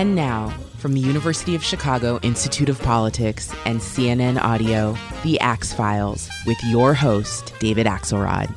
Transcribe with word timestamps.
And 0.00 0.14
now, 0.14 0.48
from 0.78 0.94
the 0.94 1.00
University 1.00 1.54
of 1.54 1.62
Chicago 1.62 2.18
Institute 2.22 2.70
of 2.70 2.80
Politics 2.80 3.52
and 3.66 3.78
CNN 3.78 4.40
Audio, 4.40 4.96
The 5.22 5.38
Axe 5.40 5.74
Files, 5.74 6.26
with 6.46 6.56
your 6.64 6.94
host, 6.94 7.52
David 7.58 7.86
Axelrod. 7.86 8.50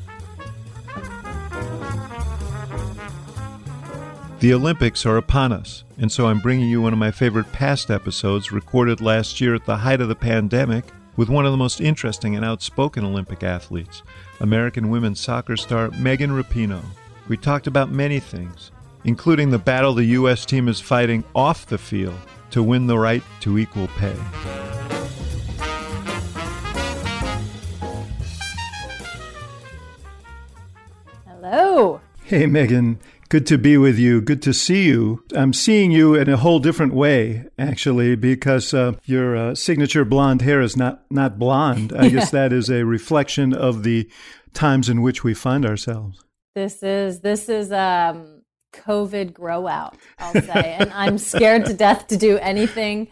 The 4.39 4.54
Olympics 4.54 5.06
are 5.06 5.18
upon 5.18 5.52
us, 5.52 5.84
and 5.98 6.10
so 6.10 6.28
I'm 6.28 6.39
bringing 6.39 6.70
you 6.70 6.82
one 6.82 6.93
of 6.93 7.00
my 7.00 7.11
favorite 7.11 7.52
past 7.52 7.91
episodes 7.91 8.54
recorded 8.54 9.02
last 9.02 9.41
year 9.41 9.54
at 9.54 9.66
the 9.66 9.75
height 9.75 10.00
of 10.00 10.07
the 10.07 10.16
pandemic 10.16 10.86
with 11.18 11.28
one 11.28 11.46
of 11.46 11.52
the 11.52 11.57
most 11.57 11.82
interesting 11.82 12.38
and 12.38 12.46
outspoken 12.46 13.04
Olympic 13.04 13.44
athletes, 13.44 14.02
American 14.39 14.89
women's 14.89 15.20
soccer 15.20 15.57
star 15.57 15.91
Megan 15.91 16.32
Rapinoe. 16.32 16.86
We 17.28 17.36
talked 17.36 17.68
about 17.68 17.91
many 17.91 18.21
things, 18.21 18.71
including 19.04 19.50
the 19.50 19.60
battle 19.60 19.93
the 19.93 20.06
U.S. 20.06 20.46
team 20.46 20.68
is 20.68 20.80
fighting 20.80 21.24
off 21.36 21.66
the 21.66 21.78
field 21.78 22.18
to 22.52 22.61
win 22.61 22.88
the 22.88 22.98
right 22.98 23.24
to 23.42 23.57
equal 23.57 23.88
pay. 23.88 24.16
Hello. 31.25 32.02
Hey, 32.23 32.45
Megan. 32.45 33.00
Good 33.30 33.47
to 33.47 33.58
be 33.58 33.78
with 33.78 33.97
you. 33.97 34.22
Good 34.22 34.44
to 34.44 34.53
see 34.53 34.86
you. 34.86 35.23
I'm 35.36 35.53
seeing 35.53 35.92
you 35.92 36.14
in 36.14 36.30
a 36.30 36.38
whole 36.38 36.59
different 36.59 36.94
way, 36.94 37.45
actually, 37.58 38.16
because 38.16 38.75
uh, 38.75 38.94
your 39.06 39.36
uh, 39.36 39.56
signature 39.56 40.06
blonde 40.06 40.44
hair 40.44 40.61
is 40.61 40.78
not, 40.78 41.03
not 41.09 41.39
blonde. 41.39 41.92
I 41.97 42.09
guess 42.09 42.30
that 42.31 42.53
is 42.53 42.70
a 42.70 42.86
reflection 42.86 43.53
of 43.53 43.81
the 43.81 44.08
times 44.53 44.88
in 44.88 45.02
which 45.02 45.23
we 45.23 45.33
find 45.33 45.66
ourselves. 45.66 46.23
This 46.56 46.83
is 46.83 47.22
this 47.22 47.50
is 47.50 47.72
um 47.72 48.33
COVID 48.73 49.33
grow 49.33 49.67
out, 49.67 49.95
I'll 50.19 50.33
say. 50.41 50.75
and 50.79 50.91
I'm 50.91 51.17
scared 51.17 51.66
to 51.66 51.73
death 51.73 52.07
to 52.07 52.17
do 52.17 52.38
anything 52.38 53.09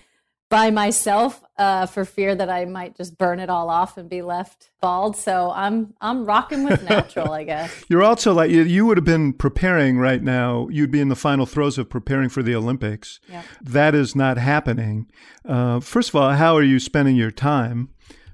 by 0.52 0.70
myself 0.70 1.42
uh, 1.58 1.86
for 1.86 2.04
fear 2.04 2.36
that 2.36 2.50
I 2.50 2.66
might 2.66 2.96
just 2.96 3.18
burn 3.18 3.40
it 3.40 3.50
all 3.50 3.70
off 3.70 3.98
and 3.98 4.10
be 4.10 4.22
left 4.22 4.70
bald. 4.82 5.16
So 5.16 5.52
I'm 5.56 5.94
I'm 6.02 6.26
rocking 6.26 6.66
with 6.66 6.84
natural, 6.84 7.32
I 7.32 7.46
guess. 7.46 7.86
You're 7.90 8.04
also 8.04 8.34
like 8.34 8.52
you, 8.52 8.64
you 8.64 8.86
would 8.86 8.98
have 8.98 9.06
been 9.06 9.34
preparing 9.34 9.98
right 9.98 10.22
now. 10.22 10.68
You'd 10.70 10.92
be 10.92 11.00
in 11.00 11.08
the 11.08 11.16
final 11.16 11.46
throes 11.46 11.78
of 11.78 11.90
preparing 11.90 12.30
for 12.30 12.44
the 12.44 12.54
Olympics. 12.54 13.20
Yep. 13.30 13.46
That 13.62 13.96
is 13.96 14.16
not 14.16 14.38
happening. 14.38 15.10
Uh, 15.48 15.80
first 15.80 16.10
of 16.10 16.16
all, 16.16 16.32
how 16.32 16.56
are 16.56 16.64
you 16.64 16.80
spending 16.80 17.16
your 17.16 17.32
time? 17.32 17.90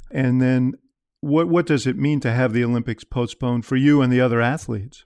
And 0.10 0.42
then, 0.42 0.74
what 1.22 1.48
what 1.48 1.68
does 1.68 1.86
it 1.86 1.98
mean 1.98 2.20
to 2.22 2.32
have 2.32 2.52
the 2.52 2.64
Olympics 2.64 3.04
postponed 3.04 3.66
for 3.66 3.76
you 3.76 4.02
and 4.02 4.12
the 4.12 4.22
other 4.22 4.42
athletes? 4.42 5.04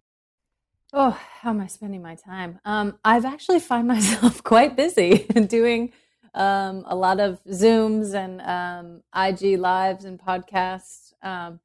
Oh, 0.93 1.17
how 1.39 1.51
am 1.51 1.61
I 1.61 1.67
spending 1.67 2.01
my 2.01 2.15
time? 2.15 2.59
Um, 2.65 2.97
I've 3.05 3.23
actually 3.23 3.59
find 3.59 3.87
myself 3.95 4.43
quite 4.43 4.75
busy 4.75 5.19
doing 5.47 5.93
um, 6.33 6.83
a 6.85 6.95
lot 6.95 7.19
of 7.19 7.41
Zooms 7.45 8.13
and 8.13 8.41
um, 8.41 9.03
IG 9.15 9.57
lives 9.57 10.03
and 10.03 10.19
podcasts. 10.19 11.13
Um, 11.23 11.59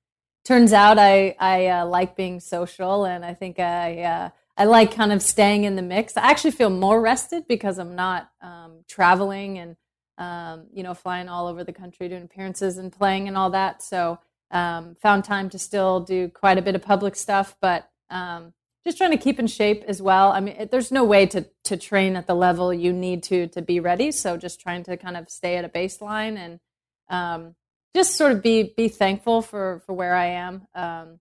turns 0.44 0.72
out 0.72 0.98
I 0.98 1.34
I 1.40 1.66
uh, 1.66 1.86
like 1.86 2.14
being 2.14 2.38
social, 2.38 3.04
and 3.04 3.24
I 3.24 3.34
think 3.34 3.58
I 3.58 4.02
uh, 4.02 4.30
I 4.56 4.64
like 4.64 4.94
kind 4.94 5.12
of 5.12 5.22
staying 5.22 5.64
in 5.64 5.74
the 5.74 5.82
mix. 5.82 6.16
I 6.16 6.30
actually 6.30 6.52
feel 6.52 6.70
more 6.70 7.00
rested 7.00 7.48
because 7.48 7.78
I'm 7.78 7.96
not 7.96 8.30
um, 8.40 8.84
traveling 8.88 9.58
and 9.58 9.76
um, 10.18 10.66
you 10.72 10.84
know 10.84 10.94
flying 10.94 11.28
all 11.28 11.48
over 11.48 11.64
the 11.64 11.72
country 11.72 12.08
doing 12.08 12.22
appearances 12.22 12.78
and 12.78 12.92
playing 12.92 13.26
and 13.26 13.36
all 13.36 13.50
that. 13.50 13.82
So 13.82 14.20
found 14.52 15.24
time 15.24 15.50
to 15.50 15.58
still 15.58 15.98
do 16.00 16.28
quite 16.28 16.58
a 16.58 16.62
bit 16.62 16.76
of 16.76 16.82
public 16.82 17.16
stuff, 17.16 17.56
but 17.60 17.90
um, 18.10 18.52
just 18.86 18.98
trying 18.98 19.10
to 19.10 19.16
keep 19.16 19.40
in 19.40 19.48
shape 19.48 19.82
as 19.88 20.00
well. 20.00 20.30
I 20.30 20.38
mean, 20.38 20.68
there's 20.70 20.92
no 20.92 21.02
way 21.02 21.26
to 21.26 21.44
to 21.64 21.76
train 21.76 22.14
at 22.14 22.28
the 22.28 22.36
level 22.36 22.72
you 22.72 22.92
need 22.92 23.24
to 23.24 23.48
to 23.48 23.60
be 23.60 23.80
ready. 23.80 24.12
So 24.12 24.36
just 24.36 24.60
trying 24.60 24.84
to 24.84 24.96
kind 24.96 25.16
of 25.16 25.28
stay 25.28 25.56
at 25.56 25.64
a 25.64 25.68
baseline 25.68 26.36
and 26.36 26.60
um, 27.08 27.56
just 27.96 28.16
sort 28.16 28.30
of 28.30 28.42
be 28.42 28.74
be 28.76 28.86
thankful 28.86 29.42
for 29.42 29.82
for 29.84 29.92
where 29.92 30.14
I 30.14 30.26
am. 30.26 30.68
Um, 30.72 31.18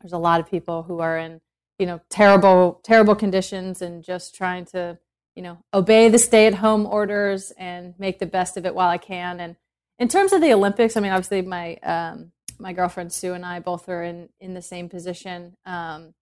there's 0.00 0.14
a 0.14 0.18
lot 0.18 0.40
of 0.40 0.48
people 0.48 0.82
who 0.82 1.00
are 1.00 1.18
in 1.18 1.42
you 1.78 1.84
know 1.84 2.00
terrible 2.08 2.80
terrible 2.82 3.14
conditions 3.14 3.82
and 3.82 4.02
just 4.02 4.34
trying 4.34 4.64
to 4.66 4.98
you 5.36 5.42
know 5.42 5.58
obey 5.74 6.08
the 6.08 6.18
stay 6.18 6.46
at 6.46 6.54
home 6.54 6.86
orders 6.86 7.52
and 7.58 7.92
make 7.98 8.18
the 8.18 8.26
best 8.26 8.56
of 8.56 8.64
it 8.64 8.74
while 8.74 8.88
I 8.88 8.98
can. 8.98 9.40
And 9.40 9.56
in 9.98 10.08
terms 10.08 10.32
of 10.32 10.40
the 10.40 10.54
Olympics, 10.54 10.96
I 10.96 11.00
mean, 11.00 11.12
obviously 11.12 11.42
my 11.42 11.74
um, 11.76 12.32
my 12.58 12.72
girlfriend 12.72 13.12
Sue 13.12 13.34
and 13.34 13.44
I 13.44 13.60
both 13.60 13.90
are 13.90 14.02
in 14.02 14.30
in 14.40 14.54
the 14.54 14.62
same 14.62 14.88
position. 14.88 15.58
Um, 15.66 16.14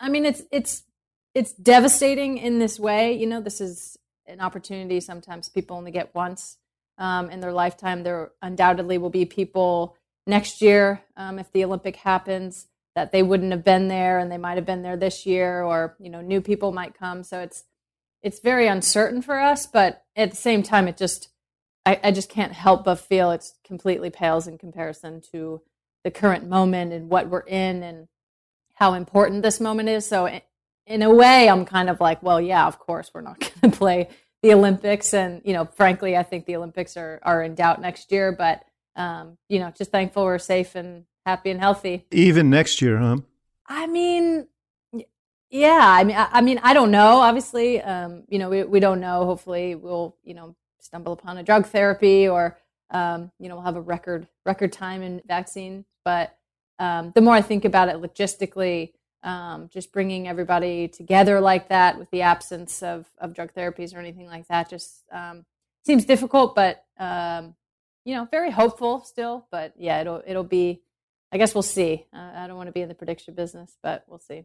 I 0.00 0.08
mean, 0.08 0.24
it's 0.24 0.42
it's 0.50 0.82
it's 1.34 1.52
devastating 1.52 2.38
in 2.38 2.58
this 2.58 2.78
way. 2.78 3.12
You 3.12 3.26
know, 3.26 3.40
this 3.40 3.60
is 3.60 3.98
an 4.26 4.40
opportunity. 4.40 5.00
Sometimes 5.00 5.48
people 5.48 5.76
only 5.76 5.90
get 5.90 6.14
once 6.14 6.56
um, 6.98 7.30
in 7.30 7.40
their 7.40 7.52
lifetime. 7.52 8.02
There 8.02 8.32
undoubtedly 8.42 8.98
will 8.98 9.10
be 9.10 9.24
people 9.24 9.96
next 10.26 10.60
year 10.60 11.02
um, 11.16 11.38
if 11.38 11.50
the 11.52 11.64
Olympic 11.64 11.96
happens 11.96 12.66
that 12.94 13.12
they 13.12 13.22
wouldn't 13.22 13.52
have 13.52 13.64
been 13.64 13.88
there, 13.88 14.18
and 14.18 14.32
they 14.32 14.38
might 14.38 14.56
have 14.56 14.64
been 14.64 14.82
there 14.82 14.96
this 14.96 15.26
year, 15.26 15.62
or 15.62 15.96
you 15.98 16.10
know, 16.10 16.20
new 16.20 16.40
people 16.40 16.72
might 16.72 16.94
come. 16.94 17.22
So 17.22 17.40
it's 17.40 17.64
it's 18.22 18.40
very 18.40 18.66
uncertain 18.66 19.22
for 19.22 19.38
us, 19.38 19.66
but 19.66 20.04
at 20.16 20.30
the 20.30 20.36
same 20.36 20.62
time, 20.62 20.88
it 20.88 20.96
just 20.96 21.28
I, 21.86 22.00
I 22.02 22.10
just 22.10 22.28
can't 22.28 22.52
help 22.52 22.84
but 22.84 22.96
feel 22.96 23.30
it's 23.30 23.54
completely 23.64 24.10
pales 24.10 24.46
in 24.46 24.58
comparison 24.58 25.22
to 25.32 25.62
the 26.04 26.10
current 26.10 26.48
moment 26.48 26.92
and 26.92 27.08
what 27.08 27.28
we're 27.28 27.40
in 27.40 27.82
and 27.82 28.08
how 28.76 28.92
important 28.92 29.42
this 29.42 29.58
moment 29.58 29.88
is. 29.88 30.06
So 30.06 30.40
in 30.86 31.02
a 31.02 31.12
way, 31.12 31.48
I'm 31.48 31.64
kind 31.64 31.90
of 31.90 32.00
like, 32.00 32.22
well, 32.22 32.40
yeah, 32.40 32.66
of 32.66 32.78
course, 32.78 33.10
we're 33.12 33.22
not 33.22 33.40
going 33.60 33.72
to 33.72 33.76
play 33.76 34.08
the 34.42 34.54
Olympics, 34.54 35.12
and 35.12 35.42
you 35.44 35.52
know, 35.52 35.64
frankly, 35.64 36.16
I 36.16 36.22
think 36.22 36.46
the 36.46 36.56
Olympics 36.56 36.96
are 36.96 37.18
are 37.22 37.42
in 37.42 37.54
doubt 37.54 37.80
next 37.80 38.12
year. 38.12 38.32
But 38.32 38.64
um, 38.94 39.38
you 39.48 39.58
know, 39.58 39.72
just 39.76 39.90
thankful 39.90 40.24
we're 40.24 40.38
safe 40.38 40.74
and 40.74 41.04
happy 41.24 41.50
and 41.50 41.58
healthy. 41.58 42.06
Even 42.12 42.50
next 42.50 42.80
year, 42.80 42.98
huh? 42.98 43.18
I 43.66 43.86
mean, 43.86 44.46
yeah. 45.50 45.80
I 45.82 46.04
mean, 46.04 46.16
I, 46.16 46.28
I 46.32 46.40
mean, 46.42 46.60
I 46.62 46.74
don't 46.74 46.90
know. 46.90 47.20
Obviously, 47.20 47.80
um, 47.80 48.24
you 48.28 48.38
know, 48.38 48.50
we 48.50 48.62
we 48.62 48.78
don't 48.78 49.00
know. 49.00 49.24
Hopefully, 49.24 49.74
we'll 49.74 50.16
you 50.22 50.34
know 50.34 50.54
stumble 50.80 51.12
upon 51.12 51.38
a 51.38 51.42
drug 51.42 51.66
therapy 51.66 52.28
or 52.28 52.58
um, 52.90 53.32
you 53.40 53.48
know 53.48 53.56
we'll 53.56 53.64
have 53.64 53.76
a 53.76 53.80
record 53.80 54.28
record 54.44 54.72
time 54.72 55.02
in 55.02 55.22
vaccine, 55.26 55.86
but 56.04 56.36
um, 56.78 57.12
the 57.14 57.20
more 57.20 57.34
I 57.34 57.42
think 57.42 57.64
about 57.64 57.88
it 57.88 57.96
logistically, 57.96 58.92
um, 59.22 59.68
just 59.72 59.92
bringing 59.92 60.28
everybody 60.28 60.88
together 60.88 61.40
like 61.40 61.68
that 61.68 61.98
with 61.98 62.10
the 62.10 62.22
absence 62.22 62.82
of, 62.82 63.06
of 63.18 63.34
drug 63.34 63.52
therapies 63.52 63.94
or 63.94 63.98
anything 63.98 64.26
like 64.26 64.46
that 64.48 64.68
just 64.68 65.04
um, 65.10 65.44
seems 65.84 66.04
difficult, 66.04 66.54
but 66.54 66.84
um, 66.98 67.54
you 68.04 68.14
know, 68.14 68.24
very 68.24 68.50
hopeful 68.50 69.02
still. 69.04 69.46
But 69.50 69.74
yeah, 69.76 70.00
it'll 70.00 70.22
it'll 70.26 70.44
be. 70.44 70.82
I 71.32 71.38
guess 71.38 71.54
we'll 71.54 71.62
see. 71.62 72.06
Uh, 72.14 72.30
I 72.36 72.46
don't 72.46 72.56
want 72.56 72.68
to 72.68 72.72
be 72.72 72.82
in 72.82 72.88
the 72.88 72.94
prediction 72.94 73.34
business, 73.34 73.76
but 73.82 74.04
we'll 74.06 74.20
see. 74.20 74.44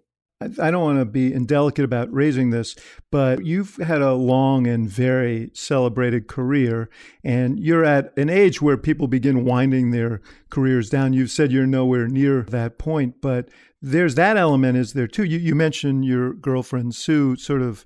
I 0.59 0.71
don't 0.71 0.83
want 0.83 0.99
to 0.99 1.05
be 1.05 1.33
indelicate 1.33 1.85
about 1.85 2.11
raising 2.11 2.49
this, 2.49 2.75
but 3.11 3.45
you've 3.45 3.75
had 3.77 4.01
a 4.01 4.13
long 4.13 4.67
and 4.67 4.89
very 4.89 5.51
celebrated 5.53 6.27
career, 6.27 6.89
and 7.23 7.59
you're 7.59 7.85
at 7.85 8.17
an 8.17 8.29
age 8.29 8.61
where 8.61 8.77
people 8.77 9.07
begin 9.07 9.45
winding 9.45 9.91
their 9.91 10.21
careers 10.49 10.89
down. 10.89 11.13
You've 11.13 11.31
said 11.31 11.51
you're 11.51 11.67
nowhere 11.67 12.07
near 12.07 12.43
that 12.43 12.77
point, 12.77 13.21
but 13.21 13.49
there's 13.81 14.15
that 14.15 14.37
element, 14.37 14.77
is 14.77 14.93
there 14.93 15.07
too? 15.07 15.23
You, 15.23 15.37
you 15.37 15.55
mentioned 15.55 16.05
your 16.05 16.33
girlfriend, 16.33 16.95
Sue, 16.95 17.35
sort 17.35 17.61
of 17.61 17.85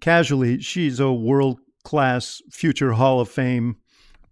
casually. 0.00 0.60
She's 0.60 1.00
a 1.00 1.12
world 1.12 1.60
class 1.84 2.42
future 2.50 2.92
Hall 2.92 3.20
of 3.20 3.28
Fame 3.28 3.76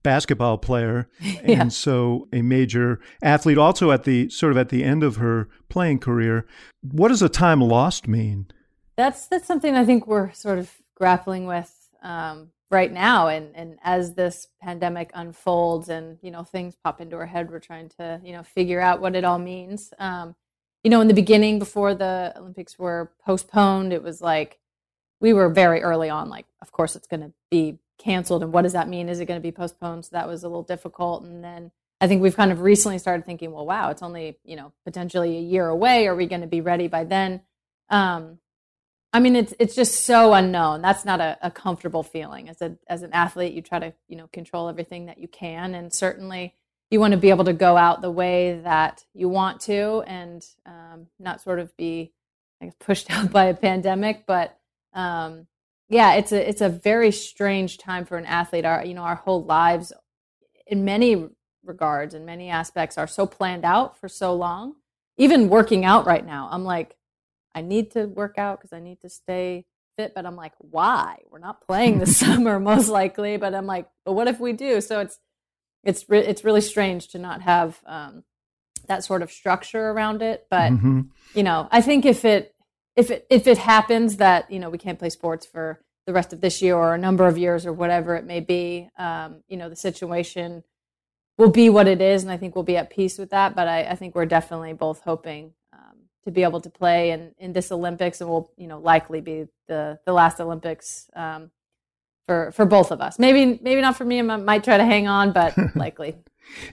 basketball 0.04 0.56
player 0.58 1.08
yeah. 1.20 1.62
and 1.62 1.72
so 1.72 2.28
a 2.32 2.42
major 2.42 3.00
athlete 3.22 3.58
also 3.58 3.90
at 3.90 4.04
the 4.04 4.28
sort 4.28 4.52
of 4.52 4.58
at 4.58 4.68
the 4.68 4.84
end 4.84 5.02
of 5.02 5.16
her 5.16 5.48
playing 5.68 5.98
career. 5.98 6.46
What 6.82 7.08
does 7.08 7.22
a 7.22 7.28
time 7.28 7.60
lost 7.60 8.06
mean? 8.06 8.46
That's 8.96 9.26
that's 9.26 9.46
something 9.46 9.74
i 9.74 9.84
think 9.84 10.06
we're 10.06 10.32
sort 10.32 10.60
of 10.60 10.70
grappling 10.94 11.46
with 11.46 11.72
um, 12.02 12.50
right 12.70 12.92
now. 12.92 13.26
And 13.26 13.56
and 13.56 13.78
as 13.82 14.14
this 14.14 14.46
pandemic 14.62 15.10
unfolds 15.14 15.88
and 15.88 16.18
you 16.22 16.30
know 16.30 16.44
things 16.44 16.76
pop 16.84 17.00
into 17.00 17.16
our 17.16 17.26
head 17.26 17.50
we're 17.50 17.58
trying 17.58 17.88
to 17.98 18.20
you 18.22 18.32
know 18.32 18.44
figure 18.44 18.80
out 18.80 19.00
what 19.00 19.16
it 19.16 19.24
all 19.24 19.40
means. 19.40 19.92
Um, 19.98 20.36
you 20.84 20.90
know 20.90 21.00
in 21.00 21.08
the 21.08 21.14
beginning 21.14 21.58
before 21.58 21.94
the 21.94 22.32
olympics 22.36 22.78
were 22.78 23.10
postponed 23.24 23.92
it 23.92 24.02
was 24.02 24.20
like 24.20 24.60
we 25.20 25.32
were 25.32 25.48
very 25.48 25.82
early 25.82 26.10
on 26.10 26.28
like 26.28 26.46
of 26.62 26.70
course 26.70 26.94
it's 26.94 27.08
going 27.08 27.22
to 27.22 27.32
be 27.50 27.78
canceled 27.98 28.42
and 28.42 28.52
what 28.52 28.62
does 28.62 28.72
that 28.72 28.88
mean? 28.88 29.08
Is 29.08 29.20
it 29.20 29.26
going 29.26 29.40
to 29.40 29.42
be 29.42 29.52
postponed? 29.52 30.04
So 30.04 30.10
that 30.12 30.28
was 30.28 30.42
a 30.42 30.48
little 30.48 30.62
difficult 30.62 31.24
and 31.24 31.42
then 31.42 31.70
i 32.00 32.08
think 32.08 32.20
we've 32.20 32.36
kind 32.36 32.52
of 32.52 32.60
recently 32.60 32.98
started 32.98 33.24
thinking 33.24 33.52
well 33.52 33.64
wow 33.64 33.90
it's 33.90 34.02
only 34.02 34.36
you 34.44 34.56
know 34.56 34.72
potentially 34.84 35.36
a 35.36 35.40
year 35.40 35.68
away. 35.68 36.06
Are 36.06 36.14
we 36.14 36.26
going 36.26 36.40
to 36.42 36.46
be 36.46 36.60
ready 36.60 36.88
by 36.88 37.04
then? 37.04 37.42
Um, 37.88 38.38
i 39.12 39.20
mean 39.20 39.36
it's 39.36 39.54
it's 39.58 39.74
just 39.74 40.04
so 40.04 40.34
unknown. 40.34 40.82
That's 40.82 41.04
not 41.04 41.20
a, 41.20 41.38
a, 41.40 41.50
comfortable 41.50 42.02
feeling. 42.02 42.48
As 42.48 42.60
a 42.60 42.76
as 42.88 43.02
an 43.02 43.12
athlete 43.12 43.54
you 43.54 43.62
try 43.62 43.78
to 43.78 43.92
you 44.08 44.16
know 44.16 44.28
control 44.32 44.68
everything 44.68 45.06
that 45.06 45.18
you 45.18 45.28
can 45.28 45.74
and 45.74 45.92
certainly 45.92 46.54
you 46.90 47.00
want 47.00 47.12
to 47.12 47.18
be 47.18 47.30
able 47.30 47.44
to 47.44 47.52
go 47.52 47.76
out 47.76 48.02
the 48.02 48.10
way 48.10 48.60
that 48.62 49.04
you 49.14 49.28
want 49.28 49.60
to 49.62 50.02
and 50.06 50.44
um, 50.66 51.08
not 51.18 51.40
sort 51.40 51.58
of 51.58 51.76
be 51.76 52.12
I 52.60 52.66
guess, 52.66 52.74
pushed 52.78 53.10
out 53.16 53.30
by 53.30 53.46
a 53.46 53.54
pandemic 53.54 54.24
but 54.26 54.58
um, 54.92 55.46
yeah, 55.88 56.14
it's 56.14 56.32
a 56.32 56.48
it's 56.48 56.60
a 56.60 56.68
very 56.68 57.10
strange 57.10 57.78
time 57.78 58.04
for 58.04 58.16
an 58.16 58.26
athlete. 58.26 58.64
Our 58.64 58.84
you 58.84 58.94
know 58.94 59.02
our 59.02 59.16
whole 59.16 59.44
lives, 59.44 59.92
in 60.66 60.84
many 60.84 61.28
regards, 61.64 62.14
in 62.14 62.24
many 62.24 62.48
aspects, 62.48 62.96
are 62.96 63.06
so 63.06 63.26
planned 63.26 63.64
out 63.64 63.98
for 63.98 64.08
so 64.08 64.34
long. 64.34 64.74
Even 65.16 65.48
working 65.48 65.84
out 65.84 66.06
right 66.06 66.24
now, 66.24 66.48
I'm 66.50 66.64
like, 66.64 66.96
I 67.54 67.60
need 67.60 67.92
to 67.92 68.06
work 68.06 68.38
out 68.38 68.58
because 68.58 68.72
I 68.72 68.80
need 68.80 69.00
to 69.02 69.08
stay 69.08 69.66
fit. 69.96 70.14
But 70.14 70.26
I'm 70.26 70.36
like, 70.36 70.54
why? 70.58 71.18
We're 71.30 71.38
not 71.38 71.64
playing 71.66 71.98
this 71.98 72.16
summer, 72.18 72.58
most 72.58 72.88
likely. 72.88 73.36
But 73.36 73.54
I'm 73.54 73.66
like, 73.66 73.88
but 74.04 74.12
what 74.12 74.28
if 74.28 74.40
we 74.40 74.52
do? 74.52 74.80
So 74.80 75.00
it's 75.00 75.18
it's 75.82 76.08
re- 76.08 76.26
it's 76.26 76.44
really 76.44 76.62
strange 76.62 77.08
to 77.08 77.18
not 77.18 77.42
have 77.42 77.78
um, 77.86 78.24
that 78.88 79.04
sort 79.04 79.22
of 79.22 79.30
structure 79.30 79.90
around 79.90 80.22
it. 80.22 80.46
But 80.50 80.72
mm-hmm. 80.72 81.02
you 81.34 81.42
know, 81.42 81.68
I 81.70 81.82
think 81.82 82.06
if 82.06 82.24
it 82.24 82.53
if 82.96 83.10
it 83.10 83.26
if 83.30 83.46
it 83.46 83.58
happens 83.58 84.16
that 84.18 84.50
you 84.50 84.58
know 84.58 84.70
we 84.70 84.78
can't 84.78 84.98
play 84.98 85.10
sports 85.10 85.46
for 85.46 85.80
the 86.06 86.12
rest 86.12 86.32
of 86.32 86.40
this 86.40 86.60
year 86.60 86.76
or 86.76 86.94
a 86.94 86.98
number 86.98 87.26
of 87.26 87.38
years 87.38 87.64
or 87.64 87.72
whatever 87.72 88.14
it 88.14 88.26
may 88.26 88.40
be, 88.40 88.90
um, 88.98 89.42
you 89.48 89.56
know, 89.56 89.68
the 89.68 89.76
situation 89.76 90.62
will 91.38 91.50
be 91.50 91.70
what 91.70 91.88
it 91.88 92.00
is, 92.00 92.22
and 92.22 92.30
I 92.30 92.36
think 92.36 92.54
we'll 92.54 92.64
be 92.64 92.76
at 92.76 92.90
peace 92.90 93.18
with 93.18 93.30
that. 93.30 93.56
But 93.56 93.68
I, 93.68 93.84
I 93.84 93.94
think 93.94 94.14
we're 94.14 94.26
definitely 94.26 94.74
both 94.74 95.00
hoping 95.00 95.52
um, 95.72 95.96
to 96.24 96.30
be 96.30 96.42
able 96.42 96.60
to 96.60 96.70
play 96.70 97.10
in, 97.10 97.34
in 97.38 97.52
this 97.52 97.72
Olympics, 97.72 98.20
and 98.20 98.28
will 98.28 98.52
you 98.56 98.66
know 98.66 98.78
likely 98.78 99.20
be 99.20 99.46
the 99.66 99.98
the 100.04 100.12
last 100.12 100.40
Olympics 100.40 101.08
um, 101.16 101.50
for 102.26 102.52
for 102.52 102.64
both 102.64 102.90
of 102.90 103.00
us. 103.00 103.18
Maybe 103.18 103.58
maybe 103.62 103.80
not 103.80 103.96
for 103.96 104.04
me. 104.04 104.18
I 104.18 104.22
might 104.22 104.62
try 104.62 104.76
to 104.76 104.84
hang 104.84 105.08
on, 105.08 105.32
but 105.32 105.54
likely. 105.74 106.16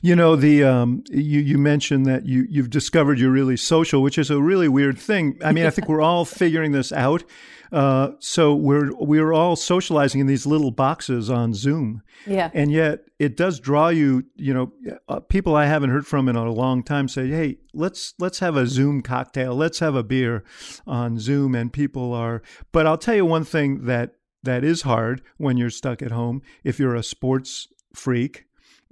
You 0.02 0.16
know 0.16 0.36
the 0.36 0.64
um, 0.64 1.04
you 1.10 1.40
you 1.40 1.58
mentioned 1.58 2.06
that 2.06 2.26
you 2.26 2.46
you've 2.50 2.70
discovered 2.70 3.20
you're 3.20 3.32
really 3.32 3.58
social, 3.58 4.02
which 4.02 4.18
is 4.18 4.30
a 4.30 4.42
really 4.42 4.68
weird 4.68 4.98
thing. 4.98 5.40
I 5.44 5.52
mean, 5.52 5.66
I 5.66 5.70
think 5.70 5.88
we're 5.88 6.02
all 6.02 6.26
figuring 6.26 6.72
this 6.72 6.92
out. 6.92 7.24
Uh, 7.72 8.12
so 8.20 8.54
we're 8.54 8.92
we're 8.96 9.32
all 9.32 9.56
socializing 9.56 10.20
in 10.20 10.28
these 10.28 10.46
little 10.46 10.72
boxes 10.72 11.30
on 11.30 11.54
Zoom. 11.54 12.04
Yeah. 12.28 12.52
And 12.54 12.72
yet 12.72 13.06
it 13.18 13.38
does 13.38 13.60
draw 13.60 13.88
you. 13.88 14.26
You 14.36 14.54
know, 14.54 14.74
uh, 15.08 15.22
people 15.22 15.56
I 15.56 15.66
haven't 15.66 15.90
heard 15.90 16.06
from 16.06 16.28
in 16.28 16.36
a 16.36 16.52
long 16.52 16.84
time 16.84 17.08
say, 17.08 17.30
"Hey, 17.30 17.60
let's 17.74 18.14
let's 18.20 18.40
have 18.40 18.58
a 18.58 18.68
Zoom 18.68 19.02
cocktail. 19.02 19.56
Let's 19.56 19.80
have 19.80 19.96
a 19.96 20.04
beer 20.04 20.44
on 20.86 21.18
Zoom." 21.18 21.56
And 21.56 21.72
people 21.72 22.14
are. 22.14 22.42
But 22.72 22.88
I'll 22.88 22.98
tell 22.98 23.16
you 23.16 23.26
one 23.26 23.46
thing 23.46 23.86
that 23.86 24.16
that 24.44 24.64
is 24.64 24.82
hard 24.82 25.22
when 25.38 25.56
you're 25.56 25.70
stuck 25.70 26.02
at 26.02 26.12
home. 26.12 26.42
If 26.64 26.78
you're 26.78 26.96
a 26.96 27.04
sports 27.04 27.70
freak 27.94 28.46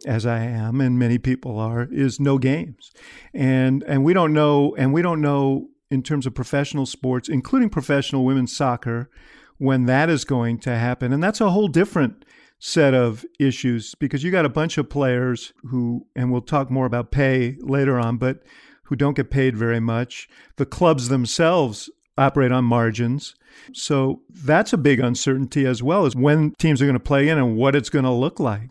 as 0.06 0.26
I 0.26 0.40
am 0.40 0.82
and 0.82 0.98
many 0.98 1.18
people 1.18 1.58
are, 1.60 1.88
is 1.92 2.20
no 2.20 2.38
games. 2.38 2.92
And 3.34 3.84
and 3.84 4.04
we 4.04 4.14
don't 4.14 4.34
know 4.34 4.76
and 4.78 4.94
we 4.94 5.02
don't 5.02 5.22
know 5.22 5.70
in 5.92 6.04
terms 6.04 6.26
of 6.26 6.34
professional 6.36 6.86
sports, 6.86 7.30
including 7.30 7.70
professional 7.70 8.24
women's 8.24 8.56
soccer, 8.56 9.10
when 9.58 9.86
that 9.86 10.10
is 10.10 10.24
going 10.24 10.60
to 10.60 10.76
happen. 10.76 11.12
And 11.12 11.24
that's 11.24 11.42
a 11.42 11.50
whole 11.50 11.68
different 11.68 12.26
set 12.60 12.94
of 12.94 13.26
issues 13.40 13.96
because 13.96 14.24
you 14.24 14.32
got 14.32 14.46
a 14.46 14.50
bunch 14.50 14.78
of 14.78 14.90
players 14.90 15.54
who 15.64 16.06
and 16.16 16.32
we'll 16.32 16.42
talk 16.42 16.70
more 16.70 16.86
about 16.86 17.12
pay 17.12 17.58
later 17.62 17.98
on, 17.98 18.18
but 18.18 18.44
who 18.84 18.96
don't 18.96 19.16
get 19.16 19.30
paid 19.30 19.56
very 19.56 19.80
much. 19.80 20.28
The 20.58 20.66
clubs 20.66 21.10
themselves 21.10 21.90
operate 22.18 22.52
on 22.52 22.66
margins. 22.66 23.36
So 23.74 24.22
that's 24.30 24.74
a 24.74 24.78
big 24.78 25.00
uncertainty 25.00 25.66
as 25.66 25.82
well 25.82 26.06
as 26.06 26.16
when 26.16 26.52
teams 26.56 26.82
are 26.82 26.86
going 26.86 26.94
to 26.94 27.00
play 27.00 27.30
in 27.30 27.38
and 27.38 27.56
what 27.56 27.76
it's 27.76 27.90
going 27.90 28.06
to 28.06 28.12
look 28.12 28.40
like 28.40 28.70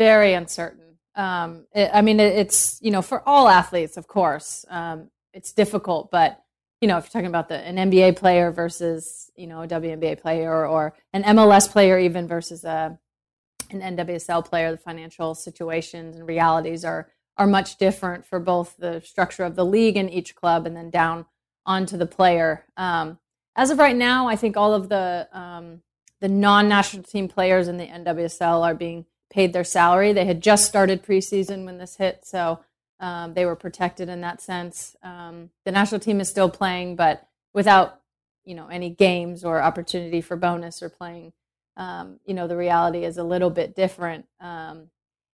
very 0.00 0.32
uncertain. 0.32 0.96
Um, 1.14 1.66
it, 1.74 1.90
I 1.92 2.00
mean, 2.00 2.20
it, 2.20 2.38
it's 2.38 2.78
you 2.80 2.90
know 2.90 3.02
for 3.02 3.22
all 3.28 3.48
athletes, 3.48 3.98
of 3.98 4.06
course, 4.06 4.64
um, 4.70 5.10
it's 5.34 5.52
difficult. 5.52 6.10
But 6.10 6.42
you 6.80 6.88
know, 6.88 6.96
if 6.96 7.04
you're 7.04 7.10
talking 7.10 7.26
about 7.26 7.48
the 7.48 7.56
an 7.56 7.76
NBA 7.90 8.16
player 8.16 8.50
versus 8.50 9.30
you 9.36 9.46
know 9.46 9.60
a 9.62 9.68
WNBA 9.68 10.18
player 10.22 10.50
or, 10.50 10.66
or 10.66 10.94
an 11.12 11.22
MLS 11.24 11.70
player 11.70 11.98
even 11.98 12.26
versus 12.26 12.64
a 12.64 12.98
an 13.70 13.96
NWSL 13.96 14.42
player, 14.44 14.70
the 14.70 14.78
financial 14.78 15.34
situations 15.34 16.16
and 16.16 16.26
realities 16.26 16.82
are 16.82 17.08
are 17.36 17.46
much 17.46 17.76
different 17.76 18.24
for 18.24 18.40
both 18.40 18.76
the 18.78 19.02
structure 19.02 19.44
of 19.44 19.54
the 19.54 19.66
league 19.66 19.98
and 19.98 20.10
each 20.10 20.34
club, 20.34 20.66
and 20.66 20.74
then 20.74 20.88
down 20.88 21.26
onto 21.66 21.98
the 21.98 22.06
player. 22.06 22.64
Um, 22.78 23.18
as 23.54 23.70
of 23.70 23.78
right 23.78 23.96
now, 23.96 24.28
I 24.28 24.36
think 24.36 24.56
all 24.56 24.72
of 24.72 24.88
the 24.88 25.28
um, 25.30 25.82
the 26.22 26.28
non-national 26.28 27.02
team 27.02 27.28
players 27.28 27.68
in 27.68 27.76
the 27.76 27.86
NWSL 27.86 28.62
are 28.62 28.74
being 28.74 29.04
paid 29.30 29.52
their 29.52 29.64
salary. 29.64 30.12
They 30.12 30.26
had 30.26 30.42
just 30.42 30.66
started 30.66 31.02
preseason 31.04 31.64
when 31.64 31.78
this 31.78 31.96
hit, 31.96 32.24
so 32.24 32.60
um, 32.98 33.34
they 33.34 33.46
were 33.46 33.56
protected 33.56 34.08
in 34.08 34.20
that 34.20 34.42
sense. 34.42 34.96
Um, 35.02 35.50
the 35.64 35.72
national 35.72 36.00
team 36.00 36.20
is 36.20 36.28
still 36.28 36.50
playing, 36.50 36.96
but 36.96 37.26
without 37.52 38.00
you 38.44 38.54
know 38.54 38.68
any 38.68 38.90
games 38.90 39.44
or 39.44 39.62
opportunity 39.62 40.20
for 40.20 40.36
bonus 40.36 40.82
or 40.82 40.88
playing. 40.88 41.32
Um, 41.76 42.20
you 42.26 42.34
know 42.34 42.46
the 42.46 42.56
reality 42.56 43.04
is 43.04 43.16
a 43.16 43.24
little 43.24 43.50
bit 43.50 43.74
different. 43.74 44.26
Um, 44.40 44.90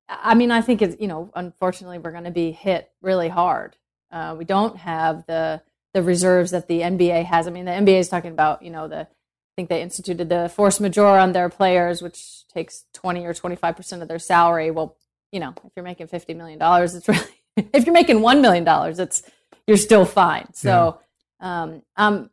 I 0.09 0.35
mean, 0.35 0.51
I 0.51 0.61
think 0.61 0.83
it's 0.83 1.01
you 1.01 1.09
know 1.09 1.31
unfortunately 1.35 1.99
we're 1.99 2.13
going 2.13 2.25
to 2.25 2.31
be 2.31 2.53
hit 2.53 2.91
really 3.01 3.29
hard. 3.29 3.77
Uh, 4.11 4.35
we 4.39 4.45
don't 4.45 4.77
have 4.79 5.27
the 5.27 5.63
the 5.93 6.03
reserves 6.03 6.51
that 6.51 6.69
the 6.69 6.81
NBA 6.81 7.25
has. 7.25 7.47
I 7.47 7.51
mean, 7.51 7.65
the 7.65 7.71
NBA 7.71 8.01
is 8.01 8.09
talking 8.09 8.33
about 8.33 8.63
you 8.63 8.71
know 8.71 8.89
the 8.89 9.07
I 9.55 9.57
think 9.57 9.69
they 9.69 9.83
instituted 9.83 10.29
the 10.29 10.49
force 10.49 10.81
majeure 10.81 11.17
on 11.17 11.33
their 11.33 11.49
players, 11.49 12.03
which 12.03 12.45
takes 12.49 12.87
20 12.95 13.25
or 13.25 13.33
25% 13.33 14.03
of 14.03 14.09
their 14.09 14.19
salary. 14.19 14.73
Well, 14.73 14.97
you 15.31 15.39
know, 15.39 15.55
if 15.65 15.71
you're 15.77 15.85
making 15.85 16.09
$50 16.09 16.35
million, 16.35 16.59
it's 16.61 17.07
really, 17.09 17.23
if 17.73 17.87
you're 17.87 17.93
making 17.93 18.19
$1 18.19 18.41
million, 18.41 18.67
it's, 18.99 19.23
you're 19.69 19.77
still 19.77 20.05
fine. 20.05 20.53
So, 20.55 20.99
yeah. 21.41 21.63
um, 21.63 21.83
I'm, 21.97 22.31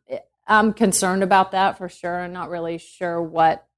I'm 0.48 0.72
concerned 0.72 1.22
about 1.22 1.52
that 1.52 1.78
for 1.78 1.88
sure. 1.88 2.22
I'm 2.22 2.32
not 2.32 2.50
really 2.50 2.78
sure 2.78 3.22
what, 3.22 3.68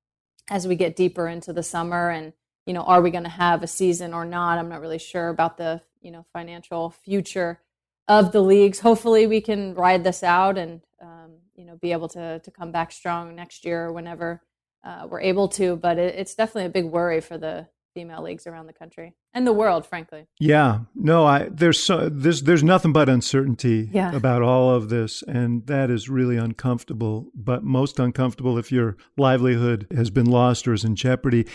as 0.49 0.67
we 0.67 0.75
get 0.75 0.97
deeper 0.97 1.29
into 1.29 1.53
the 1.53 1.63
summer 1.63 2.09
and, 2.09 2.33
you 2.65 2.73
know, 2.73 2.83
are 2.83 3.03
we 3.03 3.11
going 3.11 3.25
to 3.25 3.31
have 3.31 3.63
a 3.63 3.67
season 3.67 4.15
or 4.15 4.25
not? 4.25 4.59
I'm 4.59 4.71
not 4.71 4.81
really 4.81 4.99
sure 4.99 5.29
about 5.29 5.59
the, 5.59 5.83
you 6.01 6.11
know, 6.11 6.25
financial 6.33 6.89
future 6.89 7.61
of 8.09 8.33
the 8.33 8.41
leagues. 8.41 8.81
Hopefully 8.81 9.27
we 9.27 9.43
can 9.43 9.75
ride 9.75 10.03
this 10.03 10.23
out 10.23 10.57
and, 10.57 10.81
um, 10.99 11.33
you 11.57 11.65
know 11.65 11.77
be 11.77 11.93
able 11.93 12.09
to 12.09 12.41
to 12.41 12.51
come 12.51 12.73
back 12.73 12.93
strong 12.93 13.35
next 13.35 13.65
year 13.65 13.93
whenever 13.93 14.43
uh, 14.85 15.07
we're 15.09 15.21
able 15.21 15.49
to. 15.49 15.77
But 15.77 15.99
it, 15.99 16.15
it's 16.17 16.35
definitely 16.35 16.67
a 16.67 16.71
big 16.71 16.85
worry 16.87 17.21
for 17.21 17.39
the 17.39 17.69
female 17.95 18.23
leagues 18.23 18.47
around 18.47 18.67
the 18.67 18.73
country 18.73 19.15
and 19.33 19.47
the 19.47 19.53
world, 19.53 19.87
frankly. 19.87 20.27
Yeah, 20.41 20.81
no, 20.95 21.25
I 21.25 21.49
there's 21.51 21.81
so 21.81 22.09
there's 22.09 22.43
there's 22.43 22.65
nothing 22.65 22.93
but 22.93 23.09
uncertainty 23.09 23.89
yeah. 23.93 24.15
about 24.15 24.43
all 24.43 24.71
of 24.71 24.89
this, 24.89 25.23
and 25.23 25.67
that 25.67 25.91
is 25.91 26.09
really 26.09 26.37
uncomfortable. 26.37 27.31
But 27.35 27.63
most 27.63 27.99
uncomfortable 27.99 28.59
if 28.59 28.71
your 28.71 28.97
livelihood 29.17 29.87
has 29.97 30.11
been 30.11 30.27
lost 30.27 30.69
or 30.69 30.75
is 30.75 30.85
in 30.85 30.97
jeopardy. 30.97 31.47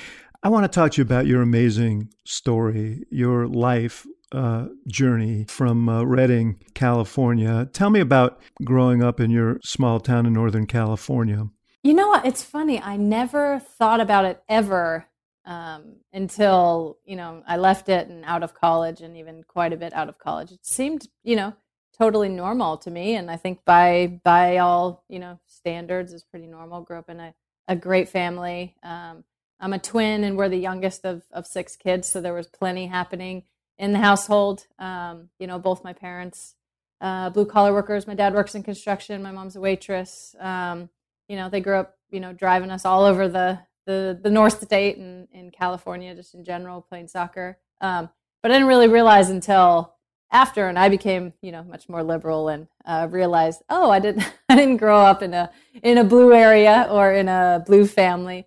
I 0.41 0.47
want 0.47 0.63
to 0.63 0.73
talk 0.73 0.93
to 0.93 0.97
you 0.99 1.03
about 1.03 1.27
your 1.27 1.41
amazing 1.41 2.13
story, 2.25 3.03
your 3.11 3.45
life 3.45 4.07
uh, 4.31 4.67
journey 4.87 5.45
from 5.47 5.89
uh, 5.89 6.03
Redding, 6.03 6.59
California. 6.73 7.69
Tell 7.73 7.89
me 7.89 7.99
about 7.99 8.39
growing 8.63 9.03
up 9.03 9.19
in 9.19 9.31
your 9.31 9.59
small 9.63 9.99
town 9.99 10.25
in 10.25 10.33
Northern 10.33 10.67
California. 10.67 11.47
You 11.83 11.93
know 11.93 12.09
what? 12.09 12.25
It's 12.25 12.43
funny. 12.43 12.81
I 12.81 12.97
never 12.97 13.59
thought 13.59 14.01
about 14.01 14.25
it 14.25 14.43
ever 14.49 15.07
um, 15.45 15.95
until 16.13 16.97
you 17.05 17.15
know 17.15 17.41
I 17.47 17.57
left 17.57 17.89
it 17.89 18.07
and 18.07 18.23
out 18.25 18.43
of 18.43 18.53
college, 18.53 19.01
and 19.01 19.17
even 19.17 19.43
quite 19.43 19.73
a 19.73 19.77
bit 19.77 19.93
out 19.93 20.09
of 20.09 20.19
college. 20.19 20.51
It 20.51 20.65
seemed, 20.65 21.07
you 21.23 21.35
know, 21.35 21.53
totally 21.97 22.29
normal 22.29 22.77
to 22.79 22.91
me, 22.91 23.15
and 23.15 23.31
I 23.31 23.37
think 23.37 23.65
by 23.65 24.19
by 24.23 24.57
all 24.57 25.05
you 25.07 25.19
know 25.19 25.39
standards 25.47 26.13
is 26.13 26.23
pretty 26.23 26.47
normal. 26.47 26.81
Grew 26.81 26.99
up 26.99 27.09
in 27.09 27.19
a, 27.19 27.33
a 27.67 27.75
great 27.75 28.09
family. 28.09 28.75
Um, 28.83 29.23
I'm 29.59 29.73
a 29.73 29.79
twin, 29.79 30.23
and 30.23 30.37
we're 30.37 30.49
the 30.49 30.57
youngest 30.57 31.05
of 31.05 31.23
of 31.31 31.47
six 31.47 31.75
kids, 31.75 32.07
so 32.09 32.21
there 32.21 32.33
was 32.33 32.47
plenty 32.47 32.87
happening 32.87 33.43
in 33.79 33.93
the 33.93 33.97
household. 33.97 34.67
Um, 34.77 35.29
you 35.39 35.47
know, 35.47 35.57
both 35.57 35.83
my 35.83 35.93
parents, 35.93 36.53
uh, 37.01 37.31
blue 37.31 37.45
collar 37.45 37.73
workers. 37.73 38.05
My 38.05 38.13
dad 38.13 38.35
works 38.35 38.53
in 38.53 38.61
construction. 38.61 39.23
My 39.23 39.31
mom's 39.31 39.55
a 39.55 39.61
waitress. 39.61 40.35
Um, 40.39 40.89
you 41.27 41.37
know, 41.37 41.49
they 41.49 41.61
grew 41.61 41.77
up, 41.77 41.97
you 42.11 42.19
know, 42.19 42.33
driving 42.33 42.69
us 42.69 42.85
all 42.85 43.05
over 43.05 43.27
the 43.27 43.59
the, 43.85 44.19
the 44.21 44.29
North 44.29 44.61
State 44.61 44.97
and 44.97 45.27
in 45.31 45.49
California, 45.49 46.13
just 46.13 46.35
in 46.35 46.43
general, 46.43 46.79
playing 46.79 47.07
soccer. 47.07 47.57
Um, 47.81 48.09
but 48.43 48.51
I 48.51 48.53
didn't 48.53 48.67
really 48.67 48.87
realize 48.87 49.31
until 49.31 49.95
after, 50.31 50.67
and 50.67 50.77
I 50.77 50.89
became, 50.89 51.33
you 51.41 51.51
know, 51.51 51.63
much 51.63 51.89
more 51.89 52.03
liberal 52.03 52.49
and 52.49 52.67
uh, 52.85 53.07
realized, 53.09 53.63
oh, 53.67 53.89
I 53.89 53.99
didn't, 53.99 54.31
I 54.49 54.55
didn't 54.55 54.77
grow 54.77 54.99
up 54.99 55.23
in 55.23 55.33
a 55.33 55.49
in 55.81 55.97
a 55.97 56.03
blue 56.03 56.33
area 56.33 56.87
or 56.91 57.11
in 57.11 57.27
a 57.29 57.63
blue 57.65 57.87
family 57.87 58.45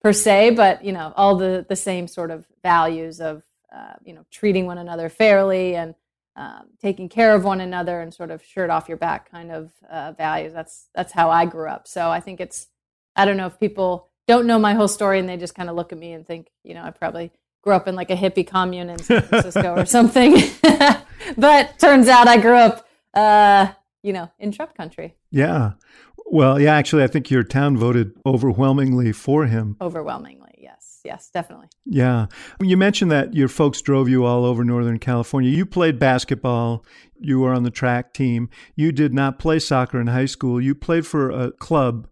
per 0.00 0.12
se, 0.12 0.50
but 0.50 0.84
you 0.84 0.92
know, 0.92 1.12
all 1.16 1.34
the 1.36 1.66
the 1.68 1.76
same 1.76 2.06
sort 2.06 2.30
of 2.30 2.46
values 2.62 3.20
of 3.20 3.42
uh, 3.74 3.94
you 4.04 4.14
know, 4.14 4.24
treating 4.30 4.66
one 4.66 4.78
another 4.78 5.08
fairly 5.08 5.74
and 5.74 5.94
um, 6.36 6.68
taking 6.80 7.08
care 7.08 7.34
of 7.34 7.44
one 7.44 7.60
another 7.60 8.00
and 8.00 8.12
sort 8.12 8.30
of 8.30 8.44
shirt 8.44 8.70
off 8.70 8.88
your 8.88 8.98
back 8.98 9.30
kind 9.30 9.50
of 9.50 9.70
uh, 9.90 10.12
values. 10.12 10.52
That's 10.52 10.88
that's 10.94 11.12
how 11.12 11.30
I 11.30 11.46
grew 11.46 11.68
up. 11.68 11.86
So 11.86 12.10
I 12.10 12.20
think 12.20 12.40
it's 12.40 12.68
I 13.16 13.24
don't 13.24 13.36
know 13.36 13.46
if 13.46 13.58
people 13.60 14.08
don't 14.26 14.46
know 14.46 14.58
my 14.58 14.74
whole 14.74 14.88
story 14.88 15.18
and 15.18 15.28
they 15.28 15.36
just 15.36 15.54
kind 15.54 15.68
of 15.68 15.76
look 15.76 15.92
at 15.92 15.98
me 15.98 16.12
and 16.12 16.26
think, 16.26 16.48
you 16.62 16.74
know, 16.74 16.82
I 16.82 16.90
probably 16.90 17.30
grew 17.62 17.74
up 17.74 17.88
in 17.88 17.94
like 17.94 18.10
a 18.10 18.16
hippie 18.16 18.46
commune 18.46 18.90
in 18.90 18.98
San 18.98 19.22
Francisco 19.22 19.74
or 19.74 19.86
something. 19.86 20.36
but 21.36 21.78
turns 21.78 22.08
out 22.08 22.28
I 22.28 22.38
grew 22.38 22.56
up, 22.56 22.86
uh, 23.14 23.68
you 24.02 24.12
know, 24.12 24.30
in 24.38 24.52
Trump 24.52 24.74
country. 24.74 25.14
Yeah. 25.30 25.72
Well, 26.26 26.60
yeah, 26.60 26.74
actually, 26.74 27.04
I 27.04 27.06
think 27.06 27.30
your 27.30 27.42
town 27.42 27.76
voted 27.76 28.12
overwhelmingly 28.24 29.12
for 29.12 29.46
him. 29.46 29.76
Overwhelmingly, 29.80 30.43
yes, 31.04 31.30
definitely. 31.32 31.68
Yeah. 31.84 32.26
You 32.60 32.76
mentioned 32.76 33.10
that 33.10 33.34
your 33.34 33.48
folks 33.48 33.80
drove 33.80 34.08
you 34.08 34.24
all 34.24 34.44
over 34.44 34.64
Northern 34.64 34.98
California. 34.98 35.50
You 35.50 35.66
played 35.66 35.98
basketball, 35.98 36.84
you 37.18 37.40
were 37.40 37.52
on 37.52 37.62
the 37.62 37.70
track 37.70 38.12
team. 38.12 38.48
You 38.74 38.92
did 38.92 39.14
not 39.14 39.38
play 39.38 39.58
soccer 39.58 40.00
in 40.00 40.08
high 40.08 40.26
school. 40.26 40.60
You 40.60 40.74
played 40.74 41.06
for 41.06 41.30
a 41.30 41.52
club 41.52 42.08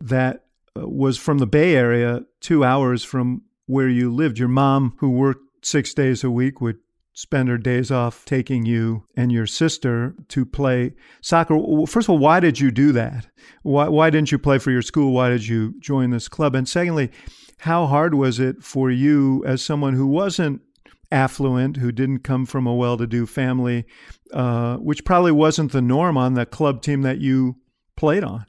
that 0.00 0.44
uh, 0.76 0.88
was 0.88 1.18
from 1.18 1.38
the 1.38 1.46
Bay 1.46 1.74
Area, 1.74 2.22
two 2.40 2.64
hours 2.64 3.02
from 3.04 3.42
where 3.66 3.88
you 3.88 4.12
lived. 4.12 4.38
Your 4.38 4.48
mom, 4.48 4.94
who 4.98 5.10
worked 5.10 5.66
six 5.66 5.94
days 5.94 6.22
a 6.22 6.30
week, 6.30 6.60
would 6.60 6.78
spend 7.14 7.48
her 7.48 7.56
days 7.56 7.90
off 7.92 8.24
taking 8.24 8.66
you 8.66 9.04
and 9.16 9.30
your 9.30 9.46
sister 9.46 10.14
to 10.28 10.44
play 10.44 10.92
soccer. 11.20 11.56
First 11.86 12.06
of 12.06 12.10
all, 12.10 12.18
why 12.18 12.40
did 12.40 12.58
you 12.58 12.72
do 12.72 12.90
that? 12.92 13.28
Why, 13.62 13.88
why 13.88 14.10
didn't 14.10 14.32
you 14.32 14.38
play 14.38 14.58
for 14.58 14.72
your 14.72 14.82
school? 14.82 15.12
Why 15.12 15.28
did 15.28 15.46
you 15.46 15.78
join 15.78 16.10
this 16.10 16.26
club? 16.26 16.56
And 16.56 16.68
secondly, 16.68 17.12
how 17.58 17.86
hard 17.86 18.14
was 18.14 18.38
it 18.38 18.62
for 18.62 18.90
you 18.90 19.44
as 19.46 19.64
someone 19.64 19.94
who 19.94 20.06
wasn't 20.06 20.62
affluent, 21.10 21.76
who 21.76 21.92
didn't 21.92 22.20
come 22.20 22.44
from 22.46 22.66
a 22.66 22.74
well 22.74 22.96
to 22.96 23.06
do 23.06 23.26
family, 23.26 23.84
uh, 24.32 24.76
which 24.76 25.04
probably 25.04 25.32
wasn't 25.32 25.72
the 25.72 25.82
norm 25.82 26.16
on 26.16 26.34
the 26.34 26.44
club 26.44 26.82
team 26.82 27.02
that 27.02 27.18
you 27.18 27.56
played 27.96 28.24
on? 28.24 28.46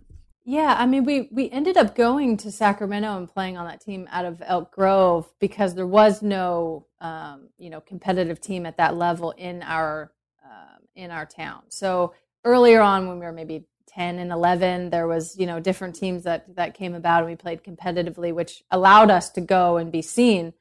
Yeah, 0.48 0.76
I 0.78 0.86
mean, 0.86 1.06
we 1.06 1.28
we 1.32 1.50
ended 1.50 1.76
up 1.76 1.96
going 1.96 2.38
to 2.38 2.52
Sacramento 2.52 3.18
and 3.18 3.28
playing 3.28 3.58
on 3.58 3.66
that 3.66 3.82
team 3.82 4.08
out 4.12 4.26
of 4.26 4.44
Elk 4.46 4.72
Grove 4.72 5.28
because 5.40 5.74
there 5.74 5.88
was 5.88 6.22
no, 6.22 6.86
um, 7.02 7.50
you 7.58 7.72
know, 7.72 7.82
competitive 7.82 8.40
team 8.40 8.68
at 8.68 8.78
that 8.78 8.96
level 8.96 9.32
in 9.32 9.64
our 9.64 10.12
uh, 10.46 10.78
in 10.96 11.10
our 11.10 11.26
town. 11.26 11.64
So 11.70 12.14
earlier 12.44 12.82
on, 12.82 13.08
when 13.08 13.20
we 13.20 13.26
were 13.26 13.32
maybe 13.32 13.66
ten 13.96 14.20
and 14.20 14.32
eleven, 14.32 14.90
there 14.90 15.08
was 15.08 15.36
you 15.38 15.46
know 15.46 15.60
different 15.60 15.96
teams 15.96 16.24
that 16.24 16.56
that 16.56 16.74
came 16.74 16.94
about, 16.94 17.20
and 17.20 17.30
we 17.30 17.36
played 17.36 17.64
competitively, 17.64 18.34
which 18.34 18.64
allowed 18.70 19.10
us 19.10 19.30
to 19.32 19.42
go 19.42 19.78
and 19.78 19.92
be 19.92 20.02
seen 20.02 20.54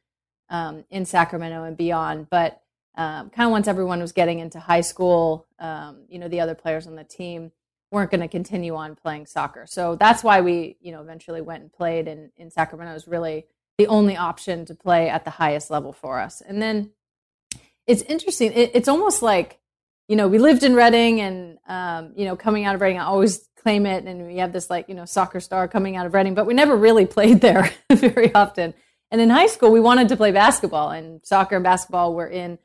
um, 0.49 0.85
in 0.91 1.05
Sacramento 1.05 1.65
and 1.65 1.77
beyond. 1.77 2.29
But 2.31 2.63
um, 2.97 3.31
kind 3.31 3.47
of 3.47 3.51
once 3.51 3.67
everyone 3.69 4.01
was 4.01 4.13
getting 4.13 4.39
into 4.39 4.61
high 4.61 4.83
school, 4.83 5.47
um, 5.59 6.05
you 6.09 6.19
know, 6.19 6.29
the 6.29 6.41
other 6.41 6.55
players 6.55 6.87
on 6.87 6.95
the 6.95 7.05
team 7.05 7.51
weren't 7.91 8.11
going 8.11 8.21
to 8.21 8.29
continue 8.29 8.75
on 8.75 8.97
playing 8.97 9.27
soccer. 9.27 9.67
So 9.69 9.97
that's 9.97 10.23
why 10.25 10.41
we, 10.41 10.77
you 10.81 10.93
know, 10.93 11.01
eventually 11.01 11.41
went 11.41 11.63
and 11.63 11.73
played 11.73 12.09
in, 12.09 12.31
in 12.37 12.51
Sacramento 12.51 12.93
was 12.93 13.07
really 13.07 13.47
the 13.79 13.87
only 13.87 14.17
option 14.17 14.65
to 14.67 14.75
play 14.75 15.09
at 15.09 15.25
the 15.25 15.31
highest 15.31 15.71
level 15.71 15.93
for 15.93 16.21
us. 16.21 16.41
And 16.41 16.61
then 16.61 16.91
it's 17.87 18.03
interesting. 18.03 18.53
It, 18.53 18.73
it's 18.75 18.89
almost 18.89 19.23
like, 19.23 19.61
you 20.09 20.17
know, 20.17 20.29
we 20.29 20.39
lived 20.39 20.63
in 20.63 20.75
Redding 20.75 21.21
and, 21.21 21.59
um, 21.67 22.13
you 22.17 22.25
know, 22.25 22.37
coming 22.37 22.65
out 22.65 22.75
of 22.75 22.81
Redding, 22.81 22.99
I 22.99 23.05
always 23.05 23.49
claim 23.57 23.87
it. 23.87 24.05
And 24.05 24.27
we 24.27 24.37
have 24.37 24.53
this 24.53 24.69
like, 24.69 24.89
you 24.89 24.95
know, 24.95 25.05
soccer 25.05 25.41
star 25.41 25.67
coming 25.69 25.97
out 25.97 26.07
of 26.07 26.15
Redding, 26.15 26.35
but 26.35 26.47
we 26.47 26.55
never 26.55 26.77
really 26.77 27.07
played 27.07 27.41
there 27.41 27.71
very 27.93 28.35
often. 28.35 28.75
And 29.11 29.21
in 29.21 29.31
high 29.31 29.47
school, 29.47 29.71
we 29.71 29.81
wanted 29.81 30.09
to 30.09 30.17
play 30.17 30.33
basketball 30.33 30.91
and 30.91 31.25
soccer 31.25 31.57
and 31.57 31.65
basketball 31.65 32.15
were 32.15 32.29
in 32.29 32.59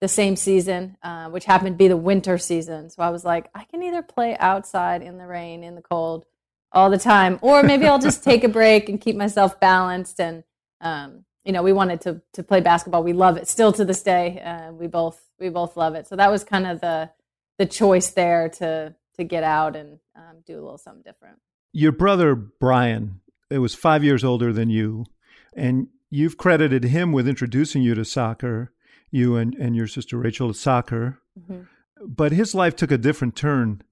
the 0.00 0.08
same 0.08 0.36
season, 0.36 0.96
uh, 1.02 1.28
which 1.30 1.46
happened 1.46 1.74
to 1.74 1.78
be 1.78 1.88
the 1.88 1.96
winter 1.96 2.38
season. 2.38 2.90
So 2.90 3.02
I 3.02 3.10
was 3.10 3.24
like, 3.24 3.48
I 3.54 3.64
can 3.64 3.82
either 3.82 4.02
play 4.02 4.36
outside 4.36 5.02
in 5.02 5.18
the 5.18 5.26
rain, 5.26 5.64
in 5.64 5.74
the 5.74 5.82
cold, 5.82 6.26
all 6.70 6.90
the 6.90 6.98
time, 6.98 7.38
or 7.40 7.62
maybe 7.62 7.86
I'll 7.86 7.98
just 7.98 8.22
take 8.24 8.44
a 8.44 8.48
break 8.48 8.88
and 8.88 9.00
keep 9.00 9.16
myself 9.16 9.58
balanced. 9.58 10.20
And 10.20 10.44
um, 10.80 11.24
you 11.46 11.52
know, 11.52 11.62
we 11.62 11.72
wanted 11.72 12.00
to 12.02 12.20
to 12.32 12.42
play 12.42 12.60
basketball. 12.60 13.04
We 13.04 13.12
love 13.12 13.36
it 13.36 13.48
still 13.48 13.72
to 13.72 13.84
this 13.84 14.02
day. 14.02 14.40
Uh, 14.40 14.72
we 14.72 14.88
both 14.88 15.22
we 15.38 15.48
both 15.48 15.76
love 15.76 15.94
it. 15.94 16.06
So 16.06 16.16
that 16.16 16.30
was 16.30 16.42
kind 16.42 16.66
of 16.66 16.80
the 16.80 17.10
the 17.56 17.66
choice 17.66 18.10
there 18.10 18.48
to 18.58 18.94
to 19.16 19.24
get 19.24 19.44
out 19.44 19.76
and 19.76 20.00
um, 20.16 20.42
do 20.44 20.54
a 20.54 20.60
little 20.60 20.76
something 20.76 21.02
different. 21.02 21.38
Your 21.72 21.92
brother 21.92 22.34
Brian, 22.34 23.20
it 23.48 23.58
was 23.58 23.74
five 23.74 24.02
years 24.02 24.24
older 24.24 24.52
than 24.52 24.70
you, 24.70 25.06
and 25.54 25.86
you've 26.10 26.36
credited 26.36 26.84
him 26.84 27.12
with 27.12 27.28
introducing 27.28 27.82
you 27.82 27.94
to 27.94 28.04
soccer 28.04 28.72
you 29.10 29.36
and, 29.36 29.54
and 29.54 29.76
your 29.76 29.86
sister 29.86 30.18
Rachel 30.18 30.50
at 30.50 30.56
soccer. 30.56 31.20
Mm-hmm. 31.38 31.62
But 32.06 32.32
his 32.32 32.54
life 32.54 32.74
took 32.74 32.90
a 32.90 32.98
different 32.98 33.36
turn 33.36 33.82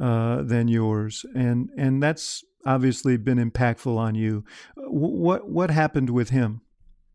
uh, 0.00 0.42
than 0.42 0.66
yours, 0.66 1.24
and 1.34 1.70
and 1.76 2.02
that's 2.02 2.44
obviously 2.66 3.16
been 3.16 3.38
impactful 3.38 3.96
on 3.96 4.16
you. 4.16 4.44
What 4.76 5.48
what 5.48 5.70
happened 5.70 6.10
with 6.10 6.30
him? 6.30 6.62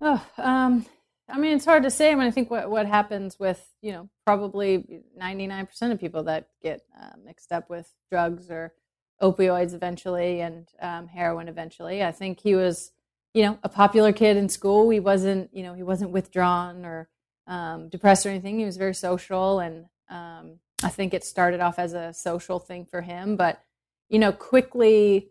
Oh, 0.05 0.21
um, 0.37 0.85
I 1.29 1.37
mean, 1.37 1.55
it's 1.55 1.63
hard 1.63 1.83
to 1.83 1.89
say. 1.89 2.11
I 2.11 2.15
mean, 2.15 2.27
I 2.27 2.31
think 2.31 2.51
what 2.51 2.69
what 2.69 2.85
happens 2.85 3.39
with 3.39 3.65
you 3.81 3.93
know 3.93 4.09
probably 4.25 5.01
ninety 5.15 5.47
nine 5.47 5.65
percent 5.65 5.93
of 5.93 5.99
people 5.99 6.23
that 6.23 6.49
get 6.61 6.81
uh, 7.01 7.11
mixed 7.23 7.53
up 7.53 7.69
with 7.69 7.89
drugs 8.11 8.51
or 8.51 8.73
opioids 9.21 9.73
eventually 9.73 10.41
and 10.41 10.67
um, 10.81 11.07
heroin 11.07 11.47
eventually. 11.47 12.03
I 12.03 12.11
think 12.11 12.41
he 12.41 12.53
was 12.53 12.91
you 13.33 13.43
know 13.43 13.57
a 13.63 13.69
popular 13.69 14.11
kid 14.11 14.35
in 14.35 14.49
school. 14.49 14.89
He 14.89 14.99
wasn't 14.99 15.49
you 15.53 15.63
know 15.63 15.73
he 15.73 15.83
wasn't 15.83 16.11
withdrawn 16.11 16.83
or 16.83 17.07
um, 17.47 17.87
depressed 17.87 18.25
or 18.25 18.29
anything. 18.29 18.59
He 18.59 18.65
was 18.65 18.75
very 18.75 18.93
social, 18.93 19.61
and 19.61 19.85
um, 20.09 20.59
I 20.83 20.89
think 20.89 21.13
it 21.13 21.23
started 21.23 21.61
off 21.61 21.79
as 21.79 21.93
a 21.93 22.11
social 22.11 22.59
thing 22.59 22.85
for 22.85 23.01
him. 23.03 23.37
But 23.37 23.61
you 24.09 24.19
know, 24.19 24.33
quickly, 24.33 25.29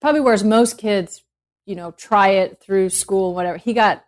probably 0.00 0.20
whereas 0.20 0.44
most 0.44 0.78
kids, 0.78 1.24
you 1.66 1.74
know, 1.74 1.90
try 1.90 2.28
it 2.28 2.60
through 2.60 2.90
school, 2.90 3.34
whatever. 3.34 3.56
He 3.56 3.72
got 3.72 4.04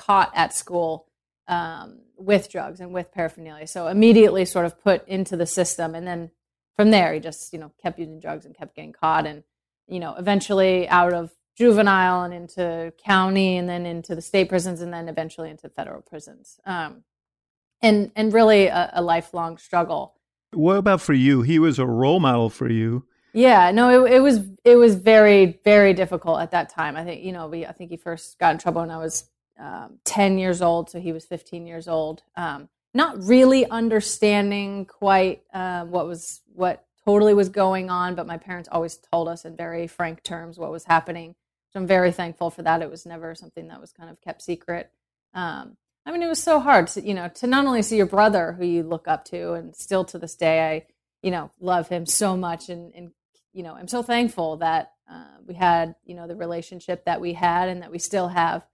caught 0.00 0.32
at 0.34 0.54
school 0.54 1.06
um, 1.48 2.00
with 2.16 2.50
drugs 2.50 2.80
and 2.80 2.92
with 2.92 3.12
paraphernalia, 3.12 3.66
so 3.66 3.86
immediately 3.88 4.44
sort 4.44 4.66
of 4.66 4.80
put 4.82 5.06
into 5.08 5.36
the 5.36 5.46
system, 5.46 5.94
and 5.94 6.06
then 6.06 6.30
from 6.76 6.90
there, 6.90 7.12
he 7.12 7.20
just 7.20 7.52
you 7.52 7.58
know 7.58 7.72
kept 7.82 7.98
using 7.98 8.20
drugs 8.20 8.46
and 8.46 8.56
kept 8.56 8.74
getting 8.74 8.92
caught, 8.92 9.26
and 9.26 9.42
you 9.90 9.98
know, 9.98 10.14
eventually 10.14 10.88
out 10.88 11.12
of 11.12 11.32
juvenile 11.56 12.22
and 12.22 12.32
into 12.32 12.92
county 13.04 13.56
and 13.56 13.68
then 13.68 13.84
into 13.84 14.14
the 14.14 14.22
state 14.22 14.48
prisons 14.48 14.80
and 14.80 14.94
then 14.94 15.08
eventually 15.08 15.50
into 15.50 15.68
federal 15.68 16.00
prisons. 16.00 16.58
Um, 16.64 17.02
and 17.82 18.10
and 18.14 18.32
really 18.32 18.66
a, 18.66 18.90
a, 18.94 19.02
lifelong 19.02 19.58
struggle. 19.58 20.14
What 20.52 20.76
about 20.76 21.00
for 21.00 21.12
you? 21.12 21.42
He 21.42 21.58
was 21.58 21.78
a 21.78 21.86
role 21.86 22.20
model 22.20 22.50
for 22.50 22.70
you. 22.70 23.06
Yeah, 23.32 23.70
no, 23.70 24.04
it, 24.04 24.14
it 24.14 24.20
was 24.20 24.40
it 24.64 24.76
was 24.76 24.94
very 24.94 25.60
very 25.64 25.92
difficult 25.94 26.40
at 26.40 26.50
that 26.50 26.68
time. 26.68 26.96
I 26.96 27.04
think 27.04 27.24
you 27.24 27.32
know 27.32 27.48
we 27.48 27.66
I 27.66 27.72
think 27.72 27.90
he 27.90 27.96
first 27.96 28.38
got 28.38 28.52
in 28.52 28.58
trouble 28.58 28.82
when 28.82 28.90
I 28.90 28.98
was 28.98 29.24
um, 29.60 29.98
ten 30.04 30.38
years 30.38 30.62
old, 30.62 30.90
so 30.90 30.98
he 30.98 31.12
was 31.12 31.24
fifteen 31.24 31.66
years 31.66 31.86
old. 31.86 32.22
Um, 32.36 32.68
not 32.94 33.22
really 33.22 33.68
understanding 33.70 34.86
quite 34.86 35.42
uh, 35.52 35.84
what 35.84 36.06
was 36.06 36.40
what 36.54 36.84
totally 37.04 37.34
was 37.34 37.48
going 37.48 37.90
on, 37.90 38.14
but 38.14 38.26
my 38.26 38.36
parents 38.36 38.68
always 38.72 38.96
told 39.12 39.28
us 39.28 39.44
in 39.44 39.56
very 39.56 39.86
frank 39.86 40.22
terms 40.22 40.58
what 40.58 40.70
was 40.70 40.84
happening. 40.84 41.34
So 41.72 41.80
I'm 41.80 41.86
very 41.86 42.12
thankful 42.12 42.50
for 42.50 42.62
that. 42.62 42.82
It 42.82 42.90
was 42.90 43.06
never 43.06 43.34
something 43.34 43.68
that 43.68 43.80
was 43.80 43.92
kind 43.92 44.10
of 44.10 44.20
kept 44.20 44.42
secret. 44.42 44.90
Um, 45.34 45.76
I 46.04 46.12
mean, 46.12 46.22
it 46.22 46.28
was 46.28 46.42
so 46.42 46.58
hard 46.58 46.88
to, 46.88 47.00
you 47.00 47.14
know, 47.14 47.28
to 47.28 47.46
not 47.46 47.66
only 47.66 47.82
see 47.82 47.96
your 47.96 48.06
brother 48.06 48.52
who 48.52 48.64
you 48.64 48.82
look 48.82 49.06
up 49.06 49.24
to 49.26 49.52
and 49.52 49.76
still 49.76 50.04
to 50.06 50.18
this 50.18 50.34
day, 50.34 50.68
I, 50.68 50.86
you 51.22 51.30
know, 51.30 51.52
love 51.60 51.88
him 51.88 52.06
so 52.06 52.36
much. 52.36 52.68
And, 52.68 52.92
and 52.94 53.12
you 53.52 53.62
know, 53.62 53.74
I'm 53.74 53.88
so 53.88 54.02
thankful 54.02 54.56
that 54.56 54.92
uh, 55.10 55.36
we 55.46 55.54
had, 55.54 55.94
you 56.04 56.14
know, 56.14 56.26
the 56.26 56.36
relationship 56.36 57.04
that 57.04 57.20
we 57.20 57.34
had 57.34 57.68
and 57.68 57.82
that 57.82 57.92
we 57.92 57.98
still 57.98 58.28
have. 58.28 58.66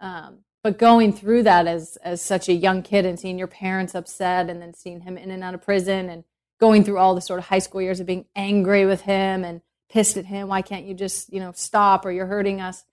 Um, 0.00 0.40
but 0.62 0.78
going 0.78 1.12
through 1.12 1.42
that 1.42 1.66
as, 1.66 1.98
as 2.02 2.22
such 2.22 2.48
a 2.48 2.54
young 2.54 2.82
kid 2.82 3.04
and 3.04 3.20
seeing 3.20 3.38
your 3.38 3.46
parents 3.46 3.94
upset 3.94 4.48
and 4.48 4.62
then 4.62 4.72
seeing 4.72 5.00
him 5.00 5.18
in 5.18 5.30
and 5.30 5.44
out 5.44 5.54
of 5.54 5.62
prison 5.62 6.08
and 6.08 6.24
going 6.58 6.84
through 6.84 6.98
all 6.98 7.14
the 7.14 7.20
sort 7.20 7.38
of 7.38 7.46
high 7.46 7.58
school 7.58 7.82
years 7.82 8.00
of 8.00 8.06
being 8.06 8.24
angry 8.34 8.86
with 8.86 9.02
him 9.02 9.44
and 9.44 9.60
pissed 9.90 10.16
at 10.16 10.24
him. 10.24 10.48
Why 10.48 10.62
can't 10.62 10.86
you 10.86 10.94
just, 10.94 11.32
you 11.32 11.38
know, 11.38 11.52
stop 11.54 12.06
or 12.06 12.10
you're 12.10 12.26
hurting 12.26 12.60
us? 12.60 12.84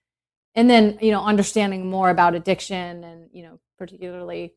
And 0.53 0.69
then, 0.69 0.97
you 1.01 1.11
know, 1.11 1.23
understanding 1.23 1.89
more 1.89 2.09
about 2.09 2.35
addiction 2.35 3.03
and, 3.05 3.29
you 3.31 3.43
know, 3.43 3.59
particularly, 3.77 4.53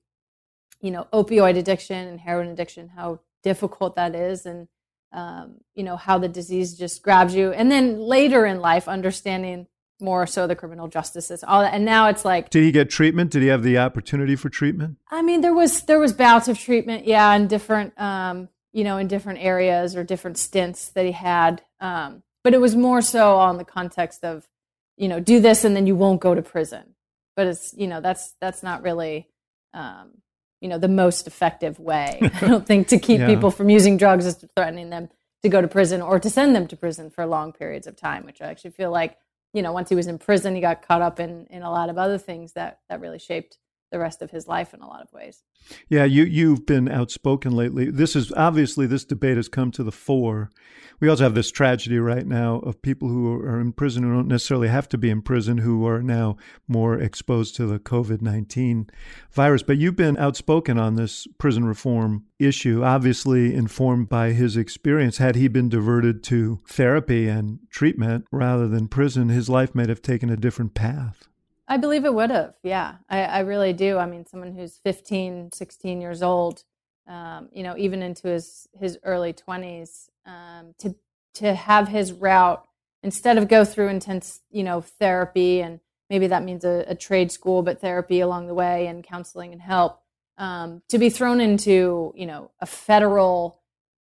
you 0.81 0.91
know, 0.91 1.07
opioid 1.13 1.57
addiction 1.57 2.09
and 2.09 2.19
heroin 2.19 2.49
addiction, 2.49 2.89
how 2.89 3.21
difficult 3.45 3.95
that 3.95 4.17
is 4.17 4.45
and, 4.45 4.67
um, 5.13 5.59
you 5.75 5.85
know, 5.85 5.97
how 5.97 6.19
the 6.19 6.29
disease 6.29 6.77
just 6.77 7.03
grabs 7.03 7.35
you. 7.35 7.53
And 7.53 7.71
then 7.71 8.01
later 8.01 8.45
in 8.45 8.61
life, 8.61 8.89
understanding 8.89 9.69
more 10.01 10.27
so 10.27 10.47
the 10.47 10.57
criminal 10.57 10.89
justice 10.89 11.27
system. 11.27 11.49
All 11.49 11.63
that 11.63 11.75
and 11.75 11.85
now 11.85 12.09
it's 12.09 12.25
like 12.25 12.51
did 12.51 12.65
he 12.65 12.73
get 12.73 12.91
treatment? 12.91 13.31
Did 13.31 13.43
he 13.43 13.49
have 13.49 13.63
the 13.63 13.79
opportunity 13.79 14.37
for 14.37 14.49
treatment? 14.49 14.99
I 15.11 15.23
mean 15.23 15.41
there 15.41 15.55
was 15.55 15.83
there 15.83 15.99
was 15.99 16.13
bouts 16.13 16.49
of 16.49 16.59
treatment 16.59 17.07
yeah 17.07 17.33
in 17.35 17.47
different 17.47 17.99
um 18.01 18.49
you 18.73 18.85
know 18.85 18.99
in 18.99 19.09
different 19.09 19.41
areas 19.41 19.97
or 19.97 20.05
different 20.05 20.39
stints 20.39 20.89
that 20.91 21.05
he 21.05 21.13
had 21.13 21.63
um 21.81 22.23
but 22.43 22.55
it 22.55 22.61
was 22.61 22.77
more 22.77 23.01
so 23.01 23.37
on 23.37 23.57
the 23.57 23.65
context 23.65 24.25
of 24.25 24.49
you 24.97 25.09
know 25.09 25.21
do 25.21 25.41
this 25.41 25.65
and 25.65 25.75
then 25.75 25.87
you 25.87 25.97
won't 25.97 26.21
go 26.21 26.35
to 26.35 26.43
prison. 26.43 26.95
But 27.37 27.47
it's 27.49 27.75
you 27.77 27.87
know 27.87 28.01
that's 28.01 28.35
that's 28.41 28.63
not 28.63 28.83
really 28.83 29.29
um, 29.75 30.23
you 30.65 30.71
know 30.71 30.79
the 30.79 30.89
most 30.89 31.27
effective 31.27 31.79
way 31.79 32.19
i 32.41 32.49
don't 32.49 32.67
think 32.67 32.89
to 32.89 32.99
keep 32.99 33.21
yeah. 33.21 33.27
people 33.27 33.51
from 33.51 33.69
using 33.69 33.99
drugs 33.99 34.25
is 34.25 34.43
threatening 34.57 34.89
them 34.89 35.11
to 35.43 35.51
go 35.51 35.61
to 35.61 35.69
prison 35.69 36.01
or 36.01 36.19
to 36.19 36.31
send 36.31 36.57
them 36.57 36.67
to 36.67 36.75
prison 36.75 37.11
for 37.11 37.27
long 37.27 37.53
periods 37.53 37.87
of 37.87 37.95
time 37.95 38.25
which 38.25 38.41
i 38.41 38.47
actually 38.47 38.71
feel 38.71 38.91
like 38.91 39.19
you 39.55 39.63
know 39.63 39.73
once 39.73 39.89
he 39.89 39.95
was 39.95 40.09
in 40.09 40.19
prison 40.19 40.55
he 40.55 40.61
got 40.61 40.87
caught 40.87 41.01
up 41.01 41.19
in 41.19 41.47
in 41.49 41.63
a 41.63 41.71
lot 41.71 41.89
of 41.89 41.97
other 41.97 42.19
things 42.19 42.53
that 42.53 42.81
that 42.91 43.01
really 43.01 43.19
shaped 43.19 43.57
the 43.95 44.01
rest 44.01 44.23
of 44.23 44.33
his 44.33 44.49
life 44.49 44.75
in 44.75 44.81
a 44.81 44.89
lot 44.89 45.03
of 45.03 45.13
ways. 45.13 45.45
Yeah, 45.89 46.05
you 46.05 46.25
you've 46.25 46.67
been 46.67 46.91
outspoken 46.91 47.53
lately. 47.53 47.93
This 47.93 48.17
is 48.17 48.33
obviously 48.33 48.89
this 48.89 49.05
debate 49.05 49.37
has 49.37 49.49
come 49.49 49.71
to 49.71 49.85
the 49.85 49.93
fore. 49.93 50.51
We 50.99 51.09
also 51.09 51.23
have 51.23 51.37
this 51.37 51.53
tragedy 51.53 52.01
right 52.01 52.27
now 52.27 52.57
of 52.57 52.83
people 52.83 53.07
who 53.07 53.33
are 53.35 53.61
in 53.61 53.71
prison 53.71 54.03
who 54.03 54.13
don't 54.13 54.27
necessarily 54.27 54.67
have 54.67 54.89
to 54.89 54.99
be 54.99 55.11
in 55.11 55.23
prison 55.23 55.59
who 55.59 55.87
are 55.87 56.03
now 56.03 56.37
more 56.67 56.99
exposed 56.99 57.55
to 57.55 57.67
the 57.67 57.79
COVID-19 57.79 58.89
virus. 59.31 59.63
But 59.63 59.79
you've 59.79 59.95
been 59.95 60.19
outspoken 60.19 60.77
on 60.77 60.97
this 60.97 61.29
prison 61.39 61.65
reform 61.65 62.25
issue, 62.41 62.83
obviously 62.83 63.55
informed 63.55 64.09
by 64.09 64.33
his 64.33 64.57
experience. 64.57 65.19
Had 65.19 65.37
he 65.37 65.47
been 65.47 65.69
diverted 65.69 66.25
to 66.25 66.61
therapy 66.67 67.29
and 67.29 67.61
treatment 67.71 68.25
rather 68.33 68.67
than 68.67 68.89
prison, 68.89 69.29
his 69.29 69.49
life 69.49 69.73
might 69.73 69.89
have 69.89 70.03
taken 70.03 70.31
a 70.31 70.37
different 70.37 70.75
path. 70.75 71.29
I 71.67 71.77
believe 71.79 72.05
it 72.05 72.15
would 72.15 72.31
have. 72.31 72.55
Yeah, 72.63 72.97
I, 73.09 73.23
I, 73.23 73.39
really 73.41 73.73
do. 73.73 73.97
I 73.99 74.07
mean, 74.07 74.27
someone 74.27 74.55
who's 74.55 74.77
15, 74.79 75.51
16 75.53 76.01
years 76.01 76.23
old, 76.23 76.65
um, 77.09 77.49
you 77.53 77.63
know, 77.63 77.75
even 77.79 78.03
into 78.03 78.29
his, 78.29 78.69
his 78.79 78.99
early 79.03 79.33
20s, 79.33 80.09
um, 80.27 80.75
to, 80.79 80.95
to 81.35 81.55
have 81.55 81.89
his 81.89 82.13
route 82.13 82.67
instead 83.03 83.39
of 83.39 83.49
go 83.49 83.65
through 83.65 83.89
intense, 83.89 84.41
you 84.51 84.63
know, 84.63 84.81
therapy 84.81 85.63
and 85.63 85.81
maybe 86.11 86.27
that 86.27 86.45
means 86.45 86.65
a, 86.65 86.85
a 86.87 86.95
trade 86.95 87.33
school, 87.33 87.63
but 87.63 87.81
therapy 87.81 88.21
along 88.21 88.47
the 88.47 88.55
way 88.55 88.87
and 88.87 89.03
counseling 89.03 89.53
and 89.53 89.63
help, 89.63 90.01
um, 90.39 90.83
to 90.89 90.99
be 90.99 91.09
thrown 91.09 91.41
into, 91.41 92.13
you 92.17 92.27
know, 92.27 92.51
a 92.61 92.67
federal 92.67 93.61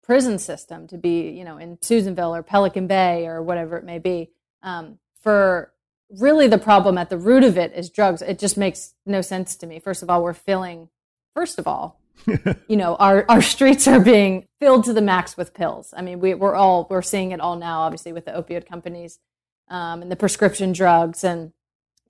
prison 0.02 0.38
system, 0.38 0.86
to 0.86 0.96
be, 0.96 1.30
you 1.30 1.44
know, 1.44 1.58
in 1.58 1.78
Susanville 1.80 2.34
or 2.34 2.42
Pelican 2.42 2.86
Bay 2.86 3.26
or 3.26 3.42
whatever 3.42 3.76
it 3.76 3.84
may 3.84 3.98
be, 3.98 4.30
um, 4.62 4.98
for 5.20 5.72
really 6.18 6.46
the 6.46 6.58
problem 6.58 6.98
at 6.98 7.10
the 7.10 7.18
root 7.18 7.44
of 7.44 7.56
it 7.56 7.72
is 7.74 7.90
drugs. 7.90 8.22
It 8.22 8.38
just 8.38 8.56
makes 8.56 8.94
no 9.06 9.20
sense 9.20 9.56
to 9.56 9.66
me. 9.66 9.78
First 9.78 10.02
of 10.02 10.10
all, 10.10 10.22
we're 10.22 10.34
filling, 10.34 10.88
first 11.34 11.58
of 11.58 11.66
all, 11.66 12.00
you 12.68 12.76
know, 12.76 12.94
our, 12.96 13.24
our 13.28 13.42
streets 13.42 13.88
are 13.88 14.00
being 14.00 14.46
filled 14.58 14.84
to 14.84 14.92
the 14.92 15.00
max 15.00 15.36
with 15.36 15.54
pills. 15.54 15.92
I 15.96 16.02
mean, 16.02 16.20
we, 16.20 16.34
we're 16.34 16.54
all, 16.54 16.86
we're 16.90 17.02
seeing 17.02 17.32
it 17.32 17.40
all 17.40 17.56
now, 17.56 17.80
obviously, 17.80 18.12
with 18.12 18.26
the 18.26 18.32
opioid 18.32 18.66
companies 18.66 19.18
um, 19.68 20.02
and 20.02 20.10
the 20.10 20.16
prescription 20.16 20.72
drugs 20.72 21.24
and 21.24 21.52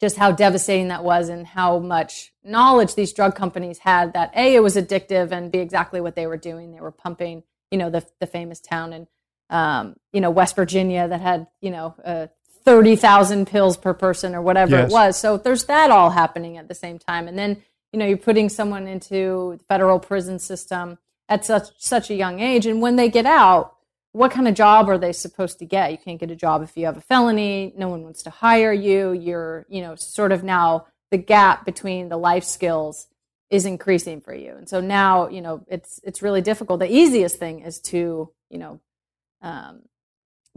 just 0.01 0.17
how 0.17 0.33
devastating 0.33 0.89
that 0.89 1.05
was 1.05 1.29
and 1.29 1.47
how 1.47 1.79
much 1.79 2.33
knowledge 2.43 2.97
these 2.97 3.13
drug 3.13 3.37
companies 3.37 3.79
had 3.79 4.13
that 4.15 4.33
A, 4.37 4.57
it 4.57 4.63
was 4.63 4.75
addictive 4.75 5.31
and 5.31 5.53
be 5.53 5.61
exactly 5.61 6.01
what 6.01 6.17
they 6.17 6.27
were 6.27 6.37
doing. 6.37 6.73
They 6.73 6.81
were 6.81 6.91
pumping, 6.91 7.45
you 7.71 7.79
know, 7.79 7.89
the, 7.89 8.05
the 8.19 8.27
famous 8.27 8.61
town 8.61 8.93
in, 8.93 9.07
um, 9.49 9.95
you 10.13 10.21
know, 10.21 10.31
West 10.31 10.57
Virginia 10.57 11.07
that 11.07 11.21
had, 11.21 11.47
you 11.61 11.71
know, 11.71 11.95
a 12.05 12.29
30,000 12.65 13.47
pills 13.47 13.77
per 13.77 13.95
person 13.95 14.35
or 14.35 14.43
whatever 14.43 14.77
yes. 14.77 14.91
it 14.91 14.93
was. 14.93 15.19
So 15.19 15.37
there's 15.37 15.65
that 15.65 15.91
all 15.91 16.11
happening 16.11 16.57
at 16.59 16.69
the 16.69 16.75
same 16.75 16.99
time. 16.99 17.29
And 17.29 17.39
then, 17.39 17.63
you 17.93 17.99
know, 17.99 18.07
you're 18.07 18.17
putting 18.17 18.49
someone 18.49 18.87
into 18.87 19.57
the 19.59 19.65
federal 19.65 19.99
prison 19.99 20.39
system 20.39 20.99
at 21.29 21.45
such 21.45 21.69
such 21.79 22.11
a 22.11 22.15
young 22.15 22.41
age 22.41 22.67
and 22.67 22.83
when 22.83 22.97
they 22.97 23.09
get 23.09 23.27
out, 23.27 23.77
what 24.13 24.31
kind 24.31 24.47
of 24.47 24.55
job 24.55 24.89
are 24.91 24.99
they 24.99 25.13
supposed 25.13 25.59
to 25.59 25.65
get? 25.65 25.91
You 25.91 25.99
can't 25.99 26.21
get 26.21 26.31
a 26.31 26.37
job 26.37 26.63
if 26.63 26.77
you 26.77 26.85
have 26.85 26.99
a 26.99 27.01
felony. 27.01 27.73
No 27.77 27.89
one 27.89 28.03
wants 28.03 28.23
to 28.25 28.31
hire 28.31 28.73
you. 28.73 29.13
You're, 29.13 29.65
you 29.69 29.81
know, 29.81 29.95
sort 29.95 30.33
of 30.33 30.45
now 30.45 30.87
the 31.11 31.17
gap 31.17 31.65
between 31.65 32.11
the 32.11 32.19
life 32.19 32.45
skills 32.45 33.09
is 33.49 33.67
increasing 33.67 34.21
for 34.21 34.35
you. 34.35 34.55
And 34.55 34.69
so 34.69 34.81
now, 34.81 35.29
you 35.29 35.41
know, 35.41 35.65
it's 35.69 36.01
it's 36.05 36.23
really 36.23 36.43
difficult. 36.43 36.81
The 36.81 36.93
easiest 36.93 37.39
thing 37.39 37.61
is 37.61 37.81
to, 37.81 38.31
you 38.51 38.59
know, 38.59 38.81
um, 39.41 39.83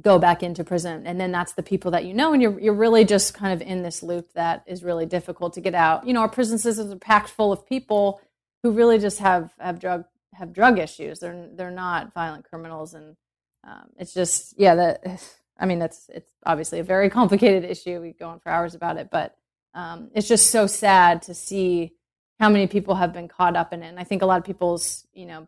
go 0.01 0.19
back 0.19 0.43
into 0.43 0.63
prison. 0.63 1.07
And 1.07 1.19
then 1.19 1.31
that's 1.31 1.53
the 1.53 1.63
people 1.63 1.91
that 1.91 2.05
you 2.05 2.13
know 2.13 2.33
and 2.33 2.41
you're, 2.41 2.59
you're 2.59 2.73
really 2.73 3.05
just 3.05 3.33
kind 3.33 3.53
of 3.53 3.65
in 3.65 3.81
this 3.81 4.03
loop 4.03 4.33
that 4.33 4.63
is 4.67 4.83
really 4.83 5.05
difficult 5.05 5.53
to 5.53 5.61
get 5.61 5.73
out. 5.73 6.05
You 6.05 6.13
know 6.13 6.21
our 6.21 6.29
prison 6.29 6.57
systems 6.57 6.91
are 6.91 6.97
packed 6.97 7.29
full 7.29 7.51
of 7.51 7.65
people 7.65 8.21
who 8.63 8.71
really 8.71 8.99
just 8.99 9.19
have 9.19 9.51
have 9.59 9.79
drug 9.79 10.05
have 10.33 10.53
drug 10.53 10.79
issues. 10.79 11.19
They're 11.19 11.49
they're 11.53 11.71
not 11.71 12.13
violent 12.13 12.45
criminals. 12.45 12.93
And 12.93 13.15
um, 13.63 13.89
it's 13.97 14.13
just 14.13 14.53
yeah 14.57 14.75
that 14.75 15.23
i 15.57 15.65
mean 15.65 15.79
that's 15.79 16.09
it's 16.13 16.29
obviously 16.45 16.79
a 16.79 16.83
very 16.83 17.09
complicated 17.19 17.63
issue. 17.63 18.01
We 18.01 18.11
go 18.11 18.27
on 18.27 18.39
for 18.39 18.50
hours 18.50 18.75
about 18.75 18.98
it 18.98 19.09
but 19.11 19.35
um, 19.74 20.09
it's 20.13 20.27
just 20.27 20.51
so 20.51 20.67
sad 20.67 21.22
to 21.24 21.33
see 21.33 21.93
how 22.39 22.50
many 22.50 22.67
people 22.67 22.96
have 22.96 23.13
been 23.13 23.27
caught 23.27 23.55
up 23.55 23.72
in 23.72 23.81
it. 23.81 23.87
And 23.87 24.00
i 24.00 24.03
think 24.03 24.22
a 24.22 24.25
lot 24.25 24.39
of 24.39 24.46
people's 24.46 25.07
you 25.13 25.25
know 25.25 25.48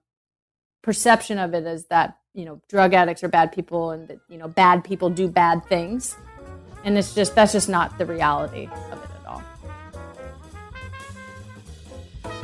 perception 0.84 1.38
of 1.38 1.54
it 1.54 1.65
is 1.65 1.88
that 1.88 2.17
you 2.38 2.45
know 2.45 2.62
drug 2.69 2.93
addicts 2.93 3.23
are 3.23 3.28
bad 3.28 3.52
people 3.52 3.89
and 3.89 4.08
that 4.08 4.19
you 4.30 4.38
know 4.38 4.47
bad 4.47 4.84
people 4.84 5.10
do 5.10 5.28
bad 5.28 5.65
things. 5.65 6.15
And 6.84 6.97
it's 6.97 7.15
just 7.15 7.36
that's 7.36 7.52
just 7.52 7.67
not 7.67 7.97
the 7.97 8.06
reality 8.06 8.69
of 8.91 9.04
it 9.04 9.10
at 9.19 9.28
all. 9.28 9.43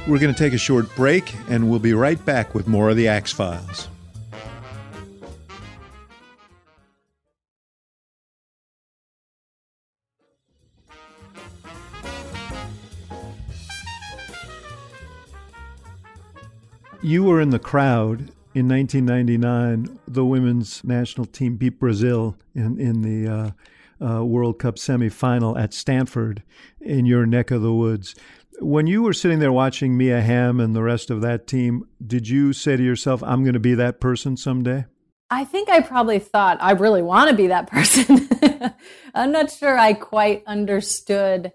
We're 0.07 0.17
going 0.17 0.33
to 0.33 0.37
take 0.37 0.53
a 0.53 0.57
short 0.57 0.93
break 0.95 1.33
and 1.47 1.69
we'll 1.69 1.79
be 1.79 1.93
right 1.93 2.23
back 2.25 2.55
with 2.55 2.67
more 2.67 2.89
of 2.89 2.97
the 2.97 3.07
axe 3.07 3.31
files. 3.31 3.87
You 17.03 17.23
were 17.25 17.41
in 17.41 17.49
the 17.49 17.59
crowd 17.59 18.31
in 18.53 18.67
1999. 18.67 19.99
The 20.07 20.25
women's 20.25 20.83
national 20.83 21.25
team 21.25 21.55
beat 21.55 21.79
Brazil 21.79 22.37
in 22.53 22.79
in 22.79 23.01
the 23.01 23.31
uh, 23.31 23.51
uh, 24.05 24.25
World 24.25 24.59
Cup 24.59 24.75
semifinal 24.75 25.59
at 25.59 25.73
Stanford 25.73 26.43
in 26.81 27.05
your 27.05 27.25
neck 27.25 27.51
of 27.51 27.61
the 27.61 27.73
woods. 27.73 28.15
When 28.59 28.85
you 28.85 29.01
were 29.01 29.13
sitting 29.13 29.39
there 29.39 29.51
watching 29.51 29.97
Mia 29.97 30.21
Hamm 30.21 30.59
and 30.59 30.75
the 30.75 30.83
rest 30.83 31.09
of 31.09 31.21
that 31.21 31.47
team, 31.47 31.87
did 32.05 32.29
you 32.29 32.53
say 32.53 32.77
to 32.77 32.83
yourself, 32.83 33.23
"I'm 33.23 33.43
going 33.43 33.53
to 33.53 33.59
be 33.59 33.75
that 33.75 33.99
person 33.99 34.37
someday"? 34.37 34.85
I 35.29 35.45
think 35.45 35.69
I 35.69 35.81
probably 35.81 36.19
thought 36.19 36.59
I 36.61 36.73
really 36.73 37.01
want 37.01 37.31
to 37.31 37.35
be 37.35 37.47
that 37.47 37.67
person. 37.67 38.29
I'm 39.15 39.31
not 39.31 39.51
sure 39.51 39.77
I 39.77 39.93
quite 39.93 40.43
understood 40.45 41.51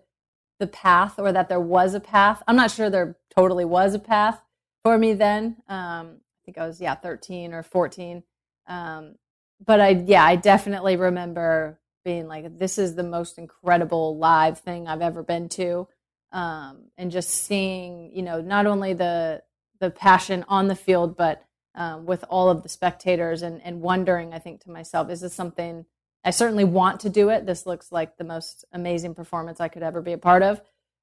the 0.58 0.66
path 0.66 1.18
or 1.18 1.30
that 1.30 1.48
there 1.48 1.60
was 1.60 1.94
a 1.94 2.00
path. 2.00 2.42
I'm 2.48 2.56
not 2.56 2.72
sure 2.72 2.90
there 2.90 3.16
totally 3.30 3.64
was 3.64 3.94
a 3.94 4.00
path 4.00 4.42
for 4.82 4.98
me 4.98 5.14
then. 5.14 5.58
Um, 5.68 6.20
think 6.48 6.58
I 6.58 6.66
was 6.66 6.80
yeah 6.80 6.94
13 6.94 7.52
or 7.52 7.62
14. 7.62 8.22
Um, 8.66 9.16
but 9.64 9.80
I 9.80 9.90
yeah 9.90 10.24
I 10.24 10.36
definitely 10.36 10.96
remember 10.96 11.78
being 12.04 12.26
like 12.26 12.58
this 12.58 12.78
is 12.78 12.94
the 12.94 13.02
most 13.02 13.36
incredible 13.36 14.16
live 14.16 14.58
thing 14.58 14.88
I've 14.88 15.02
ever 15.02 15.22
been 15.22 15.50
to, 15.50 15.88
um, 16.32 16.84
and 16.96 17.10
just 17.10 17.28
seeing 17.28 18.10
you 18.14 18.22
know 18.22 18.40
not 18.40 18.66
only 18.66 18.94
the 18.94 19.42
the 19.78 19.90
passion 19.90 20.44
on 20.48 20.68
the 20.68 20.74
field 20.74 21.16
but 21.16 21.44
um, 21.74 22.06
with 22.06 22.24
all 22.30 22.48
of 22.48 22.62
the 22.62 22.68
spectators 22.70 23.42
and 23.42 23.60
and 23.62 23.82
wondering 23.82 24.32
I 24.32 24.38
think 24.38 24.62
to 24.62 24.70
myself 24.70 25.10
is 25.10 25.20
this 25.20 25.34
something 25.34 25.84
I 26.24 26.30
certainly 26.30 26.64
want 26.64 27.00
to 27.00 27.10
do 27.10 27.28
it. 27.28 27.46
This 27.46 27.66
looks 27.66 27.92
like 27.92 28.16
the 28.16 28.24
most 28.24 28.64
amazing 28.72 29.14
performance 29.14 29.60
I 29.60 29.68
could 29.68 29.82
ever 29.82 30.00
be 30.00 30.12
a 30.12 30.18
part 30.18 30.42
of. 30.42 30.60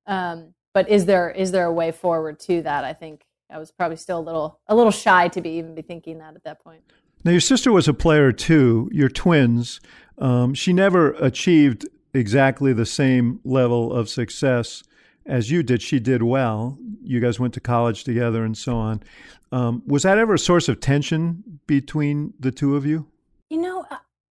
Um, 0.08 0.56
but 0.74 0.90
is 0.90 1.06
there 1.06 1.30
is 1.30 1.52
there 1.52 1.66
a 1.66 1.74
way 1.74 1.92
forward 1.92 2.40
to 2.42 2.64
that? 2.64 2.84
I 2.84 2.94
think 2.94 3.25
I 3.50 3.60
was 3.60 3.72
probably 3.72 3.98
still 3.98 4.20
a 4.20 4.22
little 4.22 4.60
a 4.68 4.76
little 4.76 4.92
shy 4.92 5.28
to 5.30 5.42
be 5.42 5.52
even 5.52 5.76
be 5.76 5.82
thinking 5.82 6.18
that 6.20 6.36
at 6.36 6.44
that 6.44 6.64
point. 6.64 6.82
Now 7.24 7.32
your 7.32 7.42
sister 7.42 7.72
was 7.72 7.88
a 7.88 7.94
player 7.94 8.32
too. 8.32 8.90
You're 8.92 9.10
twins. 9.10 9.80
Um, 10.18 10.54
she 10.54 10.74
never 10.74 11.14
achieved 11.14 11.88
exactly 12.14 12.74
the 12.74 12.86
same 12.86 13.40
level 13.44 13.92
of 13.92 14.10
success 14.10 14.84
as 15.26 15.52
you 15.52 15.64
did. 15.64 15.82
She 15.82 16.00
did 16.00 16.24
well. 16.24 16.78
You 17.02 17.20
guys 17.20 17.40
went 17.40 17.54
to 17.56 17.60
college 17.60 18.04
together 18.04 18.44
and 18.44 18.58
so 18.58 18.78
on. 18.78 19.04
Um, 19.52 19.84
was 19.86 20.04
that 20.04 20.18
ever 20.18 20.36
a 20.36 20.40
source 20.40 20.70
of 20.70 20.80
tension 20.80 21.60
between 21.68 22.34
the 22.40 22.52
two 22.52 22.76
of 22.76 22.86
you? 22.86 23.08
You 23.50 23.62
know, 23.62 23.86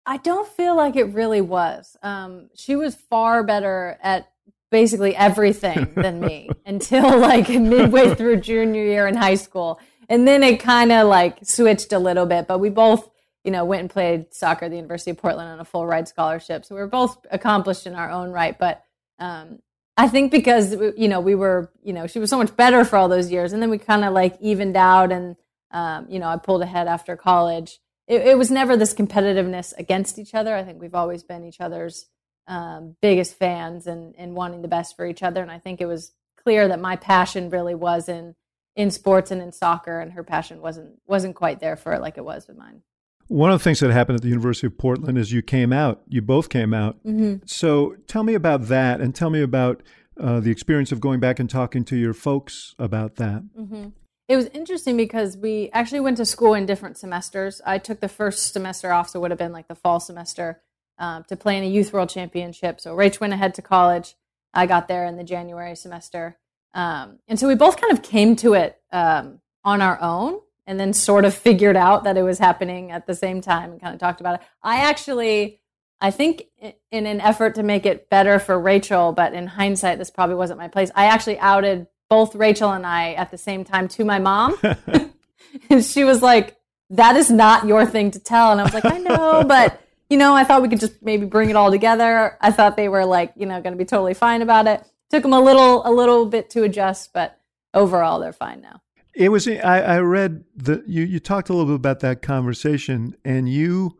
I 0.05 0.17
don't 0.17 0.47
feel 0.47 0.75
like 0.75 0.95
it 0.95 1.05
really 1.13 1.41
was. 1.41 1.95
Um, 2.03 2.49
she 2.55 2.75
was 2.75 2.95
far 2.95 3.43
better 3.43 3.97
at 4.01 4.29
basically 4.73 5.15
everything 5.15 5.93
than 5.95 6.19
me 6.19 6.49
until 6.65 7.19
like 7.19 7.47
midway 7.47 8.15
through 8.15 8.37
junior 8.37 8.83
year 8.83 9.07
in 9.07 9.15
high 9.15 9.35
school. 9.35 9.79
And 10.09 10.27
then 10.27 10.41
it 10.41 10.59
kind 10.59 10.91
of 10.91 11.07
like 11.07 11.37
switched 11.43 11.93
a 11.93 11.99
little 11.99 12.25
bit, 12.25 12.47
but 12.47 12.57
we 12.57 12.69
both, 12.69 13.07
you 13.43 13.51
know, 13.51 13.65
went 13.65 13.81
and 13.81 13.89
played 13.89 14.33
soccer 14.33 14.65
at 14.65 14.71
the 14.71 14.77
University 14.77 15.11
of 15.11 15.19
Portland 15.19 15.47
on 15.47 15.59
a 15.59 15.65
full 15.65 15.85
ride 15.85 16.07
scholarship. 16.07 16.65
So 16.65 16.73
we 16.73 16.81
were 16.81 16.87
both 16.87 17.23
accomplished 17.29 17.85
in 17.85 17.93
our 17.93 18.09
own 18.09 18.31
right. 18.31 18.57
But 18.57 18.83
um, 19.19 19.59
I 19.95 20.07
think 20.07 20.31
because, 20.31 20.73
you 20.97 21.07
know, 21.07 21.19
we 21.19 21.35
were, 21.35 21.71
you 21.83 21.93
know, 21.93 22.07
she 22.07 22.17
was 22.17 22.31
so 22.31 22.37
much 22.39 22.55
better 22.57 22.83
for 22.83 22.97
all 22.97 23.07
those 23.07 23.31
years. 23.31 23.53
And 23.53 23.61
then 23.61 23.69
we 23.69 23.77
kind 23.77 24.03
of 24.03 24.11
like 24.11 24.35
evened 24.41 24.75
out 24.75 25.11
and, 25.11 25.35
um, 25.69 26.07
you 26.09 26.17
know, 26.17 26.27
I 26.27 26.37
pulled 26.37 26.63
ahead 26.63 26.87
after 26.87 27.15
college. 27.15 27.79
It, 28.07 28.21
it 28.21 28.37
was 28.39 28.49
never 28.49 28.75
this 28.75 28.95
competitiveness 28.95 29.71
against 29.77 30.17
each 30.17 30.33
other. 30.33 30.55
I 30.55 30.63
think 30.63 30.81
we've 30.81 30.95
always 30.95 31.23
been 31.23 31.45
each 31.45 31.61
other's 31.61 32.07
um, 32.47 32.95
biggest 33.01 33.35
fans 33.35 33.87
and, 33.87 34.15
and 34.17 34.35
wanting 34.35 34.61
the 34.61 34.67
best 34.67 34.95
for 34.95 35.05
each 35.05 35.23
other. 35.23 35.41
And 35.41 35.51
I 35.51 35.59
think 35.59 35.81
it 35.81 35.85
was 35.85 36.11
clear 36.35 36.67
that 36.67 36.79
my 36.79 36.95
passion 36.95 37.49
really 37.49 37.75
was 37.75 38.09
in 38.09 38.35
in 38.75 38.89
sports 38.89 39.29
and 39.29 39.39
in 39.39 39.51
soccer, 39.51 39.99
and 39.99 40.13
her 40.13 40.23
passion 40.23 40.61
wasn't 40.61 40.99
wasn't 41.05 41.35
quite 41.35 41.59
there 41.59 41.75
for 41.75 41.93
it 41.93 42.01
like 42.01 42.17
it 42.17 42.25
was 42.25 42.47
with 42.47 42.57
mine. 42.57 42.81
One 43.27 43.51
of 43.51 43.59
the 43.59 43.63
things 43.63 43.79
that 43.79 43.91
happened 43.91 44.17
at 44.17 44.21
the 44.21 44.29
University 44.29 44.67
of 44.67 44.77
Portland 44.77 45.17
is 45.17 45.31
you 45.31 45.41
came 45.41 45.71
out. 45.71 46.01
You 46.07 46.21
both 46.21 46.49
came 46.49 46.73
out. 46.73 46.97
Mm-hmm. 47.05 47.45
So 47.45 47.95
tell 48.07 48.23
me 48.23 48.33
about 48.33 48.67
that, 48.67 48.99
and 48.99 49.13
tell 49.13 49.29
me 49.29 49.41
about 49.41 49.83
uh, 50.19 50.39
the 50.39 50.51
experience 50.51 50.91
of 50.91 50.99
going 50.99 51.19
back 51.19 51.39
and 51.39 51.49
talking 51.49 51.85
to 51.85 51.95
your 51.95 52.13
folks 52.13 52.75
about 52.77 53.15
that. 53.15 53.43
Mm-hmm. 53.57 53.89
It 54.27 54.35
was 54.37 54.47
interesting 54.47 54.97
because 54.97 55.37
we 55.37 55.69
actually 55.73 55.99
went 55.99 56.17
to 56.17 56.25
school 56.25 56.53
in 56.53 56.65
different 56.65 56.97
semesters. 56.97 57.61
I 57.65 57.77
took 57.77 57.99
the 57.99 58.09
first 58.09 58.53
semester 58.53 58.91
off, 58.91 59.09
so 59.09 59.19
it 59.19 59.21
would 59.21 59.31
have 59.31 59.37
been 59.37 59.51
like 59.51 59.67
the 59.67 59.75
fall 59.75 59.99
semester 59.99 60.61
um, 60.97 61.23
to 61.25 61.35
play 61.35 61.57
in 61.57 61.63
a 61.63 61.67
youth 61.67 61.93
world 61.93 62.09
championship. 62.09 62.79
So 62.79 62.95
Rach 62.95 63.19
went 63.19 63.33
ahead 63.33 63.53
to 63.55 63.61
college. 63.61 64.15
I 64.53 64.65
got 64.65 64.87
there 64.87 65.05
in 65.05 65.17
the 65.17 65.23
January 65.23 65.75
semester. 65.75 66.37
Um, 66.73 67.19
and 67.27 67.39
so 67.39 67.47
we 67.47 67.55
both 67.55 67.79
kind 67.79 67.93
of 67.93 68.03
came 68.03 68.35
to 68.37 68.53
it 68.53 68.79
um, 68.91 69.39
on 69.63 69.81
our 69.81 69.99
own 70.01 70.39
and 70.65 70.79
then 70.79 70.93
sort 70.93 71.25
of 71.25 71.33
figured 71.33 71.75
out 71.75 72.03
that 72.05 72.17
it 72.17 72.23
was 72.23 72.39
happening 72.39 72.91
at 72.91 73.05
the 73.05 73.15
same 73.15 73.41
time 73.41 73.71
and 73.71 73.81
kind 73.81 73.93
of 73.93 73.99
talked 73.99 74.21
about 74.21 74.35
it. 74.35 74.41
I 74.61 74.77
actually, 74.77 75.59
I 75.99 76.11
think 76.11 76.45
in 76.91 77.05
an 77.05 77.19
effort 77.21 77.55
to 77.55 77.63
make 77.63 77.85
it 77.85 78.09
better 78.09 78.39
for 78.39 78.59
Rachel, 78.59 79.11
but 79.11 79.33
in 79.33 79.47
hindsight, 79.47 79.97
this 79.97 80.09
probably 80.09 80.35
wasn't 80.35 80.59
my 80.59 80.67
place. 80.67 80.89
I 80.95 81.05
actually 81.05 81.39
outed 81.39 81.87
both 82.09 82.35
Rachel 82.35 82.71
and 82.71 82.85
I 82.85 83.13
at 83.13 83.31
the 83.31 83.37
same 83.37 83.63
time 83.63 83.87
to 83.89 84.05
my 84.05 84.19
mom. 84.19 84.57
and 85.69 85.83
she 85.83 86.03
was 86.03 86.21
like, 86.21 86.57
that 86.89 87.15
is 87.15 87.29
not 87.29 87.65
your 87.65 87.85
thing 87.85 88.11
to 88.11 88.19
tell. 88.19 88.51
And 88.51 88.61
I 88.61 88.63
was 88.63 88.73
like, 88.73 88.85
I 88.85 88.97
know, 88.97 89.43
but 89.47 89.81
you 90.09 90.17
know, 90.17 90.35
I 90.35 90.43
thought 90.43 90.61
we 90.61 90.69
could 90.69 90.79
just 90.79 91.01
maybe 91.01 91.25
bring 91.25 91.49
it 91.49 91.55
all 91.55 91.71
together. 91.71 92.37
I 92.41 92.51
thought 92.51 92.75
they 92.75 92.89
were 92.89 93.05
like, 93.05 93.33
you 93.35 93.45
know, 93.45 93.61
going 93.61 93.73
to 93.73 93.77
be 93.77 93.85
totally 93.85 94.13
fine 94.13 94.41
about 94.41 94.67
it. 94.67 94.85
Took 95.09 95.23
them 95.23 95.33
a 95.33 95.41
little, 95.41 95.85
a 95.87 95.91
little 95.91 96.25
bit 96.25 96.49
to 96.51 96.63
adjust, 96.63 97.13
but 97.13 97.39
overall, 97.73 98.19
they're 98.19 98.33
fine 98.33 98.61
now. 98.61 98.81
It 99.13 99.29
was. 99.29 99.47
I, 99.47 99.81
I 99.81 99.99
read 99.99 100.43
the 100.55 100.83
you. 100.87 101.03
You 101.03 101.19
talked 101.19 101.49
a 101.49 101.53
little 101.53 101.67
bit 101.67 101.75
about 101.75 101.99
that 101.99 102.21
conversation, 102.21 103.15
and 103.23 103.47
you 103.47 103.97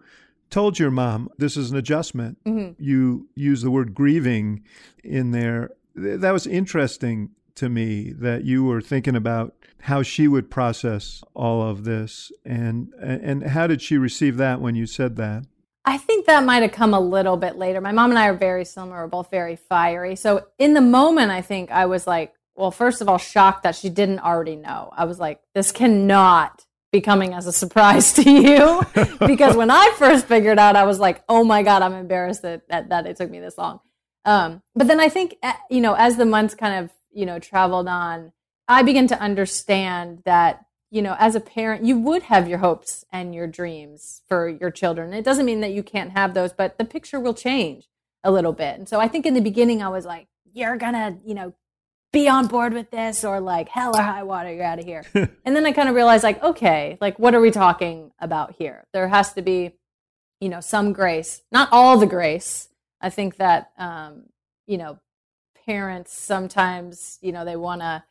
told 0.50 0.80
your 0.80 0.90
mom 0.90 1.30
this 1.38 1.56
is 1.56 1.70
an 1.70 1.78
adjustment. 1.78 2.44
Mm-hmm. 2.46 2.82
You 2.84 3.30
use 3.36 3.62
the 3.62 3.70
word 3.70 3.94
grieving 3.94 4.64
in 5.04 5.32
there. 5.32 5.70
That 5.94 6.32
was 6.32 6.48
interesting 6.48 7.30
to 7.56 7.70
me 7.70 8.12
that 8.14 8.44
you 8.44 8.64
were 8.64 8.82
thinking 8.82 9.16
about 9.16 9.54
how 9.82 10.02
she 10.02 10.28
would 10.28 10.50
process 10.50 11.24
all 11.36 11.62
of 11.62 11.84
this, 11.84 12.32
and 12.44 12.92
and 13.00 13.44
how 13.44 13.68
did 13.68 13.84
she 13.84 13.98
receive 13.98 14.38
that 14.38 14.62
when 14.62 14.74
you 14.74 14.88
said 14.88 15.16
that? 15.18 15.46
I 15.86 15.98
think 15.98 16.26
that 16.28 16.46
might 16.46 16.62
have 16.62 16.72
come 16.72 16.94
a 16.94 17.00
little 17.00 17.36
bit 17.36 17.58
later. 17.58 17.82
My 17.82 17.92
mom 17.92 18.10
and 18.10 18.20
I 18.20 18.28
are 18.28 18.34
very 18.34 18.66
similar. 18.66 19.04
We're 19.04 19.08
both 19.08 19.30
very 19.30 19.58
fiery. 19.58 20.16
So 20.16 20.48
in 20.58 20.74
the 20.74 20.82
moment, 20.82 21.32
I 21.32 21.42
think 21.42 21.72
I 21.72 21.86
was 21.88 22.08
like, 22.08 22.34
well, 22.56 22.72
first 22.72 23.02
of 23.02 23.10
all, 23.10 23.18
shocked 23.18 23.64
that 23.64 23.76
she 23.76 23.90
didn't 23.90 24.20
already 24.20 24.56
know. 24.56 24.92
I 24.96 25.06
was 25.06 25.20
like, 25.20 25.42
this 25.54 25.72
cannot 25.72 26.66
be 26.92 27.02
coming 27.02 27.34
as 27.34 27.48
a 27.48 27.52
surprise 27.52 28.14
to 28.14 28.30
you. 28.30 28.82
because 29.28 29.58
when 29.58 29.72
I 29.72 29.94
first 29.98 30.28
figured 30.28 30.60
out, 30.60 30.76
I 30.76 30.86
was 30.86 31.00
like, 31.00 31.24
oh 31.28 31.44
my 31.44 31.64
God, 31.64 31.82
I'm 31.82 31.94
embarrassed 31.94 32.44
that, 32.44 32.68
that, 32.70 32.90
that 32.90 33.08
it 33.08 33.18
took 33.18 33.30
me 33.30 33.40
this 33.40 33.58
long. 33.58 33.80
Um, 34.26 34.62
but 34.76 34.88
then 34.88 35.00
I 35.00 35.10
think, 35.10 35.36
eh, 35.44 35.54
you 35.70 35.82
know, 35.82 35.96
as 35.96 36.16
the 36.16 36.26
months 36.26 36.56
kind 36.56 36.86
of, 36.86 36.92
you 37.12 37.26
know, 37.26 37.40
traveled 37.40 37.88
on, 37.88 38.32
I 38.68 38.84
began 38.84 39.08
to 39.08 39.20
understand 39.20 40.22
that, 40.26 40.64
you 40.94 41.02
know, 41.02 41.16
as 41.18 41.34
a 41.34 41.40
parent, 41.40 41.84
you 41.84 41.98
would 41.98 42.22
have 42.22 42.48
your 42.48 42.60
hopes 42.60 43.04
and 43.12 43.34
your 43.34 43.48
dreams 43.48 44.22
for 44.28 44.48
your 44.48 44.70
children. 44.70 45.12
It 45.12 45.26
doesn't 45.26 45.48
mean 45.48 45.62
that 45.62 45.74
you 45.74 45.82
can't 45.82 46.12
have 46.12 46.36
those, 46.36 46.54
but 46.54 46.78
the 46.78 46.86
picture 46.86 47.20
will 47.20 47.34
change 47.34 47.90
a 48.24 48.32
little 48.32 48.54
bit. 48.54 48.78
And 48.78 48.88
so 48.88 49.00
I 49.00 49.08
think 49.08 49.26
in 49.26 49.34
the 49.34 49.42
beginning, 49.42 49.82
I 49.82 49.90
was 49.90 50.06
like, 50.06 50.28
you're 50.54 50.78
gonna, 50.78 51.18
you 51.26 51.34
know, 51.34 51.56
be 52.12 52.30
on 52.30 52.46
board 52.46 52.74
with 52.74 52.92
this 52.92 53.24
or 53.24 53.40
like 53.40 53.70
hell 53.70 53.98
or 53.98 54.04
high 54.04 54.22
water 54.22 54.54
you're 54.54 54.64
out 54.64 54.78
of 54.78 54.86
here 54.86 55.04
and 55.16 55.56
then 55.56 55.66
i 55.66 55.72
kind 55.72 55.90
of 55.90 55.96
realized 55.96 56.24
like 56.24 56.44
okay 56.44 56.96
like 57.02 57.18
what 57.18 57.34
are 57.34 57.42
we 57.42 57.50
talking 57.50 58.12
about 58.20 58.54
here 58.60 58.86
there 58.94 59.08
has 59.08 59.34
to 59.34 59.42
be 59.42 59.74
you 60.40 60.48
know 60.48 60.62
some 60.62 60.94
grace 60.94 61.42
not 61.52 61.68
all 61.72 61.98
the 61.98 62.06
grace 62.06 62.70
i 63.02 63.10
think 63.10 63.38
that 63.38 63.72
um 63.80 64.26
you 64.68 64.78
know 64.78 65.00
parents 65.66 66.14
sometimes 66.14 67.18
you 67.24 67.32
know 67.32 67.44
they 67.44 67.56
want 67.56 67.82
to 67.82 68.04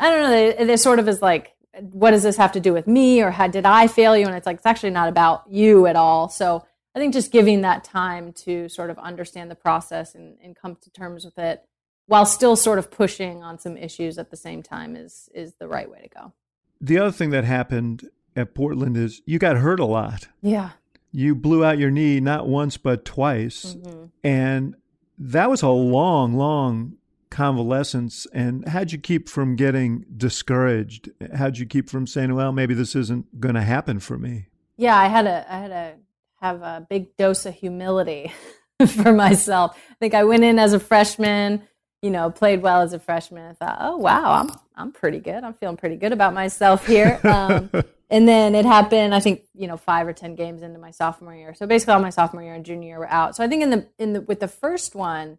i 0.00 0.10
don't 0.10 0.20
know 0.24 0.30
they, 0.30 0.64
they 0.64 0.76
sort 0.76 0.98
of 0.98 1.06
is 1.06 1.22
like 1.22 1.54
what 1.80 2.10
does 2.10 2.22
this 2.22 2.36
have 2.36 2.52
to 2.52 2.60
do 2.60 2.72
with 2.72 2.86
me 2.86 3.22
or 3.22 3.30
how 3.30 3.46
did 3.46 3.64
i 3.64 3.86
fail 3.86 4.16
you 4.16 4.26
and 4.26 4.34
it's 4.34 4.46
like 4.46 4.56
it's 4.56 4.66
actually 4.66 4.90
not 4.90 5.08
about 5.08 5.44
you 5.48 5.86
at 5.86 5.96
all 5.96 6.28
so 6.28 6.64
i 6.94 6.98
think 6.98 7.12
just 7.12 7.32
giving 7.32 7.60
that 7.62 7.84
time 7.84 8.32
to 8.32 8.68
sort 8.68 8.90
of 8.90 8.98
understand 8.98 9.50
the 9.50 9.54
process 9.54 10.14
and, 10.14 10.36
and 10.42 10.56
come 10.56 10.76
to 10.76 10.90
terms 10.90 11.24
with 11.24 11.38
it 11.38 11.64
while 12.08 12.24
still 12.24 12.56
sort 12.56 12.78
of 12.78 12.90
pushing 12.90 13.42
on 13.44 13.58
some 13.58 13.76
issues 13.76 14.18
at 14.18 14.30
the 14.30 14.36
same 14.36 14.62
time 14.62 14.96
is 14.96 15.28
is 15.32 15.54
the 15.54 15.68
right 15.68 15.88
way 15.88 16.00
to 16.00 16.08
go. 16.08 16.32
The 16.80 16.98
other 16.98 17.12
thing 17.12 17.30
that 17.30 17.44
happened 17.44 18.08
at 18.34 18.54
Portland 18.54 18.96
is 18.96 19.22
you 19.26 19.38
got 19.38 19.56
hurt 19.58 19.78
a 19.78 19.84
lot. 19.84 20.28
Yeah. 20.42 20.70
You 21.12 21.34
blew 21.34 21.64
out 21.64 21.78
your 21.78 21.90
knee 21.90 22.18
not 22.18 22.48
once 22.48 22.76
but 22.76 23.04
twice. 23.04 23.76
Mm-hmm. 23.76 24.06
And 24.24 24.74
that 25.18 25.50
was 25.50 25.62
a 25.62 25.68
long, 25.68 26.34
long 26.34 26.96
convalescence. 27.38 28.26
And 28.32 28.66
how'd 28.66 28.90
you 28.90 28.98
keep 28.98 29.28
from 29.28 29.54
getting 29.54 30.04
discouraged? 30.16 31.08
How'd 31.36 31.56
you 31.56 31.66
keep 31.66 31.88
from 31.88 32.04
saying, 32.08 32.34
well, 32.34 32.50
maybe 32.50 32.74
this 32.74 32.96
isn't 32.96 33.40
going 33.40 33.54
to 33.54 33.62
happen 33.62 34.00
for 34.00 34.18
me? 34.18 34.48
Yeah, 34.76 34.98
I 34.98 35.06
had 35.06 35.26
a, 35.28 35.46
I 35.48 35.58
had 35.58 35.68
to 35.68 35.94
have 36.40 36.62
a 36.62 36.84
big 36.90 37.16
dose 37.16 37.46
of 37.46 37.54
humility 37.54 38.32
for 38.88 39.12
myself. 39.12 39.78
I 39.88 39.94
think 40.00 40.14
I 40.14 40.24
went 40.24 40.42
in 40.42 40.58
as 40.58 40.72
a 40.72 40.80
freshman 40.80 41.62
you 42.02 42.10
know, 42.10 42.30
played 42.30 42.62
well 42.62 42.82
as 42.82 42.92
a 42.92 42.98
freshman. 42.98 43.50
I 43.50 43.54
thought, 43.54 43.78
oh 43.80 43.96
wow, 43.96 44.30
I'm 44.30 44.50
I'm 44.76 44.92
pretty 44.92 45.18
good. 45.18 45.42
I'm 45.42 45.54
feeling 45.54 45.76
pretty 45.76 45.96
good 45.96 46.12
about 46.12 46.34
myself 46.34 46.86
here. 46.86 47.20
Um, 47.28 47.70
and 48.10 48.26
then 48.26 48.54
it 48.54 48.64
happened. 48.64 49.14
I 49.14 49.20
think 49.20 49.42
you 49.52 49.66
know 49.66 49.76
five 49.76 50.06
or 50.06 50.12
ten 50.12 50.34
games 50.34 50.62
into 50.62 50.78
my 50.78 50.92
sophomore 50.92 51.34
year. 51.34 51.54
So 51.54 51.66
basically, 51.66 51.94
all 51.94 52.00
my 52.00 52.10
sophomore 52.10 52.42
year 52.42 52.54
and 52.54 52.64
junior 52.64 52.88
year 52.88 52.98
were 53.00 53.10
out. 53.10 53.34
So 53.34 53.42
I 53.42 53.48
think 53.48 53.64
in 53.64 53.70
the 53.70 53.88
in 53.98 54.12
the 54.12 54.20
with 54.20 54.38
the 54.38 54.46
first 54.46 54.94
one, 54.94 55.38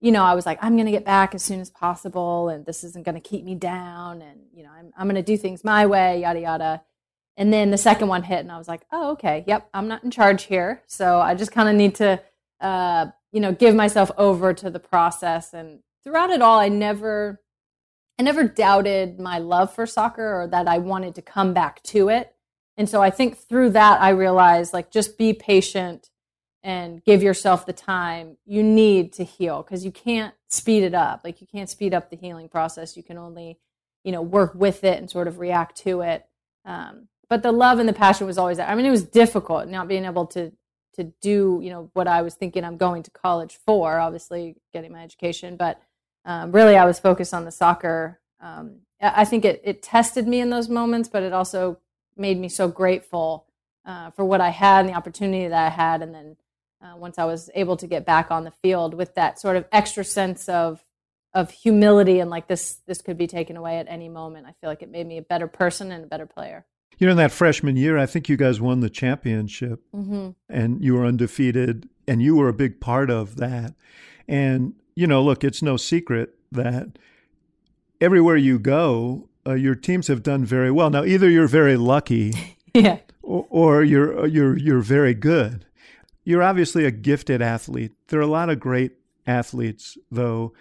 you 0.00 0.12
know, 0.12 0.24
I 0.24 0.34
was 0.34 0.46
like, 0.46 0.58
I'm 0.62 0.76
going 0.76 0.86
to 0.86 0.92
get 0.92 1.04
back 1.04 1.34
as 1.34 1.42
soon 1.42 1.60
as 1.60 1.70
possible, 1.70 2.48
and 2.48 2.64
this 2.64 2.84
isn't 2.84 3.04
going 3.04 3.20
to 3.20 3.28
keep 3.28 3.44
me 3.44 3.54
down, 3.54 4.22
and 4.22 4.40
you 4.52 4.62
know, 4.62 4.70
I'm 4.70 4.92
I'm 4.96 5.06
going 5.06 5.16
to 5.16 5.22
do 5.22 5.36
things 5.36 5.64
my 5.64 5.86
way, 5.86 6.20
yada 6.20 6.40
yada. 6.40 6.82
And 7.36 7.52
then 7.52 7.70
the 7.70 7.78
second 7.78 8.08
one 8.08 8.22
hit, 8.22 8.40
and 8.40 8.52
I 8.52 8.58
was 8.58 8.68
like, 8.68 8.82
oh 8.92 9.12
okay, 9.12 9.44
yep, 9.46 9.68
I'm 9.72 9.88
not 9.88 10.04
in 10.04 10.10
charge 10.10 10.44
here, 10.44 10.82
so 10.86 11.20
I 11.20 11.34
just 11.34 11.52
kind 11.52 11.68
of 11.68 11.74
need 11.74 11.96
to. 11.96 12.22
Uh, 12.60 13.06
you 13.32 13.40
know, 13.40 13.52
give 13.52 13.74
myself 13.74 14.10
over 14.18 14.52
to 14.52 14.70
the 14.70 14.80
process. 14.80 15.54
And 15.54 15.80
throughout 16.02 16.30
it 16.30 16.42
all, 16.42 16.58
I 16.58 16.68
never, 16.68 17.40
I 18.18 18.22
never 18.22 18.44
doubted 18.44 19.20
my 19.20 19.38
love 19.38 19.72
for 19.72 19.86
soccer 19.86 20.42
or 20.42 20.46
that 20.48 20.68
I 20.68 20.78
wanted 20.78 21.14
to 21.16 21.22
come 21.22 21.54
back 21.54 21.82
to 21.84 22.08
it. 22.08 22.34
And 22.76 22.88
so 22.88 23.02
I 23.02 23.10
think 23.10 23.36
through 23.36 23.70
that, 23.70 24.00
I 24.00 24.10
realized 24.10 24.72
like 24.72 24.90
just 24.90 25.18
be 25.18 25.32
patient 25.32 26.10
and 26.62 27.02
give 27.04 27.22
yourself 27.22 27.64
the 27.64 27.72
time 27.72 28.36
you 28.44 28.62
need 28.62 29.12
to 29.14 29.24
heal 29.24 29.62
because 29.62 29.84
you 29.84 29.90
can't 29.90 30.34
speed 30.48 30.82
it 30.82 30.94
up. 30.94 31.22
Like 31.24 31.40
you 31.40 31.46
can't 31.46 31.70
speed 31.70 31.94
up 31.94 32.10
the 32.10 32.16
healing 32.16 32.48
process. 32.48 32.96
You 32.96 33.02
can 33.02 33.16
only, 33.16 33.58
you 34.04 34.12
know, 34.12 34.22
work 34.22 34.54
with 34.54 34.84
it 34.84 34.98
and 34.98 35.10
sort 35.10 35.28
of 35.28 35.38
react 35.38 35.76
to 35.78 36.02
it. 36.02 36.26
Um, 36.64 37.08
but 37.28 37.42
the 37.42 37.52
love 37.52 37.78
and 37.78 37.88
the 37.88 37.94
passion 37.94 38.26
was 38.26 38.36
always 38.36 38.58
there. 38.58 38.66
I 38.66 38.74
mean, 38.74 38.84
it 38.84 38.90
was 38.90 39.04
difficult 39.04 39.68
not 39.68 39.88
being 39.88 40.04
able 40.04 40.26
to 40.28 40.52
to 40.96 41.04
do 41.22 41.60
you 41.62 41.70
know 41.70 41.88
what 41.92 42.08
I 42.08 42.20
was 42.22 42.34
thinking 42.34 42.64
I'm 42.64 42.76
going 42.76 43.02
to 43.04 43.10
college 43.10 43.58
for. 43.64 43.98
Obviously, 43.98 44.56
getting 44.74 44.92
my 44.92 45.02
education, 45.02 45.56
but 45.56 45.80
um, 46.24 46.52
really 46.52 46.76
I 46.76 46.84
was 46.84 46.98
focused 46.98 47.32
on 47.32 47.44
the 47.44 47.52
soccer. 47.52 48.20
Um, 48.40 48.80
I 49.00 49.24
think 49.24 49.44
it 49.44 49.62
it 49.64 49.82
tested 49.82 50.26
me 50.26 50.40
in 50.40 50.50
those 50.50 50.68
moments, 50.68 51.08
but 51.08 51.22
it 51.22 51.32
also 51.32 51.78
made 52.16 52.38
me 52.38 52.48
so 52.48 52.68
grateful 52.68 53.46
uh, 53.86 54.10
for 54.10 54.24
what 54.24 54.40
I 54.40 54.50
had 54.50 54.80
and 54.80 54.88
the 54.88 54.94
opportunity 54.94 55.48
that 55.48 55.66
I 55.66 55.70
had. 55.70 56.02
And 56.02 56.14
then 56.14 56.36
uh, 56.82 56.96
once 56.96 57.18
I 57.18 57.24
was 57.24 57.50
able 57.54 57.76
to 57.78 57.86
get 57.86 58.06
back 58.06 58.30
on 58.30 58.44
the 58.44 58.50
field 58.50 58.94
with 58.94 59.14
that 59.14 59.40
sort 59.40 59.56
of 59.56 59.66
extra 59.72 60.04
sense 60.04 60.48
of 60.48 60.80
of 61.32 61.50
humility 61.50 62.18
and 62.18 62.28
like 62.28 62.48
this 62.48 62.80
this 62.86 63.00
could 63.00 63.16
be 63.16 63.28
taken 63.28 63.56
away 63.56 63.78
at 63.78 63.86
any 63.88 64.08
moment, 64.08 64.46
I 64.46 64.52
feel 64.60 64.68
like 64.68 64.82
it 64.82 64.90
made 64.90 65.06
me 65.06 65.18
a 65.18 65.22
better 65.22 65.46
person 65.46 65.92
and 65.92 66.04
a 66.04 66.06
better 66.06 66.26
player. 66.26 66.66
You 66.98 67.06
know, 67.06 67.12
in 67.12 67.16
that 67.16 67.32
freshman 67.32 67.76
year, 67.76 67.96
I 67.96 68.04
think 68.04 68.28
you 68.28 68.36
guys 68.36 68.60
won 68.60 68.80
the 68.80 68.90
championship 68.90 69.80
mm-hmm. 69.94 70.30
and 70.50 70.84
you 70.84 70.94
were 70.94 71.06
undefeated, 71.06 71.88
and 72.06 72.20
you 72.20 72.36
were 72.36 72.48
a 72.48 72.52
big 72.52 72.78
part 72.78 73.08
of 73.08 73.36
that. 73.36 73.74
And, 74.28 74.74
you 74.94 75.06
know, 75.06 75.22
look, 75.22 75.42
it's 75.42 75.62
no 75.62 75.78
secret 75.78 76.34
that 76.52 76.98
everywhere 78.02 78.36
you 78.36 78.58
go, 78.58 79.28
uh, 79.46 79.54
your 79.54 79.74
teams 79.74 80.08
have 80.08 80.22
done 80.22 80.44
very 80.44 80.70
well. 80.70 80.90
Now, 80.90 81.04
either 81.04 81.30
you're 81.30 81.48
very 81.48 81.76
lucky 81.76 82.56
yeah. 82.74 82.98
or, 83.22 83.46
or 83.48 83.82
you're, 83.82 84.26
you're, 84.26 84.58
you're 84.58 84.80
very 84.80 85.14
good. 85.14 85.64
You're 86.30 86.44
obviously 86.44 86.84
a 86.84 86.92
gifted 86.92 87.42
athlete. 87.42 87.90
There 88.06 88.20
are 88.20 88.22
a 88.22 88.26
lot 88.28 88.50
of 88.50 88.60
great 88.60 88.92
athletes, 89.26 89.98
though, 90.12 90.52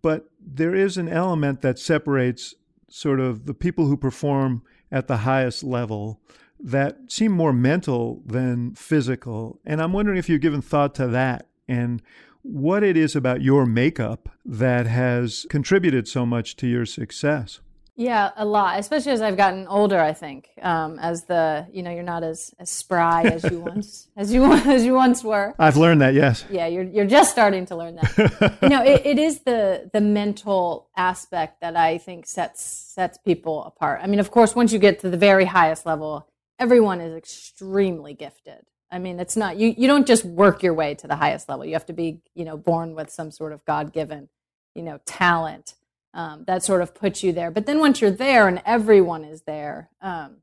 but 0.00 0.30
there 0.40 0.74
is 0.74 0.96
an 0.96 1.10
element 1.10 1.60
that 1.60 1.78
separates 1.78 2.54
sort 2.88 3.20
of 3.20 3.44
the 3.44 3.52
people 3.52 3.84
who 3.84 3.98
perform 3.98 4.62
at 4.90 5.06
the 5.06 5.18
highest 5.18 5.62
level 5.62 6.22
that 6.58 6.96
seem 7.08 7.32
more 7.32 7.52
mental 7.52 8.22
than 8.24 8.74
physical. 8.76 9.60
And 9.66 9.82
I'm 9.82 9.92
wondering 9.92 10.16
if 10.16 10.30
you've 10.30 10.40
given 10.40 10.62
thought 10.62 10.94
to 10.94 11.06
that 11.08 11.48
and 11.68 12.00
what 12.40 12.82
it 12.82 12.96
is 12.96 13.14
about 13.14 13.42
your 13.42 13.66
makeup 13.66 14.30
that 14.42 14.86
has 14.86 15.44
contributed 15.50 16.08
so 16.08 16.24
much 16.24 16.56
to 16.56 16.66
your 16.66 16.86
success. 16.86 17.60
Yeah, 17.96 18.32
a 18.36 18.44
lot, 18.44 18.80
especially 18.80 19.12
as 19.12 19.22
I've 19.22 19.36
gotten 19.36 19.68
older. 19.68 20.00
I 20.00 20.12
think 20.12 20.50
um, 20.62 20.98
as 20.98 21.24
the 21.24 21.66
you 21.72 21.82
know 21.82 21.92
you're 21.92 22.02
not 22.02 22.24
as, 22.24 22.52
as 22.58 22.68
spry 22.68 23.22
as 23.22 23.44
you 23.44 23.60
once 23.72 24.08
as 24.16 24.32
you 24.32 24.44
as 24.52 24.84
you 24.84 24.94
once 24.94 25.22
were. 25.22 25.54
I've 25.58 25.76
learned 25.76 26.00
that. 26.00 26.12
Yes. 26.14 26.44
Yeah, 26.50 26.66
you're 26.66 26.82
you're 26.82 27.06
just 27.06 27.30
starting 27.30 27.66
to 27.66 27.76
learn 27.76 27.94
that. 27.96 28.58
you 28.62 28.68
know, 28.68 28.82
it, 28.82 29.06
it 29.06 29.18
is 29.18 29.40
the 29.40 29.90
the 29.92 30.00
mental 30.00 30.88
aspect 30.96 31.60
that 31.60 31.76
I 31.76 31.98
think 31.98 32.26
sets 32.26 32.64
sets 32.64 33.16
people 33.18 33.62
apart. 33.64 34.00
I 34.02 34.08
mean, 34.08 34.20
of 34.20 34.30
course, 34.32 34.56
once 34.56 34.72
you 34.72 34.80
get 34.80 34.98
to 35.00 35.10
the 35.10 35.16
very 35.16 35.44
highest 35.44 35.86
level, 35.86 36.26
everyone 36.58 37.00
is 37.00 37.14
extremely 37.14 38.12
gifted. 38.12 38.66
I 38.90 38.98
mean, 38.98 39.20
it's 39.20 39.36
not 39.36 39.56
you 39.56 39.72
you 39.76 39.86
don't 39.86 40.06
just 40.06 40.24
work 40.24 40.64
your 40.64 40.74
way 40.74 40.96
to 40.96 41.06
the 41.06 41.16
highest 41.16 41.48
level. 41.48 41.64
You 41.64 41.74
have 41.74 41.86
to 41.86 41.92
be 41.92 42.22
you 42.34 42.44
know 42.44 42.56
born 42.56 42.96
with 42.96 43.10
some 43.10 43.30
sort 43.30 43.52
of 43.52 43.64
God 43.64 43.92
given 43.92 44.30
you 44.74 44.82
know 44.82 44.98
talent 45.04 45.74
um, 46.14 46.44
that 46.46 46.62
sort 46.62 46.80
of 46.80 46.94
puts 46.94 47.22
you 47.22 47.32
there. 47.32 47.50
But 47.50 47.66
then 47.66 47.80
once 47.80 48.00
you're 48.00 48.10
there 48.10 48.48
and 48.48 48.62
everyone 48.64 49.24
is 49.24 49.42
there, 49.42 49.90
um, 50.00 50.38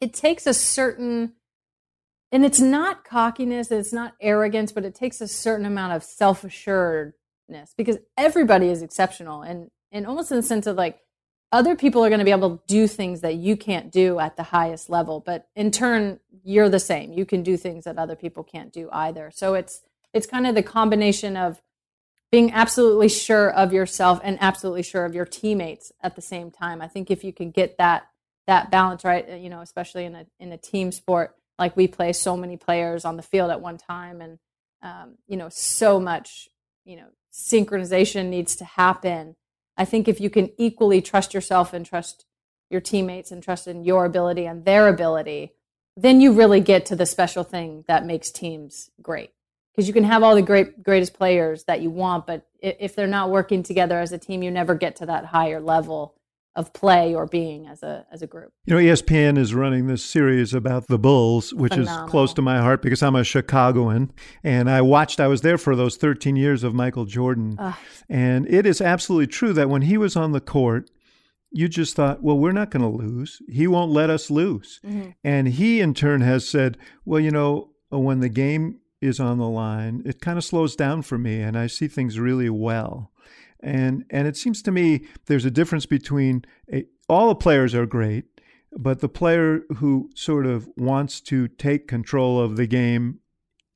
it 0.00 0.14
takes 0.14 0.46
a 0.46 0.54
certain, 0.54 1.34
and 2.32 2.44
it's 2.44 2.60
not 2.60 3.04
cockiness, 3.04 3.70
it's 3.70 3.92
not 3.92 4.14
arrogance, 4.20 4.72
but 4.72 4.84
it 4.84 4.94
takes 4.94 5.20
a 5.20 5.28
certain 5.28 5.66
amount 5.66 5.92
of 5.92 6.04
self 6.04 6.44
assuredness 6.44 7.74
because 7.76 7.98
everybody 8.16 8.68
is 8.68 8.82
exceptional 8.82 9.42
and 9.42 9.70
and 9.92 10.06
almost 10.06 10.30
in 10.30 10.36
the 10.36 10.42
sense 10.42 10.66
of 10.66 10.76
like 10.76 11.00
other 11.52 11.76
people 11.76 12.04
are 12.04 12.08
going 12.08 12.18
to 12.18 12.24
be 12.24 12.32
able 12.32 12.56
to 12.56 12.62
do 12.66 12.88
things 12.88 13.20
that 13.20 13.36
you 13.36 13.56
can't 13.56 13.92
do 13.92 14.18
at 14.18 14.36
the 14.36 14.42
highest 14.44 14.88
level 14.90 15.20
but 15.20 15.48
in 15.54 15.70
turn 15.70 16.18
you're 16.42 16.68
the 16.68 16.80
same 16.80 17.12
you 17.12 17.24
can 17.24 17.42
do 17.42 17.56
things 17.56 17.84
that 17.84 17.98
other 17.98 18.16
people 18.16 18.42
can't 18.42 18.72
do 18.72 18.88
either 18.92 19.30
so 19.32 19.54
it's 19.54 19.82
it's 20.12 20.26
kind 20.26 20.46
of 20.46 20.54
the 20.54 20.62
combination 20.62 21.36
of 21.36 21.60
being 22.34 22.52
absolutely 22.52 23.08
sure 23.08 23.50
of 23.52 23.72
yourself 23.72 24.20
and 24.24 24.38
absolutely 24.40 24.82
sure 24.82 25.04
of 25.04 25.14
your 25.14 25.24
teammates 25.24 25.92
at 26.02 26.16
the 26.16 26.22
same 26.22 26.50
time. 26.50 26.82
I 26.82 26.88
think 26.88 27.10
if 27.10 27.22
you 27.22 27.32
can 27.32 27.50
get 27.50 27.78
that 27.78 28.08
that 28.46 28.70
balance 28.70 29.04
right, 29.04 29.40
you 29.40 29.48
know, 29.48 29.60
especially 29.60 30.04
in 30.04 30.14
a 30.14 30.26
in 30.38 30.52
a 30.52 30.58
team 30.58 30.90
sport 30.90 31.36
like 31.58 31.76
we 31.76 31.86
play 31.86 32.12
so 32.12 32.36
many 32.36 32.56
players 32.56 33.04
on 33.04 33.16
the 33.16 33.22
field 33.22 33.50
at 33.50 33.60
one 33.60 33.78
time 33.78 34.20
and 34.20 34.38
um, 34.82 35.16
you 35.26 35.36
know 35.36 35.48
so 35.50 36.00
much 36.00 36.48
you 36.84 36.96
know 36.96 37.06
synchronization 37.32 38.28
needs 38.28 38.56
to 38.56 38.64
happen 38.64 39.34
i 39.76 39.84
think 39.84 40.06
if 40.06 40.20
you 40.20 40.30
can 40.30 40.50
equally 40.58 41.00
trust 41.00 41.34
yourself 41.34 41.72
and 41.72 41.86
trust 41.86 42.24
your 42.70 42.80
teammates 42.80 43.30
and 43.30 43.42
trust 43.42 43.66
in 43.66 43.84
your 43.84 44.04
ability 44.04 44.46
and 44.46 44.64
their 44.64 44.88
ability 44.88 45.52
then 45.96 46.20
you 46.20 46.32
really 46.32 46.60
get 46.60 46.86
to 46.86 46.96
the 46.96 47.06
special 47.06 47.44
thing 47.44 47.84
that 47.86 48.04
makes 48.04 48.30
teams 48.30 48.90
great 49.00 49.30
because 49.74 49.88
you 49.88 49.94
can 49.94 50.04
have 50.04 50.22
all 50.22 50.34
the 50.34 50.42
great 50.42 50.82
greatest 50.82 51.14
players 51.14 51.64
that 51.64 51.80
you 51.80 51.90
want, 51.90 52.26
but 52.26 52.46
if 52.60 52.94
they're 52.94 53.06
not 53.06 53.30
working 53.30 53.62
together 53.62 53.98
as 53.98 54.12
a 54.12 54.18
team, 54.18 54.42
you 54.42 54.50
never 54.50 54.74
get 54.74 54.96
to 54.96 55.06
that 55.06 55.26
higher 55.26 55.60
level 55.60 56.14
of 56.56 56.72
play 56.72 57.14
or 57.14 57.26
being 57.26 57.66
as 57.66 57.82
a 57.82 58.06
as 58.12 58.22
a 58.22 58.26
group. 58.26 58.52
You 58.66 58.74
know, 58.74 58.80
ESPN 58.80 59.36
is 59.36 59.54
running 59.54 59.86
this 59.86 60.04
series 60.04 60.54
about 60.54 60.86
the 60.86 60.98
Bulls, 60.98 61.52
which 61.52 61.72
Phenomenal. 61.72 62.04
is 62.04 62.10
close 62.10 62.32
to 62.34 62.42
my 62.42 62.58
heart 62.58 62.80
because 62.80 63.02
I'm 63.02 63.16
a 63.16 63.24
Chicagoan 63.24 64.12
and 64.44 64.70
I 64.70 64.80
watched 64.80 65.18
I 65.18 65.26
was 65.26 65.40
there 65.40 65.58
for 65.58 65.74
those 65.74 65.96
13 65.96 66.36
years 66.36 66.62
of 66.62 66.72
Michael 66.72 67.06
Jordan. 67.06 67.56
Ugh. 67.58 67.74
And 68.08 68.48
it 68.48 68.66
is 68.66 68.80
absolutely 68.80 69.26
true 69.26 69.52
that 69.54 69.68
when 69.68 69.82
he 69.82 69.98
was 69.98 70.14
on 70.14 70.32
the 70.32 70.40
court, 70.40 70.90
you 71.50 71.68
just 71.68 71.96
thought, 71.96 72.22
well, 72.22 72.38
we're 72.38 72.52
not 72.52 72.70
going 72.70 72.82
to 72.82 73.04
lose. 73.04 73.40
He 73.48 73.66
won't 73.66 73.90
let 73.92 74.10
us 74.10 74.30
lose. 74.30 74.80
Mm-hmm. 74.84 75.10
And 75.22 75.48
he 75.48 75.80
in 75.80 75.94
turn 75.94 76.20
has 76.20 76.48
said, 76.48 76.76
well, 77.04 77.20
you 77.20 77.30
know, 77.30 77.70
when 77.90 78.20
the 78.20 78.28
game 78.28 78.80
is 79.04 79.20
on 79.20 79.38
the 79.38 79.48
line, 79.48 80.02
it 80.04 80.20
kind 80.20 80.38
of 80.38 80.44
slows 80.44 80.74
down 80.74 81.02
for 81.02 81.18
me 81.18 81.40
and 81.40 81.56
I 81.58 81.66
see 81.66 81.88
things 81.88 82.18
really 82.18 82.50
well. 82.50 83.10
And 83.60 84.04
and 84.10 84.28
it 84.28 84.36
seems 84.36 84.62
to 84.62 84.70
me 84.70 85.06
there's 85.26 85.44
a 85.44 85.50
difference 85.50 85.86
between 85.86 86.44
a, 86.72 86.84
all 87.08 87.28
the 87.28 87.34
players 87.34 87.74
are 87.74 87.86
great, 87.86 88.24
but 88.76 89.00
the 89.00 89.08
player 89.08 89.62
who 89.76 90.10
sort 90.14 90.46
of 90.46 90.68
wants 90.76 91.20
to 91.22 91.48
take 91.48 91.88
control 91.88 92.40
of 92.40 92.56
the 92.56 92.66
game 92.66 93.20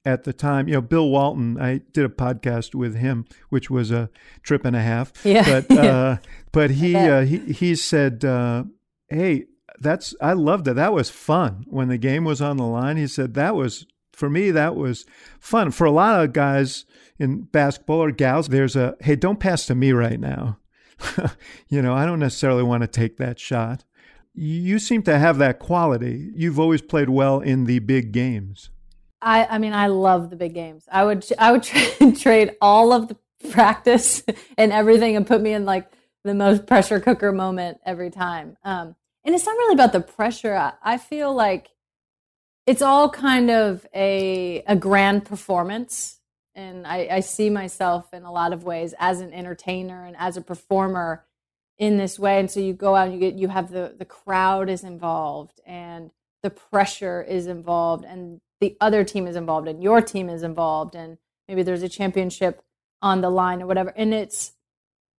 at 0.04 0.24
the 0.24 0.32
time, 0.32 0.68
you 0.68 0.74
know, 0.74 0.80
Bill 0.80 1.10
Walton, 1.10 1.60
I 1.60 1.82
did 1.92 2.04
a 2.04 2.08
podcast 2.08 2.74
with 2.74 2.96
him, 2.96 3.26
which 3.50 3.68
was 3.68 3.90
a 3.90 4.08
trip 4.42 4.64
and 4.64 4.74
a 4.74 4.80
half. 4.80 5.12
Yeah. 5.24 5.62
But 5.68 5.78
uh, 5.78 6.16
but 6.52 6.70
he, 6.70 6.94
uh, 6.96 7.24
he 7.24 7.38
he 7.52 7.74
said, 7.74 8.24
uh, 8.24 8.64
"Hey, 9.08 9.44
that's 9.80 10.14
I 10.20 10.32
loved 10.32 10.68
it. 10.68 10.74
That 10.74 10.92
was 10.92 11.10
fun 11.10 11.64
when 11.68 11.88
the 11.88 11.98
game 11.98 12.24
was 12.24 12.40
on 12.40 12.56
the 12.56 12.64
line." 12.64 12.96
He 12.96 13.06
said 13.06 13.34
that 13.34 13.54
was 13.54 13.86
for 14.18 14.28
me, 14.28 14.50
that 14.50 14.74
was 14.74 15.06
fun. 15.38 15.70
For 15.70 15.84
a 15.84 15.92
lot 15.92 16.22
of 16.22 16.32
guys 16.32 16.84
in 17.20 17.42
basketball 17.42 18.02
or 18.02 18.10
gals, 18.10 18.48
there's 18.48 18.74
a 18.74 18.96
hey, 19.00 19.14
don't 19.14 19.38
pass 19.38 19.64
to 19.66 19.76
me 19.76 19.92
right 19.92 20.18
now. 20.18 20.58
you 21.68 21.80
know, 21.80 21.94
I 21.94 22.04
don't 22.04 22.18
necessarily 22.18 22.64
want 22.64 22.82
to 22.82 22.88
take 22.88 23.16
that 23.18 23.38
shot. 23.38 23.84
You 24.34 24.80
seem 24.80 25.02
to 25.04 25.18
have 25.18 25.38
that 25.38 25.60
quality. 25.60 26.32
You've 26.34 26.58
always 26.58 26.82
played 26.82 27.10
well 27.10 27.40
in 27.40 27.64
the 27.64 27.78
big 27.78 28.10
games. 28.10 28.70
I, 29.22 29.46
I 29.46 29.58
mean, 29.58 29.72
I 29.72 29.86
love 29.86 30.30
the 30.30 30.36
big 30.36 30.54
games. 30.54 30.84
I 30.90 31.04
would, 31.04 31.24
I 31.38 31.52
would 31.52 31.62
tra- 31.62 32.12
trade 32.16 32.56
all 32.60 32.92
of 32.92 33.08
the 33.08 33.16
practice 33.50 34.24
and 34.58 34.72
everything 34.72 35.16
and 35.16 35.26
put 35.26 35.40
me 35.40 35.52
in 35.52 35.64
like 35.64 35.90
the 36.24 36.34
most 36.34 36.66
pressure 36.66 36.98
cooker 36.98 37.30
moment 37.32 37.78
every 37.86 38.10
time. 38.10 38.56
Um, 38.64 38.96
and 39.24 39.34
it's 39.34 39.46
not 39.46 39.56
really 39.56 39.74
about 39.74 39.92
the 39.92 40.00
pressure. 40.00 40.54
I, 40.54 40.72
I 40.82 40.98
feel 40.98 41.32
like 41.32 41.70
it's 42.68 42.82
all 42.82 43.08
kind 43.08 43.50
of 43.50 43.86
a 43.94 44.62
a 44.66 44.76
grand 44.76 45.24
performance. 45.24 46.20
And 46.54 46.86
I, 46.86 47.08
I, 47.10 47.20
see 47.20 47.50
myself 47.50 48.12
in 48.12 48.24
a 48.24 48.32
lot 48.32 48.52
of 48.52 48.64
ways 48.64 48.92
as 48.98 49.20
an 49.20 49.32
entertainer 49.32 50.04
and 50.04 50.16
as 50.18 50.36
a 50.36 50.40
performer 50.40 51.24
in 51.78 51.98
this 51.98 52.18
way. 52.18 52.40
And 52.40 52.50
so 52.50 52.58
you 52.58 52.72
go 52.72 52.96
out 52.96 53.06
and 53.06 53.14
you 53.14 53.20
get 53.20 53.38
you 53.38 53.48
have 53.48 53.70
the 53.70 53.94
the 53.96 54.04
crowd 54.04 54.68
is 54.68 54.84
involved 54.84 55.60
and 55.64 56.10
the 56.42 56.50
pressure 56.50 57.22
is 57.22 57.46
involved 57.46 58.04
and 58.04 58.40
the 58.60 58.76
other 58.82 59.02
team 59.02 59.26
is 59.26 59.36
involved 59.36 59.66
and 59.66 59.82
your 59.82 60.02
team 60.02 60.28
is 60.28 60.42
involved 60.42 60.94
and 60.94 61.16
maybe 61.48 61.62
there's 61.62 61.82
a 61.82 61.88
championship 61.88 62.62
on 63.00 63.22
the 63.22 63.30
line 63.30 63.62
or 63.62 63.66
whatever. 63.66 63.94
And 63.96 64.12
it's 64.12 64.52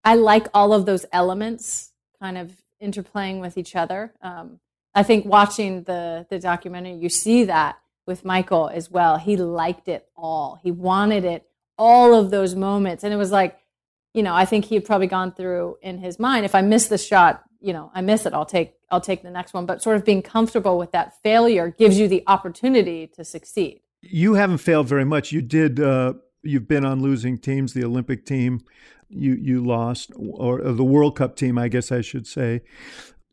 i 0.04 0.14
like 0.14 0.46
all 0.54 0.72
of 0.72 0.86
those 0.86 1.04
elements 1.12 1.92
kind 2.22 2.38
of 2.38 2.62
interplaying 2.80 3.40
with 3.40 3.58
each 3.58 3.74
other. 3.74 4.14
Um, 4.22 4.60
I 4.94 5.02
think 5.02 5.24
watching 5.24 5.84
the 5.84 6.26
the 6.30 6.38
documentary, 6.38 6.94
you 6.94 7.08
see 7.08 7.44
that 7.44 7.78
with 8.06 8.24
Michael 8.24 8.68
as 8.72 8.90
well. 8.90 9.18
He 9.18 9.36
liked 9.36 9.88
it 9.88 10.08
all. 10.16 10.58
He 10.62 10.70
wanted 10.70 11.24
it 11.24 11.46
all 11.78 12.14
of 12.14 12.30
those 12.30 12.54
moments, 12.54 13.04
and 13.04 13.14
it 13.14 13.16
was 13.16 13.30
like, 13.30 13.58
you 14.14 14.22
know, 14.22 14.34
I 14.34 14.44
think 14.44 14.64
he 14.64 14.74
had 14.74 14.84
probably 14.84 15.06
gone 15.06 15.32
through 15.32 15.76
in 15.82 15.98
his 15.98 16.18
mind, 16.18 16.44
if 16.44 16.54
I 16.54 16.62
miss 16.62 16.88
the 16.88 16.98
shot, 16.98 17.44
you 17.60 17.72
know, 17.72 17.90
I 17.94 18.00
miss 18.00 18.26
it. 18.26 18.34
I'll 18.34 18.46
take 18.46 18.74
I'll 18.90 19.00
take 19.00 19.22
the 19.22 19.30
next 19.30 19.54
one. 19.54 19.66
But 19.66 19.82
sort 19.82 19.96
of 19.96 20.04
being 20.04 20.22
comfortable 20.22 20.78
with 20.78 20.92
that 20.92 21.22
failure 21.22 21.70
gives 21.70 21.98
you 21.98 22.08
the 22.08 22.24
opportunity 22.26 23.06
to 23.14 23.24
succeed. 23.24 23.82
You 24.02 24.34
haven't 24.34 24.58
failed 24.58 24.88
very 24.88 25.04
much. 25.04 25.30
You 25.30 25.42
did. 25.42 25.78
Uh, 25.78 26.14
you've 26.42 26.66
been 26.66 26.84
on 26.84 27.00
losing 27.00 27.38
teams, 27.38 27.74
the 27.74 27.84
Olympic 27.84 28.26
team. 28.26 28.60
You 29.08 29.34
you 29.34 29.64
lost, 29.64 30.12
or 30.16 30.60
the 30.62 30.84
World 30.84 31.16
Cup 31.16 31.36
team, 31.36 31.58
I 31.58 31.68
guess 31.68 31.92
I 31.92 32.00
should 32.00 32.26
say 32.26 32.62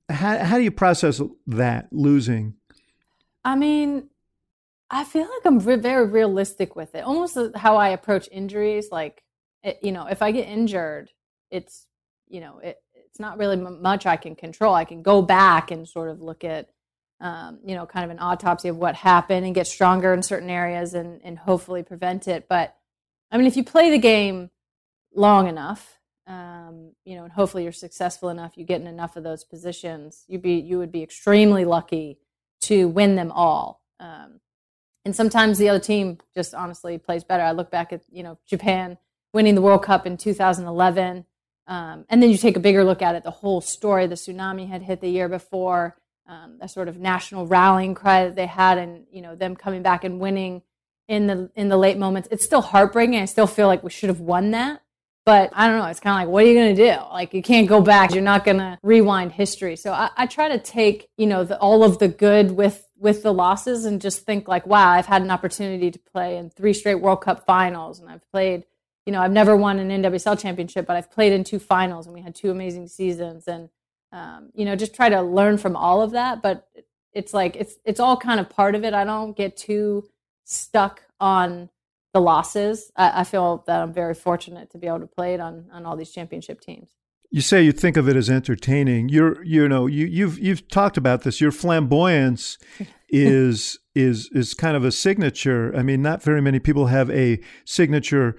how 0.10 0.38
how 0.44 0.58
do 0.58 0.64
you 0.64 0.72
process 0.72 1.22
that 1.48 1.88
losing? 1.92 2.56
I 3.44 3.56
mean, 3.56 4.10
I 4.90 5.04
feel 5.04 5.24
like 5.24 5.46
I'm 5.46 5.60
very 5.60 6.06
realistic 6.06 6.76
with 6.76 6.96
it. 6.96 7.04
Almost 7.04 7.38
how 7.56 7.78
I 7.78 7.90
approach 7.90 8.30
injuries. 8.32 8.90
Like, 8.92 9.24
it, 9.64 9.80
you 9.82 9.92
know, 9.92 10.08
if 10.08 10.22
I 10.22 10.32
get 10.32 10.48
injured, 10.48 11.12
it's 11.52 11.86
you 12.30 12.42
know, 12.42 12.60
it, 12.60 12.78
it's 12.94 13.20
not 13.20 13.38
really 13.38 13.56
much 13.56 14.06
I 14.06 14.18
can 14.18 14.36
control. 14.36 14.74
I 14.74 14.86
can 14.86 15.02
go 15.02 15.22
back 15.22 15.72
and 15.72 15.88
sort 15.88 16.10
of 16.10 16.22
look 16.22 16.44
at, 16.44 16.70
um, 17.20 17.60
you 17.66 17.74
know, 17.74 17.86
kind 17.86 18.06
of 18.06 18.12
an 18.12 18.20
autopsy 18.20 18.68
of 18.68 18.78
what 18.78 18.96
happened 18.96 19.46
and 19.46 19.56
get 19.56 19.68
stronger 19.68 20.14
in 20.14 20.22
certain 20.24 20.50
areas 20.50 20.94
and 20.94 21.22
and 21.24 21.38
hopefully 21.38 21.84
prevent 21.84 22.28
it. 22.28 22.48
But 22.48 22.76
I 23.32 23.38
mean, 23.38 23.48
if 23.48 23.58
you 23.58 23.64
play 23.64 23.90
the 23.90 23.98
game 23.98 24.52
long 25.14 25.48
enough, 25.48 26.00
um, 26.28 26.92
you 27.06 27.16
know, 27.16 27.24
and 27.24 27.32
hopefully 27.32 27.64
you're 27.64 27.72
successful 27.72 28.30
enough, 28.30 28.58
you 28.58 28.66
get 28.66 28.82
in 28.82 28.88
enough 28.88 29.16
of 29.16 29.24
those 29.24 29.46
positions, 29.46 30.26
you'd 30.28 30.42
be 30.42 30.56
you 30.56 30.78
would 30.78 30.92
be 30.92 31.02
extremely 31.02 31.64
lucky 31.64 32.20
to 32.62 32.88
win 32.90 33.16
them 33.16 33.32
all. 33.32 33.82
Um, 34.00 34.42
and 35.06 35.16
sometimes 35.16 35.58
the 35.58 35.70
other 35.70 35.80
team 35.80 36.18
just 36.36 36.54
honestly 36.54 36.98
plays 36.98 37.24
better. 37.24 37.44
I 37.44 37.54
look 37.54 37.72
back 37.72 37.94
at 37.94 38.02
you 38.12 38.24
know 38.24 38.38
Japan 38.46 38.98
winning 39.34 39.56
the 39.56 39.62
World 39.62 39.84
Cup 39.84 40.06
in 40.06 40.18
2011, 40.18 41.26
um, 41.68 42.06
and 42.10 42.22
then 42.22 42.30
you 42.30 42.38
take 42.38 42.58
a 42.58 42.62
bigger 42.62 42.84
look 42.84 43.02
at 43.02 43.16
it. 43.16 43.24
The 43.24 43.32
whole 43.32 43.62
story, 43.62 44.06
the 44.06 44.16
tsunami 44.16 44.68
had 44.68 44.82
hit 44.82 45.00
the 45.00 45.10
year 45.10 45.30
before, 45.30 45.96
um, 46.28 46.58
a 46.60 46.68
sort 46.68 46.90
of 46.90 47.00
national 47.00 47.48
rallying 47.48 47.96
cry 47.96 48.26
that 48.26 48.36
they 48.36 48.48
had, 48.48 48.78
and 48.78 49.06
you 49.10 49.22
know 49.22 49.34
them 49.34 49.56
coming 49.56 49.82
back 49.82 50.04
and 50.04 50.20
winning 50.20 50.62
in 51.08 51.28
the 51.28 51.50
in 51.56 51.70
the 51.70 51.78
late 51.78 51.98
moments. 51.98 52.28
It's 52.32 52.44
still 52.44 52.62
heartbreaking. 52.62 53.16
I 53.16 53.26
still 53.26 53.48
feel 53.48 53.68
like 53.68 53.82
we 53.82 53.92
should 53.92 54.10
have 54.10 54.20
won 54.20 54.52
that 54.52 54.82
but 55.28 55.50
I 55.52 55.68
don't 55.68 55.78
know. 55.78 55.88
It's 55.88 56.00
kind 56.00 56.14
of 56.14 56.26
like, 56.26 56.34
what 56.34 56.46
are 56.46 56.48
you 56.48 56.54
going 56.54 56.74
to 56.74 56.90
do? 56.90 57.02
Like, 57.12 57.34
you 57.34 57.42
can't 57.42 57.68
go 57.68 57.82
back. 57.82 58.14
You're 58.14 58.24
not 58.24 58.46
going 58.46 58.60
to 58.60 58.80
rewind 58.82 59.34
history. 59.34 59.76
So 59.76 59.92
I, 59.92 60.10
I, 60.16 60.26
try 60.26 60.48
to 60.48 60.58
take, 60.58 61.10
you 61.18 61.28
know, 61.28 61.44
the, 61.44 61.60
all 61.60 61.84
of 61.84 62.00
the 62.00 62.08
good 62.08 62.52
with 62.52 62.88
with 62.98 63.24
the 63.24 63.34
losses 63.34 63.84
and 63.84 64.00
just 64.00 64.22
think 64.22 64.48
like, 64.48 64.66
wow, 64.66 64.90
I've 64.90 65.06
had 65.06 65.22
an 65.22 65.30
opportunity 65.30 65.92
to 65.92 66.00
play 66.00 66.38
in 66.38 66.50
three 66.50 66.72
straight 66.72 67.02
World 67.02 67.20
Cup 67.20 67.46
finals, 67.46 68.00
and 68.00 68.10
I've 68.10 68.26
played. 68.32 68.64
You 69.06 69.12
know, 69.12 69.22
I've 69.22 69.34
never 69.34 69.58
won 69.58 69.80
an 69.80 70.02
NWSL 70.02 70.40
championship, 70.40 70.88
but 70.88 70.96
I've 70.96 71.12
played 71.12 71.34
in 71.34 71.44
two 71.44 71.60
finals, 71.60 72.06
and 72.06 72.16
we 72.16 72.22
had 72.22 72.34
two 72.34 72.50
amazing 72.50 72.88
seasons. 72.88 73.50
And 73.50 73.68
um, 74.14 74.52
you 74.54 74.64
know, 74.64 74.78
just 74.78 74.96
try 74.96 75.10
to 75.10 75.22
learn 75.22 75.58
from 75.58 75.76
all 75.76 76.02
of 76.02 76.12
that. 76.12 76.42
But 76.42 76.70
it's 77.12 77.34
like 77.34 77.58
it's 77.58 77.76
it's 77.84 78.00
all 78.00 78.16
kind 78.16 78.40
of 78.40 78.50
part 78.50 78.76
of 78.76 78.86
it. 78.86 78.94
I 78.94 79.04
don't 79.04 79.36
get 79.36 79.58
too 79.58 80.08
stuck 80.46 81.04
on 81.20 81.70
the 82.14 82.22
losses. 82.22 82.92
I, 82.96 83.22
I 83.22 83.24
feel 83.24 83.64
that 83.68 83.82
I'm 83.82 83.94
very 83.94 84.14
fortunate 84.14 84.72
to 84.72 84.78
be 84.78 84.88
able 84.88 85.00
to 85.02 85.08
play 85.08 85.34
it 85.34 85.40
on 85.40 85.66
on 85.72 85.86
all 85.86 85.96
these 85.96 86.12
championship 86.12 86.62
teams. 86.62 86.96
You 87.30 87.42
say 87.42 87.62
you 87.62 87.74
think 87.74 87.98
of 87.98 88.08
it 88.08 88.16
as 88.16 88.30
entertaining. 88.30 89.10
You're 89.10 89.44
you 89.44 89.68
know 89.68 89.88
you 89.88 90.06
you've 90.06 90.40
you've 90.40 90.68
talked 90.70 90.98
about 90.98 91.24
this. 91.24 91.42
Your 91.42 91.52
flamboyance 91.52 92.58
is 93.10 93.80
is 93.96 94.30
is 94.34 94.54
kind 94.54 94.78
of 94.78 94.86
a 94.86 94.92
signature. 94.92 95.76
I 95.76 95.84
mean, 95.84 96.02
not 96.02 96.24
very 96.24 96.42
many 96.42 96.60
people 96.60 96.88
have 96.88 97.10
a 97.12 97.40
signature 97.66 98.38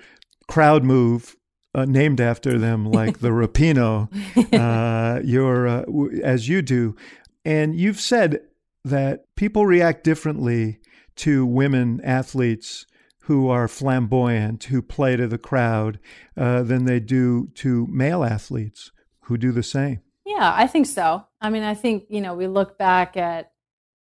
crowd 0.49 0.85
move 0.85 1.37
uh, 1.75 1.85
named 1.85 2.21
after 2.21 2.59
them, 2.59 2.87
like 2.87 3.19
the 3.19 3.29
Rapinoe. 3.31 4.09
uh, 5.19 5.21
your 5.23 5.69
uh, 5.69 5.83
w- 5.83 6.23
as 6.23 6.49
you 6.49 6.63
do, 6.63 6.97
and 7.45 7.75
you've 7.75 8.01
said 8.01 8.41
that 8.85 9.25
people 9.37 9.67
react 9.67 10.05
differently 10.05 10.81
to 11.17 11.45
women 11.45 12.01
athletes 12.03 12.87
who 13.29 13.51
are 13.51 13.69
flamboyant, 13.69 14.65
who 14.65 14.81
play 14.81 15.15
to 15.15 15.29
the 15.29 15.37
crowd, 15.37 15.99
uh, 16.35 16.63
than 16.63 16.87
they 16.87 16.99
do 16.99 17.47
to 17.55 17.87
male 17.91 18.25
athletes 18.25 18.91
who 19.25 19.37
do 19.37 19.53
the 19.53 19.63
same. 19.63 20.01
Yeah, 20.25 20.51
I 20.57 20.67
think 20.67 20.87
so. 20.87 21.27
I 21.39 21.51
mean, 21.51 21.63
I 21.63 21.75
think 21.75 22.07
you 22.09 22.23
know 22.23 22.35
we 22.35 22.47
look 22.47 22.79
back 22.79 23.19
at. 23.19 23.53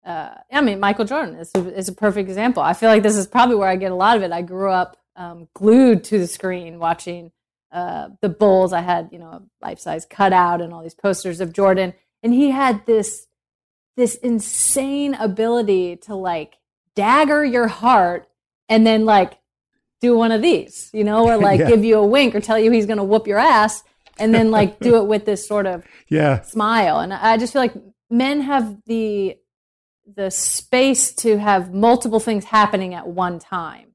Uh, 0.05 0.31
I 0.53 0.61
mean, 0.61 0.79
Michael 0.79 1.05
Jordan 1.07 1.35
is 1.35 1.51
is 1.57 1.89
a 1.89 1.93
perfect 1.93 2.29
example. 2.29 2.63
I 2.63 2.73
feel 2.73 2.89
like 2.89 3.03
this 3.03 3.17
is 3.17 3.27
probably 3.27 3.57
where 3.57 3.69
I 3.69 3.75
get 3.75 3.91
a 3.91 3.97
lot 3.97 4.17
of 4.17 4.23
it. 4.23 4.31
I 4.31 4.43
grew 4.43 4.71
up 4.71 4.97
um, 5.17 5.49
glued 5.55 6.05
to 6.05 6.21
the 6.21 6.29
screen 6.29 6.79
watching 6.79 7.33
uh, 7.73 8.11
the 8.21 8.29
Bulls. 8.29 8.73
I 8.73 8.81
had 8.81 9.09
you 9.11 9.19
know 9.19 9.27
a 9.27 9.43
life 9.61 9.81
size 9.81 10.07
cutout 10.09 10.61
and 10.61 10.73
all 10.73 10.85
these 10.85 10.95
posters 10.95 11.41
of 11.41 11.53
Jordan, 11.53 11.95
and 12.23 12.33
he 12.33 12.53
had 12.53 12.87
this 12.87 13.27
this 13.97 14.15
insane 14.15 15.15
ability 15.15 15.97
to 15.97 16.15
like 16.15 16.59
dagger 16.95 17.45
your 17.45 17.67
heart 17.67 18.29
and 18.69 18.87
then 18.87 19.05
like 19.05 19.39
do 20.01 20.17
one 20.17 20.33
of 20.33 20.43
these, 20.43 20.91
you 20.93 21.05
know, 21.05 21.27
or 21.29 21.37
like 21.49 21.61
yeah. 21.61 21.69
give 21.69 21.85
you 21.85 21.99
a 21.99 22.07
wink 22.07 22.35
or 22.35 22.41
tell 22.41 22.59
you 22.59 22.71
he's 22.71 22.87
going 22.87 22.99
to 22.99 23.05
whoop 23.05 23.27
your 23.27 23.39
ass 23.39 23.83
and 24.19 24.35
then 24.35 24.51
like 24.51 24.79
do 24.81 24.97
it 24.97 25.07
with 25.07 25.25
this 25.25 25.47
sort 25.47 25.67
of 25.67 25.85
yeah 26.09 26.41
smile. 26.43 27.01
And 27.01 27.13
I 27.13 27.37
just 27.37 27.53
feel 27.53 27.63
like 27.63 27.75
men 28.11 28.43
have 28.43 28.79
the 28.87 29.37
the 30.15 30.31
space 30.31 31.13
to 31.17 31.39
have 31.39 31.75
multiple 31.75 32.21
things 32.21 32.45
happening 32.45 32.95
at 32.95 33.09
one 33.09 33.39
time. 33.39 33.89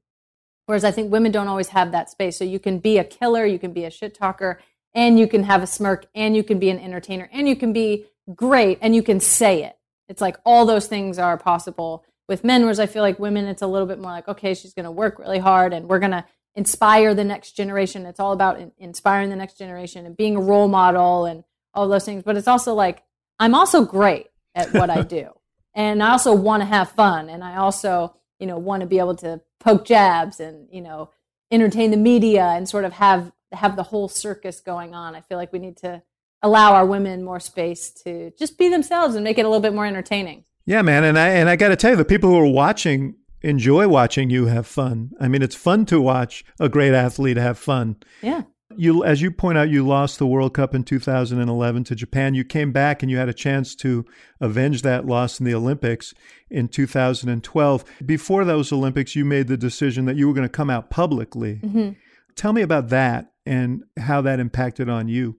Whereas 0.66 0.84
I 0.84 0.90
think 0.90 1.10
women 1.10 1.32
don't 1.32 1.48
always 1.48 1.68
have 1.68 1.92
that 1.92 2.10
space. 2.10 2.38
So 2.38 2.44
you 2.44 2.58
can 2.58 2.78
be 2.78 2.98
a 2.98 3.04
killer, 3.04 3.44
you 3.44 3.58
can 3.58 3.72
be 3.72 3.84
a 3.84 3.90
shit 3.90 4.14
talker, 4.14 4.60
and 4.94 5.18
you 5.18 5.26
can 5.26 5.44
have 5.44 5.62
a 5.62 5.66
smirk, 5.66 6.06
and 6.14 6.36
you 6.36 6.44
can 6.44 6.58
be 6.58 6.70
an 6.70 6.78
entertainer, 6.78 7.28
and 7.32 7.48
you 7.48 7.56
can 7.56 7.72
be 7.72 8.06
great, 8.34 8.78
and 8.80 8.94
you 8.94 9.02
can 9.02 9.20
say 9.20 9.64
it. 9.64 9.76
It's 10.08 10.20
like 10.20 10.36
all 10.44 10.66
those 10.66 10.86
things 10.86 11.18
are 11.18 11.38
possible 11.38 12.04
with 12.28 12.44
men, 12.44 12.62
whereas 12.62 12.80
I 12.80 12.86
feel 12.86 13.02
like 13.02 13.18
women, 13.18 13.46
it's 13.46 13.62
a 13.62 13.66
little 13.66 13.86
bit 13.86 13.98
more 13.98 14.12
like, 14.12 14.28
okay, 14.28 14.54
she's 14.54 14.74
going 14.74 14.84
to 14.84 14.90
work 14.90 15.18
really 15.18 15.38
hard 15.38 15.72
and 15.72 15.88
we're 15.88 15.98
going 15.98 16.12
to 16.12 16.24
inspire 16.54 17.14
the 17.14 17.24
next 17.24 17.52
generation. 17.52 18.06
It's 18.06 18.20
all 18.20 18.32
about 18.32 18.60
in- 18.60 18.72
inspiring 18.78 19.30
the 19.30 19.36
next 19.36 19.58
generation 19.58 20.06
and 20.06 20.16
being 20.16 20.36
a 20.36 20.40
role 20.40 20.68
model 20.68 21.24
and 21.24 21.44
all 21.74 21.88
those 21.88 22.04
things. 22.04 22.22
But 22.22 22.36
it's 22.36 22.48
also 22.48 22.74
like, 22.74 23.02
I'm 23.38 23.54
also 23.54 23.84
great 23.84 24.28
at 24.54 24.72
what 24.72 24.90
I 24.90 25.02
do. 25.18 25.30
And 25.74 26.02
I 26.02 26.10
also 26.10 26.34
want 26.34 26.60
to 26.60 26.66
have 26.66 26.92
fun. 26.92 27.28
And 27.28 27.42
I 27.42 27.56
also, 27.56 28.14
you 28.38 28.46
know, 28.46 28.58
want 28.58 28.82
to 28.82 28.86
be 28.86 28.98
able 28.98 29.16
to 29.16 29.40
poke 29.58 29.84
jabs 29.84 30.40
and, 30.40 30.68
you 30.70 30.82
know, 30.82 31.10
entertain 31.50 31.90
the 31.90 31.96
media 31.96 32.44
and 32.44 32.68
sort 32.68 32.84
of 32.84 32.94
have 32.94 33.32
have 33.52 33.76
the 33.76 33.82
whole 33.82 34.08
circus 34.08 34.60
going 34.60 34.94
on. 34.94 35.14
I 35.14 35.20
feel 35.20 35.36
like 35.36 35.52
we 35.52 35.58
need 35.58 35.76
to 35.78 36.02
allow 36.42 36.74
our 36.74 36.86
women 36.86 37.22
more 37.22 37.40
space 37.40 37.90
to 37.90 38.32
just 38.38 38.58
be 38.58 38.68
themselves 38.68 39.14
and 39.14 39.24
make 39.24 39.38
it 39.38 39.44
a 39.44 39.48
little 39.48 39.60
bit 39.60 39.74
more 39.74 39.86
entertaining. 39.86 40.44
Yeah, 40.64 40.82
man, 40.82 41.04
and 41.04 41.18
I 41.18 41.28
and 41.30 41.48
I 41.48 41.56
got 41.56 41.68
to 41.68 41.76
tell 41.76 41.92
you, 41.92 41.96
the 41.96 42.04
people 42.04 42.30
who 42.30 42.38
are 42.38 42.46
watching 42.46 43.16
enjoy 43.42 43.88
watching 43.88 44.30
you 44.30 44.46
have 44.46 44.66
fun. 44.66 45.10
I 45.20 45.28
mean, 45.28 45.42
it's 45.42 45.54
fun 45.54 45.84
to 45.86 46.00
watch 46.00 46.44
a 46.60 46.68
great 46.68 46.94
athlete 46.94 47.36
have 47.36 47.58
fun. 47.58 47.96
Yeah. 48.22 48.42
You, 48.74 49.04
as 49.04 49.20
you 49.20 49.30
point 49.30 49.58
out, 49.58 49.68
you 49.68 49.86
lost 49.86 50.18
the 50.18 50.26
World 50.26 50.54
Cup 50.54 50.74
in 50.74 50.82
2011 50.82 51.84
to 51.84 51.94
Japan. 51.94 52.34
You 52.34 52.44
came 52.44 52.72
back 52.72 53.02
and 53.02 53.10
you 53.10 53.18
had 53.18 53.28
a 53.28 53.34
chance 53.34 53.74
to 53.76 54.06
avenge 54.40 54.80
that 54.82 55.04
loss 55.04 55.38
in 55.38 55.44
the 55.44 55.54
Olympics 55.54 56.14
in 56.50 56.68
2012. 56.68 57.84
Before 58.06 58.46
those 58.46 58.72
Olympics, 58.72 59.14
you 59.14 59.26
made 59.26 59.48
the 59.48 59.58
decision 59.58 60.06
that 60.06 60.16
you 60.16 60.26
were 60.26 60.32
going 60.32 60.48
to 60.48 60.52
come 60.52 60.70
out 60.70 60.88
publicly. 60.88 61.60
Mm-hmm. 61.62 61.90
Tell 62.34 62.54
me 62.54 62.62
about 62.62 62.88
that 62.88 63.32
and 63.44 63.82
how 63.98 64.22
that 64.22 64.40
impacted 64.40 64.88
on 64.88 65.06
you. 65.06 65.36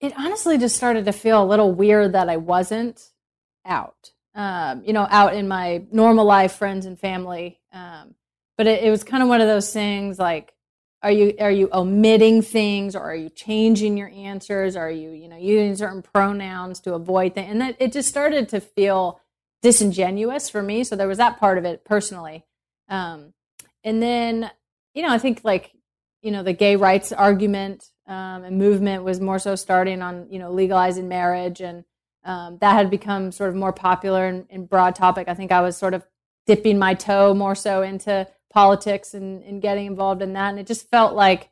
It 0.00 0.12
honestly 0.18 0.58
just 0.58 0.76
started 0.76 1.06
to 1.06 1.12
feel 1.12 1.42
a 1.42 1.46
little 1.46 1.72
weird 1.72 2.12
that 2.12 2.28
I 2.28 2.36
wasn't 2.36 3.00
out 3.64 4.12
um, 4.36 4.84
you 4.84 4.92
know, 4.92 5.08
out 5.10 5.34
in 5.34 5.48
my 5.48 5.82
normal 5.90 6.26
life, 6.26 6.52
friends 6.52 6.84
and 6.84 7.00
family. 7.00 7.58
Um, 7.72 8.14
but 8.56 8.66
it, 8.66 8.84
it 8.84 8.90
was 8.90 9.02
kind 9.02 9.22
of 9.22 9.28
one 9.28 9.40
of 9.40 9.48
those 9.48 9.72
things 9.72 10.18
like, 10.18 10.52
are 11.02 11.10
you 11.10 11.34
are 11.40 11.50
you 11.50 11.68
omitting 11.72 12.42
things 12.42 12.96
or 12.96 13.00
are 13.00 13.14
you 13.14 13.30
changing 13.30 13.96
your 13.96 14.08
answers? 14.08 14.76
Are 14.76 14.90
you 14.90 15.10
you 15.10 15.28
know 15.28 15.36
using 15.36 15.76
certain 15.76 16.02
pronouns 16.02 16.80
to 16.80 16.94
avoid 16.94 17.34
things? 17.34 17.50
And 17.50 17.60
that 17.60 17.76
it 17.78 17.92
just 17.92 18.08
started 18.08 18.48
to 18.50 18.60
feel 18.60 19.20
disingenuous 19.62 20.50
for 20.50 20.62
me. 20.62 20.84
So 20.84 20.96
there 20.96 21.08
was 21.08 21.18
that 21.18 21.38
part 21.38 21.58
of 21.58 21.64
it 21.64 21.84
personally. 21.84 22.44
Um, 22.88 23.34
and 23.84 24.02
then 24.02 24.50
you 24.94 25.02
know 25.02 25.10
I 25.10 25.18
think 25.18 25.42
like 25.44 25.72
you 26.22 26.30
know 26.30 26.42
the 26.42 26.52
gay 26.52 26.76
rights 26.76 27.12
argument 27.12 27.90
um, 28.06 28.44
and 28.44 28.58
movement 28.58 29.04
was 29.04 29.20
more 29.20 29.38
so 29.38 29.54
starting 29.54 30.02
on 30.02 30.26
you 30.30 30.38
know 30.38 30.50
legalizing 30.50 31.08
marriage 31.08 31.60
and 31.60 31.84
um, 32.26 32.58
that 32.58 32.72
had 32.72 32.90
become 32.90 33.30
sort 33.30 33.50
of 33.50 33.56
more 33.56 33.72
popular 33.72 34.26
and, 34.26 34.46
and, 34.50 34.68
broad 34.68 34.96
topic. 34.96 35.28
I 35.28 35.34
think 35.34 35.52
I 35.52 35.60
was 35.60 35.76
sort 35.76 35.94
of 35.94 36.04
dipping 36.44 36.78
my 36.78 36.92
toe 36.92 37.32
more 37.32 37.54
so 37.54 37.82
into 37.82 38.26
politics 38.50 39.14
and, 39.14 39.42
and 39.44 39.62
getting 39.62 39.86
involved 39.86 40.22
in 40.22 40.32
that. 40.32 40.50
And 40.50 40.58
it 40.58 40.66
just 40.66 40.90
felt 40.90 41.14
like 41.14 41.50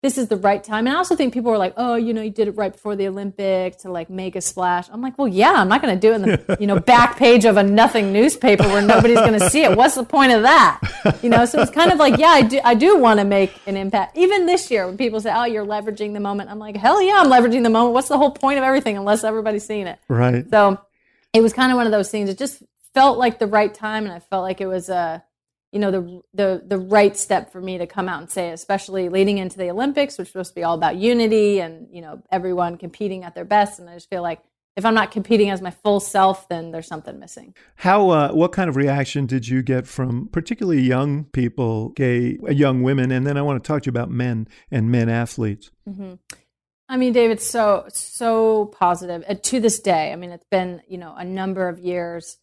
this 0.00 0.16
is 0.16 0.28
the 0.28 0.36
right 0.36 0.62
time. 0.62 0.86
And 0.86 0.94
I 0.94 0.98
also 0.98 1.16
think 1.16 1.34
people 1.34 1.50
were 1.50 1.58
like, 1.58 1.74
oh, 1.76 1.96
you 1.96 2.14
know, 2.14 2.22
you 2.22 2.30
did 2.30 2.46
it 2.46 2.52
right 2.52 2.72
before 2.72 2.94
the 2.94 3.08
Olympics 3.08 3.78
to 3.78 3.90
like 3.90 4.08
make 4.08 4.36
a 4.36 4.40
splash. 4.40 4.88
I'm 4.92 5.02
like, 5.02 5.18
well, 5.18 5.26
yeah, 5.26 5.54
I'm 5.54 5.68
not 5.68 5.82
going 5.82 5.92
to 5.92 6.00
do 6.00 6.12
it 6.12 6.14
in 6.14 6.22
the, 6.22 6.56
you 6.60 6.68
know, 6.68 6.78
back 6.94 7.16
page 7.16 7.44
of 7.44 7.56
a 7.56 7.64
nothing 7.64 8.12
newspaper 8.12 8.62
where 8.68 8.80
nobody's 8.80 9.18
going 9.18 9.38
to 9.38 9.50
see 9.50 9.64
it. 9.64 9.76
What's 9.76 9.96
the 9.96 10.04
point 10.04 10.30
of 10.30 10.42
that? 10.42 10.80
You 11.20 11.30
know, 11.30 11.44
so 11.46 11.60
it's 11.60 11.72
kind 11.72 11.90
of 11.90 11.98
like, 11.98 12.16
yeah, 12.16 12.28
I 12.28 12.42
do, 12.42 12.60
I 12.62 12.74
do 12.74 12.96
want 12.96 13.18
to 13.18 13.24
make 13.24 13.60
an 13.66 13.76
impact. 13.76 14.16
Even 14.16 14.46
this 14.46 14.70
year 14.70 14.86
when 14.86 14.96
people 14.96 15.20
say, 15.20 15.32
oh, 15.34 15.44
you're 15.46 15.66
leveraging 15.66 16.12
the 16.12 16.20
moment. 16.20 16.48
I'm 16.48 16.60
like, 16.60 16.76
hell 16.76 17.02
yeah, 17.02 17.20
I'm 17.20 17.26
leveraging 17.26 17.64
the 17.64 17.70
moment. 17.70 17.94
What's 17.94 18.08
the 18.08 18.18
whole 18.18 18.30
point 18.30 18.58
of 18.58 18.64
everything 18.64 18.96
unless 18.96 19.24
everybody's 19.24 19.66
seeing 19.66 19.88
it? 19.88 19.98
Right. 20.06 20.48
So 20.48 20.80
it 21.32 21.40
was 21.40 21.52
kind 21.52 21.72
of 21.72 21.76
one 21.76 21.86
of 21.86 21.92
those 21.92 22.08
things. 22.08 22.30
It 22.30 22.38
just 22.38 22.62
felt 22.94 23.18
like 23.18 23.40
the 23.40 23.48
right 23.48 23.74
time. 23.74 24.04
And 24.04 24.12
I 24.12 24.20
felt 24.20 24.44
like 24.44 24.60
it 24.60 24.66
was 24.66 24.88
a, 24.88 25.24
you 25.72 25.78
know 25.78 25.90
the 25.90 26.22
the 26.34 26.62
the 26.66 26.78
right 26.78 27.16
step 27.16 27.52
for 27.52 27.60
me 27.60 27.78
to 27.78 27.86
come 27.86 28.08
out 28.08 28.20
and 28.20 28.30
say, 28.30 28.50
especially 28.50 29.08
leading 29.08 29.38
into 29.38 29.58
the 29.58 29.70
Olympics, 29.70 30.18
which 30.18 30.26
is 30.26 30.32
supposed 30.32 30.50
to 30.50 30.54
be 30.54 30.64
all 30.64 30.74
about 30.74 30.96
unity 30.96 31.60
and 31.60 31.88
you 31.92 32.00
know 32.00 32.22
everyone 32.30 32.78
competing 32.78 33.24
at 33.24 33.34
their 33.34 33.44
best. 33.44 33.78
And 33.78 33.88
I 33.88 33.94
just 33.94 34.08
feel 34.08 34.22
like 34.22 34.40
if 34.78 34.86
I'm 34.86 34.94
not 34.94 35.10
competing 35.10 35.50
as 35.50 35.60
my 35.60 35.72
full 35.72 35.98
self, 35.98 36.48
then 36.48 36.70
there's 36.70 36.86
something 36.86 37.18
missing. 37.18 37.52
How? 37.76 38.10
Uh, 38.10 38.30
what 38.30 38.52
kind 38.52 38.68
of 38.70 38.76
reaction 38.76 39.26
did 39.26 39.48
you 39.48 39.60
get 39.60 39.88
from 39.88 40.28
particularly 40.28 40.80
young 40.80 41.24
people, 41.24 41.90
gay 41.90 42.38
uh, 42.46 42.52
young 42.52 42.82
women, 42.82 43.10
and 43.10 43.26
then 43.26 43.36
I 43.36 43.42
want 43.42 43.62
to 43.62 43.66
talk 43.66 43.82
to 43.82 43.86
you 43.86 43.90
about 43.90 44.08
men 44.08 44.46
and 44.70 44.90
men 44.90 45.08
athletes. 45.08 45.70
Mm-hmm. 45.88 46.14
I 46.88 46.96
mean, 46.96 47.12
David, 47.12 47.42
so 47.42 47.86
so 47.88 48.66
positive 48.66 49.24
uh, 49.28 49.34
to 49.34 49.60
this 49.60 49.80
day. 49.80 50.12
I 50.12 50.16
mean, 50.16 50.30
it's 50.30 50.46
been 50.50 50.80
you 50.88 50.96
know 50.96 51.12
a 51.14 51.24
number 51.24 51.68
of 51.68 51.80
years. 51.80 52.38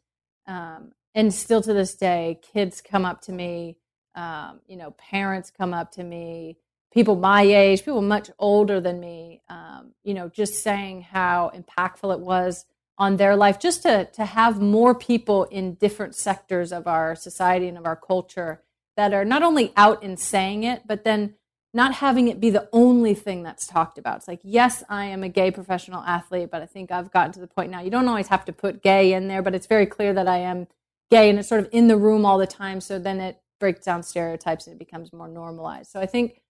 Um, 0.46 0.92
and 1.16 1.34
still 1.34 1.62
to 1.62 1.74
this 1.74 1.96
day, 1.96 2.40
kids 2.54 2.82
come 2.82 3.06
up 3.06 3.22
to 3.22 3.32
me, 3.32 3.78
um, 4.14 4.60
you 4.68 4.76
know, 4.76 4.92
parents 4.92 5.50
come 5.50 5.74
up 5.74 5.92
to 5.94 6.04
me, 6.04 6.58
people 6.94 7.16
my 7.16 7.42
age, 7.42 7.80
people 7.84 8.02
much 8.02 8.30
older 8.38 8.80
than 8.82 9.00
me, 9.00 9.42
um, 9.50 9.94
you 10.04 10.14
know, 10.14 10.30
just 10.30 10.62
saying 10.62 11.02
how 11.02 11.52
impactful 11.56 12.14
it 12.14 12.20
was 12.20 12.66
on 12.98 13.18
their 13.18 13.36
life, 13.36 13.60
just 13.60 13.82
to 13.84 14.06
to 14.14 14.26
have 14.26 14.62
more 14.62 14.94
people 14.94 15.46
in 15.46 15.74
different 15.76 16.16
sectors 16.16 16.72
of 16.72 16.86
our 16.86 17.16
society 17.16 17.68
and 17.68 17.78
of 17.78 17.86
our 17.86 17.96
culture 17.96 18.62
that 18.98 19.14
are 19.14 19.26
not 19.26 19.44
only 19.44 19.74
out 19.76 20.04
and 20.04 20.20
saying 20.20 20.64
it, 20.64 20.84
but 20.86 21.04
then 21.04 21.34
not 21.74 21.96
having 21.96 22.30
it 22.30 22.40
be 22.40 22.50
the 22.50 22.70
only 22.72 23.14
thing 23.14 23.44
that's 23.44 23.68
talked 23.68 23.98
about. 23.98 24.18
It's 24.18 24.28
like, 24.30 24.40
yes, 24.44 24.82
I 24.88 25.06
am 25.06 25.24
a 25.24 25.30
gay 25.30 25.52
professional 25.52 26.02
athlete, 26.04 26.50
but 26.50 26.62
I 26.62 26.66
think 26.66 26.90
I've 26.90 27.12
gotten 27.12 27.34
to 27.34 27.42
the 27.42 27.48
point 27.48 27.70
now. 27.70 27.82
You 27.82 27.90
don't 27.90 28.08
always 28.08 28.30
have 28.30 28.46
to 28.46 28.54
put 28.54 28.82
gay 28.82 29.12
in 29.12 29.28
there, 29.28 29.42
but 29.42 29.54
it's 29.54 29.68
very 29.68 29.86
clear 29.86 30.14
that 30.14 30.28
I 30.28 30.38
am 30.38 30.68
gay 31.12 31.30
and 31.30 31.40
it's 31.40 31.50
sort 31.50 31.62
of 31.62 31.70
in 31.72 31.88
the 31.88 31.98
room 31.98 32.26
all 32.26 32.38
the 32.38 32.48
time. 32.48 32.82
So 32.82 33.00
then 33.00 33.20
it 33.20 33.42
breaks 33.60 33.86
down 33.86 34.04
stereotypes 34.04 34.68
and 34.68 34.76
it 34.76 34.80
becomes 34.80 35.14
more 35.14 35.28
normalized. 35.28 35.92
So 35.92 36.00
I 36.00 36.06
think, 36.06 36.42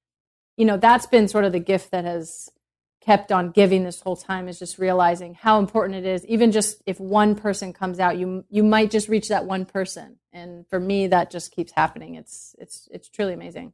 you 0.58 0.66
know, 0.66 0.78
that's 0.78 1.06
been 1.08 1.28
sort 1.28 1.46
of 1.46 1.52
the 1.52 1.60
gift 1.60 1.92
that 1.92 2.06
has 2.06 2.50
kept 3.06 3.32
on 3.32 3.52
giving 3.52 3.84
this 3.84 4.02
whole 4.02 4.16
time 4.16 4.48
is 4.48 4.58
just 4.58 4.80
realizing 4.80 5.36
how 5.36 5.60
important 5.60 5.96
it 5.96 6.06
is. 6.06 6.26
Even 6.26 6.52
just 6.52 6.82
if 6.86 7.00
one 7.00 7.36
person 7.36 7.72
comes 7.72 8.00
out, 8.00 8.18
you 8.18 8.44
you 8.50 8.64
might 8.64 8.90
just 8.90 9.08
reach 9.08 9.30
that 9.30 9.46
one 9.46 9.66
person. 9.66 10.18
And 10.34 10.68
for 10.68 10.80
me, 10.80 11.08
that 11.08 11.30
just 11.30 11.52
keeps 11.52 11.72
happening. 11.72 12.16
It's 12.16 12.56
it's 12.58 12.88
it's 12.92 13.08
truly 13.08 13.34
amazing. 13.34 13.74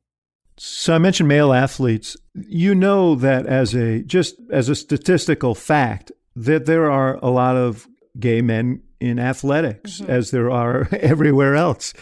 So 0.58 0.94
I 0.94 0.98
mentioned 0.98 1.30
male 1.30 1.54
athletes. 1.54 2.18
You 2.36 2.76
know 2.76 3.16
that 3.16 3.46
as 3.46 3.74
a 3.74 4.04
just 4.04 4.36
as 4.52 4.68
a 4.68 4.76
statistical 4.76 5.56
fact, 5.56 6.12
that 6.36 6.66
there 6.66 6.92
are 6.92 7.16
a 7.22 7.30
lot 7.30 7.56
of 7.56 7.88
gay 8.20 8.42
men 8.42 8.84
in 9.02 9.20
athletics, 9.20 10.00
mm-hmm. 10.00 10.12
as 10.12 10.32
there 10.32 10.50
are 10.50 10.88
everywhere 10.92 11.56
else. 11.56 11.94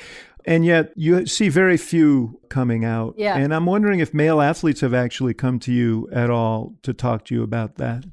And 0.45 0.65
yet 0.65 0.93
you 0.95 1.25
see 1.25 1.49
very 1.49 1.77
few 1.77 2.39
coming 2.49 2.85
out. 2.85 3.15
Yeah. 3.17 3.37
And 3.37 3.53
I'm 3.53 3.65
wondering 3.65 3.99
if 3.99 4.13
male 4.13 4.41
athletes 4.41 4.81
have 4.81 4.93
actually 4.93 5.33
come 5.33 5.59
to 5.59 5.71
you 5.71 6.09
at 6.11 6.29
all 6.29 6.75
to 6.83 6.93
talk 6.93 7.25
to 7.25 7.35
you 7.35 7.43
about 7.43 7.75
that. 7.75 8.05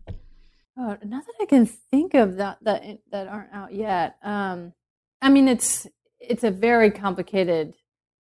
Oh, 0.78 0.96
not 1.04 1.24
that 1.24 1.34
I 1.40 1.46
can 1.46 1.66
think 1.66 2.14
of 2.14 2.36
that 2.36 2.58
that 2.62 2.84
that 3.10 3.28
aren't 3.28 3.52
out 3.52 3.72
yet. 3.72 4.16
Um, 4.22 4.74
I 5.22 5.30
mean, 5.30 5.48
it's 5.48 5.86
it's 6.20 6.44
a 6.44 6.50
very 6.50 6.90
complicated 6.90 7.74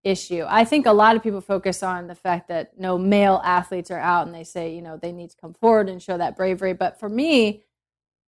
issue. 0.04 0.44
I 0.46 0.64
think 0.64 0.86
a 0.86 0.92
lot 0.92 1.16
of 1.16 1.22
people 1.22 1.40
focus 1.40 1.82
on 1.82 2.06
the 2.06 2.14
fact 2.14 2.48
that 2.48 2.78
no 2.78 2.96
male 2.96 3.40
athletes 3.44 3.90
are 3.90 3.98
out, 3.98 4.26
and 4.26 4.34
they 4.34 4.44
say 4.44 4.72
you 4.72 4.82
know 4.82 4.96
they 4.96 5.10
need 5.10 5.30
to 5.30 5.36
come 5.36 5.54
forward 5.54 5.88
and 5.88 6.00
show 6.00 6.16
that 6.16 6.36
bravery. 6.36 6.74
But 6.74 7.00
for 7.00 7.08
me, 7.08 7.63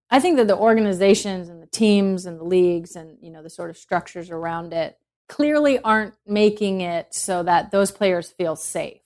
I 0.09 0.19
think 0.19 0.37
that 0.37 0.47
the 0.47 0.57
organizations 0.57 1.49
and 1.49 1.61
the 1.61 1.67
teams 1.67 2.25
and 2.25 2.39
the 2.39 2.43
leagues 2.43 2.95
and 2.95 3.17
you 3.21 3.29
know 3.29 3.43
the 3.43 3.49
sort 3.49 3.69
of 3.69 3.77
structures 3.77 4.29
around 4.29 4.73
it 4.73 4.97
clearly 5.27 5.79
aren't 5.79 6.13
making 6.25 6.81
it 6.81 7.13
so 7.13 7.43
that 7.43 7.71
those 7.71 7.91
players 7.91 8.29
feel 8.29 8.55
safe. 8.55 9.01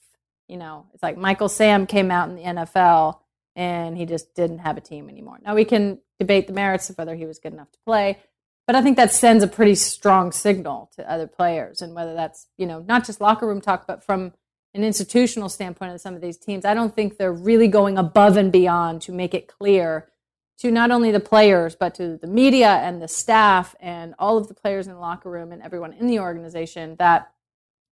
You 0.48 0.58
know, 0.58 0.86
it's 0.94 1.02
like 1.02 1.18
Michael 1.18 1.50
Sam 1.50 1.88
came 1.88 2.12
out 2.12 2.30
in 2.30 2.36
the 2.36 2.44
NFL 2.44 3.20
and 3.56 3.98
he 3.98 4.06
just 4.06 4.36
didn't 4.36 4.60
have 4.60 4.78
a 4.78 4.82
team 4.82 5.10
anymore. 5.10 5.40
Now 5.44 5.56
we 5.56 5.66
can 5.66 6.00
debate 6.20 6.48
the 6.48 6.54
merits 6.54 6.90
of 6.90 6.98
whether 6.98 7.16
he 7.16 7.26
was 7.26 7.40
good 7.40 7.54
enough 7.54 7.72
to 7.72 7.80
play, 7.86 8.20
but 8.68 8.76
I 8.76 8.82
think 8.82 8.98
that 8.98 9.12
sends 9.12 9.44
a 9.44 9.48
pretty 9.48 9.76
strong 9.76 10.32
signal 10.32 10.92
to 10.96 11.12
other 11.12 11.28
players 11.28 11.82
and 11.82 11.96
whether 11.96 12.14
that's, 12.14 12.48
you 12.58 12.68
know, 12.68 12.80
not 12.80 13.06
just 13.06 13.20
locker 13.20 13.48
room 13.48 13.62
talk, 13.62 13.88
but 13.88 14.04
from 14.04 14.34
an 14.74 14.84
institutional 14.84 15.50
standpoint 15.50 15.94
of 15.94 16.00
some 16.00 16.16
of 16.16 16.22
these 16.22 16.38
teams, 16.38 16.64
I 16.64 16.74
don't 16.74 16.96
think 16.96 17.18
they're 17.18 17.34
really 17.34 17.68
going 17.68 17.98
above 17.98 18.38
and 18.38 18.52
beyond 18.52 19.02
to 19.04 19.12
make 19.12 19.34
it 19.34 19.48
clear 19.48 20.11
to 20.62 20.70
not 20.70 20.92
only 20.92 21.12
the 21.12 21.20
players, 21.20 21.76
but 21.76 21.96
to 21.96 22.18
the 22.18 22.28
media 22.28 22.70
and 22.70 23.02
the 23.02 23.08
staff 23.08 23.76
and 23.80 24.14
all 24.20 24.38
of 24.38 24.48
the 24.48 24.54
players 24.54 24.86
in 24.86 24.94
the 24.94 25.00
locker 25.00 25.30
room 25.30 25.52
and 25.52 25.62
everyone 25.64 25.92
in 25.94 26.06
the 26.06 26.20
organization 26.20 26.96
that 26.98 27.32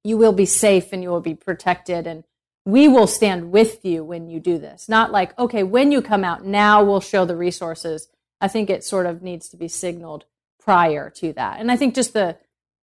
you 0.03 0.17
will 0.17 0.33
be 0.33 0.45
safe 0.45 0.93
and 0.93 1.01
you 1.01 1.09
will 1.09 1.19
be 1.19 1.33
protected 1.33 2.05
and 2.05 2.23
we 2.65 2.87
will 2.87 3.07
stand 3.07 3.51
with 3.51 3.83
you 3.83 4.03
when 4.03 4.29
you 4.29 4.39
do 4.39 4.59
this. 4.59 4.87
Not 4.87 5.11
like, 5.11 5.37
okay, 5.39 5.63
when 5.63 5.91
you 5.91 6.03
come 6.03 6.23
out, 6.23 6.45
now 6.45 6.83
we'll 6.83 7.01
show 7.01 7.25
the 7.25 7.35
resources. 7.35 8.07
I 8.39 8.47
think 8.47 8.69
it 8.69 8.83
sort 8.83 9.07
of 9.07 9.23
needs 9.23 9.49
to 9.49 9.57
be 9.57 9.67
signaled 9.67 10.25
prior 10.59 11.09
to 11.09 11.33
that. 11.33 11.59
And 11.59 11.71
I 11.71 11.75
think 11.75 11.95
just 11.95 12.13
the 12.13 12.37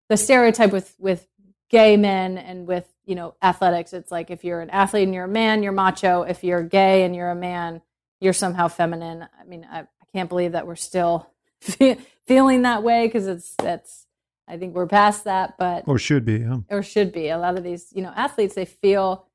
the 0.09 0.17
stereotype 0.17 0.73
with 0.73 0.97
with 0.99 1.29
gay 1.71 1.97
men 1.97 2.39
and 2.39 2.67
with, 2.67 2.87
you 3.05 3.15
know, 3.15 3.35
athletics, 3.41 3.93
it's 3.93 4.11
like 4.11 4.33
if 4.33 4.43
you're 4.43 4.61
an 4.61 4.71
athlete 4.71 5.05
and 5.05 5.15
you're 5.15 5.25
a 5.25 5.29
man, 5.29 5.63
you're 5.63 5.73
macho. 5.73 6.23
If 6.23 6.43
you're 6.43 6.63
gay 6.63 7.05
and 7.05 7.15
you're 7.15 7.31
a 7.31 7.37
man, 7.37 7.83
you're 8.21 8.33
somehow 8.33 8.69
feminine. 8.69 9.27
I 9.39 9.45
mean, 9.45 9.67
I, 9.71 9.81
I 9.81 10.07
can't 10.13 10.29
believe 10.29 10.53
that 10.53 10.67
we're 10.67 10.77
still 10.77 11.31
feeling 12.27 12.63
that 12.63 12.83
way 12.83 13.07
because 13.07 13.27
it's 13.27 13.55
that's 13.57 14.07
I 14.49 14.57
think 14.59 14.75
we're 14.75 14.87
past 14.87 15.25
that, 15.25 15.57
but 15.59 15.85
or 15.87 15.99
should 15.99 16.25
be, 16.25 16.39
yeah. 16.39 16.59
or 16.71 16.83
should 16.83 17.13
be. 17.13 17.29
A 17.29 17.39
lot 17.39 17.57
of 17.57 17.65
these, 17.65 17.89
you 17.93 18.03
know, 18.03 18.13
athletes 18.15 18.55
they 18.55 18.65
feel 18.65 19.27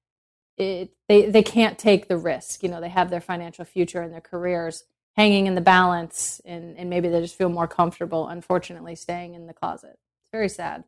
it 0.58 0.92
they 1.08 1.26
they 1.26 1.44
can't 1.44 1.78
take 1.78 2.08
the 2.08 2.18
risk. 2.18 2.64
You 2.64 2.70
know, 2.70 2.82
they 2.82 2.90
have 2.90 3.10
their 3.10 3.22
financial 3.22 3.66
future 3.66 4.02
and 4.02 4.14
their 4.14 4.22
careers 4.22 4.86
hanging 5.18 5.48
in 5.48 5.56
the 5.56 5.62
balance, 5.62 6.42
and 6.46 6.78
and 6.78 6.90
maybe 6.90 7.10
they 7.10 7.20
just 7.22 7.38
feel 7.38 7.50
more 7.50 7.68
comfortable. 7.68 8.28
Unfortunately, 8.28 8.96
staying 8.96 9.36
in 9.36 9.48
the 9.48 9.54
closet. 9.54 9.92
It's 9.92 10.32
very 10.32 10.50
sad. 10.50 10.84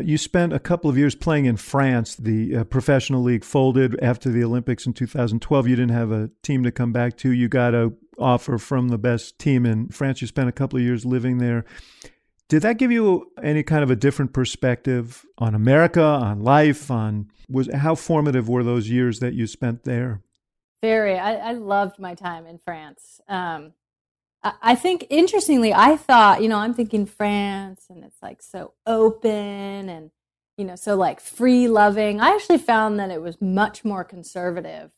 You 0.00 0.16
spent 0.16 0.52
a 0.52 0.60
couple 0.60 0.88
of 0.88 0.96
years 0.96 1.16
playing 1.16 1.46
in 1.46 1.56
France. 1.56 2.14
The 2.14 2.58
uh, 2.58 2.64
professional 2.64 3.20
league 3.20 3.42
folded 3.42 3.98
after 4.00 4.30
the 4.30 4.44
Olympics 4.44 4.86
in 4.86 4.92
2012. 4.92 5.66
You 5.66 5.74
didn't 5.74 5.90
have 5.90 6.12
a 6.12 6.30
team 6.42 6.62
to 6.62 6.70
come 6.70 6.92
back 6.92 7.16
to. 7.18 7.32
You 7.32 7.48
got 7.48 7.74
a 7.74 7.92
offer 8.16 8.58
from 8.58 8.88
the 8.88 8.98
best 8.98 9.40
team 9.40 9.66
in 9.66 9.88
France. 9.88 10.20
You 10.20 10.28
spent 10.28 10.48
a 10.48 10.52
couple 10.52 10.78
of 10.78 10.84
years 10.84 11.04
living 11.04 11.38
there. 11.38 11.64
Did 12.48 12.62
that 12.62 12.78
give 12.78 12.92
you 12.92 13.32
any 13.42 13.64
kind 13.64 13.82
of 13.82 13.90
a 13.90 13.96
different 13.96 14.32
perspective 14.32 15.26
on 15.36 15.56
America, 15.56 16.02
on 16.02 16.42
life, 16.42 16.92
on 16.92 17.30
was 17.48 17.68
how 17.74 17.96
formative 17.96 18.48
were 18.48 18.62
those 18.62 18.88
years 18.88 19.18
that 19.18 19.34
you 19.34 19.48
spent 19.48 19.82
there? 19.82 20.22
Very. 20.80 21.18
I, 21.18 21.34
I 21.34 21.52
loved 21.52 21.98
my 21.98 22.14
time 22.14 22.46
in 22.46 22.58
France. 22.58 23.20
Um, 23.28 23.72
I 24.62 24.74
think 24.74 25.06
interestingly, 25.10 25.72
I 25.72 25.96
thought, 25.96 26.42
you 26.42 26.48
know, 26.48 26.58
I'm 26.58 26.74
thinking 26.74 27.06
France 27.06 27.86
and 27.88 28.04
it's 28.04 28.20
like 28.22 28.42
so 28.42 28.74
open 28.86 29.88
and, 29.88 30.10
you 30.56 30.64
know, 30.64 30.76
so 30.76 30.96
like 30.96 31.20
free 31.20 31.68
loving. 31.68 32.20
I 32.20 32.30
actually 32.30 32.58
found 32.58 32.98
that 33.00 33.10
it 33.10 33.22
was 33.22 33.40
much 33.40 33.84
more 33.84 34.04
conservative 34.04 34.92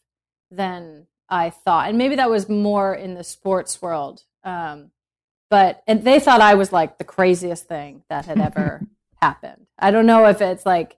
than 0.51 1.07
I 1.28 1.51
thought. 1.51 1.88
And 1.88 1.98
maybe 1.98 2.16
that 2.16 2.30
was 2.30 2.48
more 2.48 2.94
in 2.94 3.14
the 3.14 3.24
sports 3.24 3.80
world. 3.80 4.24
Um, 4.44 4.90
but, 5.48 5.82
and 5.86 6.05
they 6.05 6.20
thought 6.20 6.40
I 6.40 6.55
was 6.55 6.72
like 6.72 6.98
the 6.98 7.05
craziest 7.05 7.66
thing 7.66 8.03
that 8.09 8.26
had 8.26 8.38
ever 8.38 8.82
happened. 9.22 9.66
I 9.78 9.90
don't 9.90 10.07
know 10.07 10.26
if 10.26 10.40
it's 10.40 10.66
like, 10.66 10.96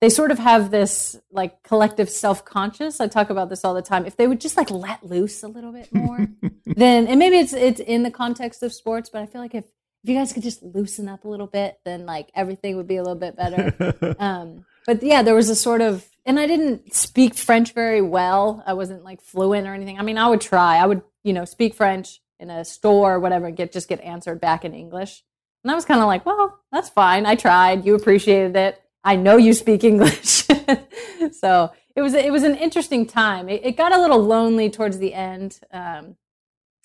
they 0.00 0.10
sort 0.10 0.30
of 0.30 0.38
have 0.38 0.70
this 0.70 1.16
like 1.30 1.62
collective 1.62 2.10
self-conscious. 2.10 3.00
I 3.00 3.08
talk 3.08 3.30
about 3.30 3.48
this 3.48 3.64
all 3.64 3.74
the 3.74 3.82
time. 3.82 4.04
If 4.04 4.16
they 4.16 4.26
would 4.26 4.40
just 4.40 4.56
like 4.56 4.70
let 4.70 5.04
loose 5.04 5.42
a 5.42 5.48
little 5.48 5.72
bit 5.72 5.92
more 5.92 6.28
then 6.76 7.06
and 7.06 7.18
maybe 7.18 7.38
it's 7.38 7.52
it's 7.52 7.80
in 7.80 8.02
the 8.02 8.10
context 8.10 8.62
of 8.62 8.72
sports 8.72 9.08
but 9.10 9.22
i 9.22 9.26
feel 9.26 9.40
like 9.40 9.54
if 9.54 9.64
if 10.04 10.10
you 10.10 10.16
guys 10.16 10.32
could 10.32 10.42
just 10.42 10.62
loosen 10.62 11.08
up 11.08 11.24
a 11.24 11.28
little 11.28 11.46
bit 11.48 11.78
then 11.84 12.06
like 12.06 12.30
everything 12.34 12.76
would 12.76 12.86
be 12.86 12.96
a 12.96 13.02
little 13.02 13.18
bit 13.18 13.36
better. 13.36 14.14
Um 14.20 14.64
but 14.86 15.02
yeah 15.02 15.22
there 15.22 15.34
was 15.34 15.48
a 15.48 15.56
sort 15.56 15.80
of 15.80 16.06
and 16.24 16.38
i 16.38 16.46
didn't 16.46 16.94
speak 16.94 17.34
french 17.34 17.72
very 17.72 18.02
well. 18.02 18.62
I 18.66 18.74
wasn't 18.74 19.04
like 19.04 19.20
fluent 19.20 19.66
or 19.66 19.74
anything. 19.74 19.98
I 19.98 20.02
mean 20.02 20.18
i 20.18 20.28
would 20.28 20.40
try. 20.40 20.76
I 20.76 20.86
would 20.86 21.02
you 21.24 21.32
know 21.32 21.44
speak 21.44 21.74
french 21.74 22.20
in 22.38 22.50
a 22.50 22.64
store 22.64 23.14
or 23.14 23.20
whatever 23.20 23.46
and 23.46 23.56
get 23.56 23.72
just 23.72 23.88
get 23.88 24.00
answered 24.00 24.40
back 24.40 24.64
in 24.64 24.74
english. 24.74 25.24
And 25.64 25.70
i 25.70 25.74
was 25.74 25.84
kind 25.84 26.00
of 26.00 26.06
like 26.06 26.26
well 26.26 26.60
that's 26.70 26.90
fine. 26.90 27.26
I 27.26 27.34
tried. 27.34 27.84
You 27.84 27.94
appreciated 27.94 28.54
it 28.54 28.80
I 29.06 29.14
know 29.14 29.36
you 29.36 29.52
speak 29.52 29.84
English. 29.84 30.42
so 31.32 31.72
it 31.94 32.02
was 32.02 32.12
it 32.12 32.32
was 32.32 32.42
an 32.42 32.56
interesting 32.56 33.06
time. 33.06 33.48
It, 33.48 33.64
it 33.64 33.76
got 33.76 33.94
a 33.94 34.00
little 34.00 34.18
lonely 34.18 34.68
towards 34.68 34.98
the 34.98 35.14
end. 35.14 35.60
Um, 35.72 36.16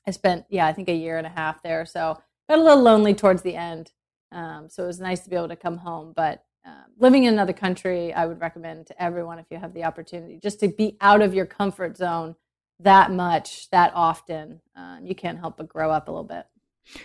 I 0.08 0.12
spent 0.12 0.46
yeah 0.50 0.68
I 0.68 0.74
think 0.74 0.88
a 0.88 0.94
year 0.94 1.18
and 1.18 1.26
a 1.26 1.32
half 1.32 1.64
there, 1.64 1.84
so 1.86 2.22
got 2.48 2.60
a 2.60 2.62
little 2.62 2.84
lonely 2.84 3.16
towards 3.16 3.42
the 3.42 3.56
end. 3.56 3.92
Um, 4.32 4.70
so 4.70 4.84
it 4.84 4.88
was 4.88 5.00
nice 5.00 5.22
to 5.22 5.32
be 5.32 5.36
able 5.36 5.50
to 5.50 5.56
come 5.56 5.78
home. 5.78 6.14
But 6.16 6.44
uh, 6.64 6.84
living 7.00 7.24
in 7.24 7.34
another 7.34 7.54
country, 7.54 8.14
I 8.14 8.28
would 8.28 8.40
recommend 8.40 8.86
to 8.88 9.02
everyone 9.02 9.40
if 9.40 9.48
you 9.50 9.58
have 9.58 9.74
the 9.74 9.84
opportunity, 9.84 10.40
just 10.42 10.60
to 10.60 10.68
be 10.68 10.98
out 11.02 11.24
of 11.24 11.34
your 11.34 11.48
comfort 11.48 11.98
zone 11.98 12.36
that 12.80 13.12
much, 13.12 13.68
that 13.72 13.92
often. 13.96 14.62
Uh, 14.78 14.98
you 15.02 15.16
can't 15.16 15.40
help 15.40 15.58
but 15.58 15.68
grow 15.68 15.90
up 15.90 16.08
a 16.08 16.12
little 16.12 16.24
bit. 16.24 16.46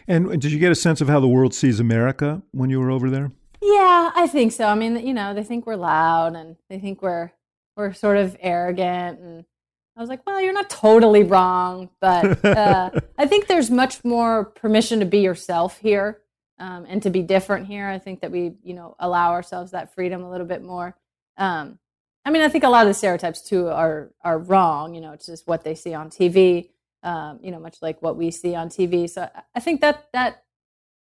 And 0.07 0.41
did 0.41 0.53
you 0.53 0.59
get 0.59 0.73
a 0.73 0.77
sense 0.77 1.01
of 1.01 1.09
how 1.09 1.21
the 1.21 1.29
world 1.29 1.55
sees 1.55 1.81
America 1.81 2.43
when 2.53 2.71
you 2.71 2.81
were 2.81 2.91
over 2.91 3.09
there? 3.11 3.33
Yeah, 3.63 4.13
I 4.15 4.27
think 4.27 4.53
so. 4.53 4.67
I 4.67 4.75
mean, 4.75 5.07
you 5.07 5.15
know, 5.15 5.35
they 5.35 5.43
think 5.43 5.67
we're 5.67 5.77
loud 5.77 6.35
and 6.35 6.57
they 6.69 6.79
think 6.79 7.03
we're 7.03 7.33
we're 7.77 7.93
sort 7.93 8.17
of 8.17 8.37
arrogant 8.41 9.21
and 9.21 9.45
I 9.97 10.01
was 10.01 10.11
like, 10.11 10.27
well, 10.27 10.41
you're 10.41 10.53
not 10.53 10.69
totally 10.69 11.23
wrong, 11.23 11.89
but 12.01 12.45
uh, 12.45 12.91
I 13.19 13.27
think 13.27 13.47
there's 13.47 13.71
much 13.71 14.05
more 14.05 14.45
permission 14.45 15.01
to 15.01 15.07
be 15.07 15.21
yourself 15.21 15.79
here 15.79 16.21
um, 16.59 16.85
and 16.87 17.03
to 17.03 17.11
be 17.11 17.23
different 17.23 17.67
here. 17.67 17.89
I 17.89 17.99
think 17.99 18.21
that 18.21 18.31
we, 18.31 18.53
you 18.63 18.75
know, 18.75 18.95
allow 18.99 19.33
ourselves 19.33 19.71
that 19.71 19.95
freedom 19.95 20.23
a 20.23 20.31
little 20.31 20.47
bit 20.47 20.63
more. 20.63 20.95
Um, 21.39 21.79
I 22.27 22.31
mean, 22.31 22.43
I 22.43 22.49
think 22.49 22.65
a 22.65 22.69
lot 22.69 22.83
of 22.83 22.89
the 22.89 22.95
stereotypes 22.95 23.41
too 23.41 23.69
are 23.69 24.11
are 24.23 24.39
wrong. 24.39 24.95
You 24.95 25.01
know, 25.01 25.13
it's 25.13 25.27
just 25.27 25.47
what 25.47 25.65
they 25.65 25.75
see 25.75 25.95
on 25.95 26.11
TV. 26.11 26.71
Um, 27.03 27.39
you 27.41 27.51
know, 27.51 27.61
much 27.61 27.79
like 27.81 28.03
what 28.03 28.17
we 28.17 28.31
see 28.31 28.55
on 28.55 28.69
TV. 28.69 29.09
So 29.09 29.29
I 29.55 29.61
think 29.61 29.81
that 29.81 30.09
that 30.13 30.43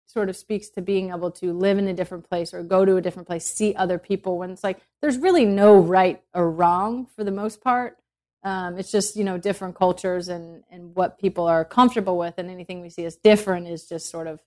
sort 0.06 0.28
of 0.28 0.36
speaks 0.36 0.68
to 0.70 0.80
being 0.80 1.10
able 1.10 1.30
to 1.30 1.52
live 1.52 1.78
in 1.78 1.88
a 1.88 1.94
different 1.94 2.28
place 2.28 2.54
or 2.54 2.62
go 2.62 2.84
to 2.84 2.96
a 2.96 3.00
different 3.00 3.26
place, 3.26 3.44
see 3.44 3.74
other 3.74 3.98
people 3.98 4.38
when 4.38 4.50
it's 4.50 4.64
like 4.64 4.80
there's 5.02 5.18
really 5.18 5.44
no 5.44 5.78
right 5.78 6.22
or 6.32 6.50
wrong 6.50 7.06
for 7.06 7.24
the 7.24 7.30
most 7.30 7.60
part. 7.60 7.98
Um, 8.42 8.78
it's 8.78 8.92
just, 8.92 9.16
you 9.16 9.24
know, 9.24 9.38
different 9.38 9.74
cultures 9.74 10.28
and, 10.28 10.62
and 10.70 10.94
what 10.94 11.18
people 11.18 11.46
are 11.46 11.64
comfortable 11.64 12.16
with, 12.16 12.34
and 12.38 12.48
anything 12.48 12.80
we 12.80 12.90
see 12.90 13.04
as 13.04 13.16
different 13.16 13.66
is 13.66 13.88
just 13.88 14.08
sort 14.08 14.28
of 14.28 14.40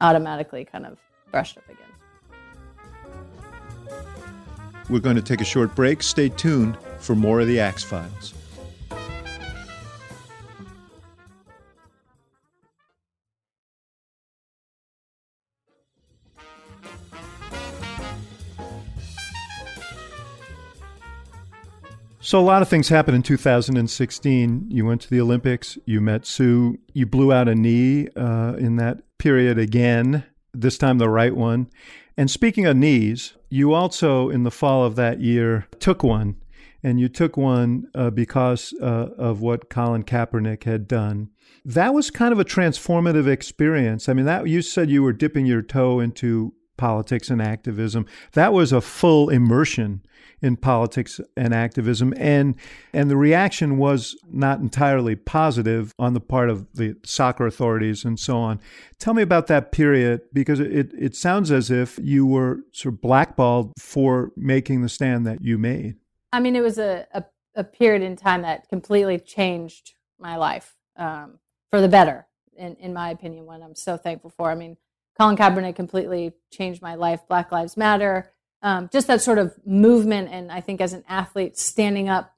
automatically 0.00 0.64
kind 0.64 0.84
of 0.84 0.98
brushed 1.30 1.56
up 1.56 1.64
against. 1.66 1.82
We're 4.90 5.00
going 5.00 5.16
to 5.16 5.22
take 5.22 5.40
a 5.40 5.44
short 5.44 5.74
break. 5.74 6.02
Stay 6.02 6.28
tuned 6.28 6.76
for 6.98 7.14
more 7.14 7.40
of 7.40 7.46
the 7.46 7.60
Axe 7.60 7.84
Files. 7.84 8.34
So 22.26 22.40
a 22.40 22.42
lot 22.42 22.60
of 22.60 22.68
things 22.68 22.88
happened 22.88 23.14
in 23.14 23.22
2016. 23.22 24.66
You 24.68 24.84
went 24.84 25.00
to 25.02 25.08
the 25.08 25.20
Olympics. 25.20 25.78
You 25.86 26.00
met 26.00 26.26
Sue. 26.26 26.76
You 26.92 27.06
blew 27.06 27.32
out 27.32 27.46
a 27.46 27.54
knee 27.54 28.08
uh, 28.16 28.54
in 28.58 28.74
that 28.78 29.02
period 29.16 29.60
again. 29.60 30.24
This 30.52 30.76
time 30.76 30.98
the 30.98 31.08
right 31.08 31.36
one. 31.36 31.68
And 32.16 32.28
speaking 32.28 32.66
of 32.66 32.76
knees, 32.76 33.34
you 33.48 33.74
also 33.74 34.28
in 34.28 34.42
the 34.42 34.50
fall 34.50 34.82
of 34.82 34.96
that 34.96 35.20
year 35.20 35.68
took 35.78 36.02
one 36.02 36.34
and 36.82 36.98
you 36.98 37.08
took 37.08 37.36
one 37.36 37.86
uh, 37.94 38.10
because 38.10 38.74
uh, 38.82 39.10
of 39.16 39.40
what 39.40 39.70
Colin 39.70 40.02
Kaepernick 40.02 40.64
had 40.64 40.88
done. 40.88 41.30
That 41.64 41.94
was 41.94 42.10
kind 42.10 42.32
of 42.32 42.40
a 42.40 42.44
transformative 42.44 43.28
experience. 43.28 44.08
I 44.08 44.14
mean, 44.14 44.26
that 44.26 44.48
you 44.48 44.62
said 44.62 44.90
you 44.90 45.04
were 45.04 45.12
dipping 45.12 45.46
your 45.46 45.62
toe 45.62 46.00
into 46.00 46.54
politics 46.76 47.30
and 47.30 47.40
activism. 47.40 48.06
That 48.32 48.52
was 48.52 48.72
a 48.72 48.80
full 48.80 49.28
immersion 49.28 50.02
in 50.42 50.56
politics 50.56 51.18
and 51.34 51.54
activism 51.54 52.12
and 52.18 52.54
and 52.92 53.10
the 53.10 53.16
reaction 53.16 53.78
was 53.78 54.14
not 54.30 54.60
entirely 54.60 55.16
positive 55.16 55.94
on 55.98 56.12
the 56.12 56.20
part 56.20 56.50
of 56.50 56.66
the 56.74 56.94
soccer 57.04 57.46
authorities 57.46 58.04
and 58.04 58.20
so 58.20 58.36
on. 58.36 58.60
Tell 58.98 59.14
me 59.14 59.22
about 59.22 59.46
that 59.46 59.72
period 59.72 60.20
because 60.32 60.60
it 60.60 60.92
it 60.92 61.16
sounds 61.16 61.50
as 61.50 61.70
if 61.70 61.98
you 62.02 62.26
were 62.26 62.60
sort 62.72 62.94
of 62.94 63.00
blackballed 63.00 63.72
for 63.78 64.30
making 64.36 64.82
the 64.82 64.90
stand 64.90 65.26
that 65.26 65.42
you 65.42 65.56
made. 65.56 65.96
I 66.32 66.40
mean, 66.40 66.54
it 66.54 66.62
was 66.62 66.78
a, 66.78 67.06
a, 67.12 67.24
a 67.54 67.64
period 67.64 68.02
in 68.02 68.14
time 68.16 68.42
that 68.42 68.68
completely 68.68 69.18
changed 69.18 69.94
my 70.18 70.36
life 70.36 70.74
um, 70.96 71.38
for 71.70 71.80
the 71.80 71.88
better, 71.88 72.26
in, 72.56 72.74
in 72.76 72.92
my 72.92 73.10
opinion, 73.10 73.46
one 73.46 73.62
I'm 73.62 73.74
so 73.74 73.96
thankful 73.96 74.30
for. 74.30 74.50
I 74.50 74.54
mean, 74.54 74.76
Colin 75.16 75.36
Kaepernick 75.36 75.76
completely 75.76 76.32
changed 76.50 76.82
my 76.82 76.94
life. 76.94 77.20
Black 77.28 77.50
Lives 77.50 77.76
Matter, 77.76 78.32
um, 78.62 78.88
just 78.92 79.06
that 79.06 79.22
sort 79.22 79.38
of 79.38 79.54
movement. 79.64 80.28
And 80.30 80.52
I 80.52 80.60
think 80.60 80.80
as 80.80 80.92
an 80.92 81.04
athlete, 81.08 81.56
standing 81.56 82.08
up 82.08 82.34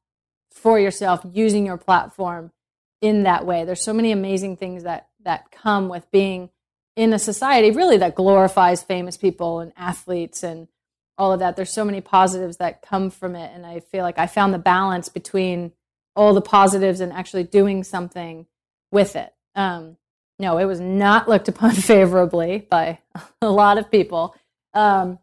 for 0.53 0.79
yourself, 0.79 1.21
using 1.33 1.67
your 1.67 1.77
platform 1.77 2.53
in 3.01 3.23
that 3.25 3.47
way. 3.47 3.65
There's 3.65 3.83
so 3.83 3.93
many 3.93 4.13
amazing 4.13 4.57
things 4.57 4.83
that 4.83 5.09
that 5.25 5.51
come 5.51 5.89
with 5.89 6.11
being 6.11 6.51
in 6.97 7.13
a 7.13 7.19
society 7.19 7.71
really 7.71 7.97
that 7.99 8.15
glorifies 8.15 8.83
famous 8.83 9.17
people 9.17 9.61
and 9.61 9.73
athletes 9.77 10.43
and 10.43 10.69
all 11.17 11.33
of 11.33 11.41
that. 11.41 11.57
There's 11.57 11.73
so 11.73 11.85
many 11.85 12.01
positives 12.01 12.57
that 12.59 12.83
come 12.83 13.11
from 13.11 13.37
it. 13.37 13.51
And 13.55 13.67
I 13.67 13.81
feel 13.81 14.03
like 14.03 14.19
I 14.19 14.27
found 14.27 14.55
the 14.55 14.59
balance 14.59 15.09
between 15.09 15.73
all 16.17 16.35
the 16.35 16.41
positives 16.41 17.01
and 17.01 17.13
actually 17.13 17.45
doing 17.45 17.85
something 17.85 18.47
with 18.91 19.17
it. 19.17 19.33
Um, 19.55 19.97
no, 20.39 20.59
it 20.59 20.65
was 20.65 20.81
not 20.81 21.29
looked 21.29 21.49
upon 21.49 21.73
favorably 21.75 22.67
by 22.71 22.99
a 23.43 23.51
lot 23.51 23.79
of 23.79 23.91
people. 23.91 24.35
Um, 24.75 25.19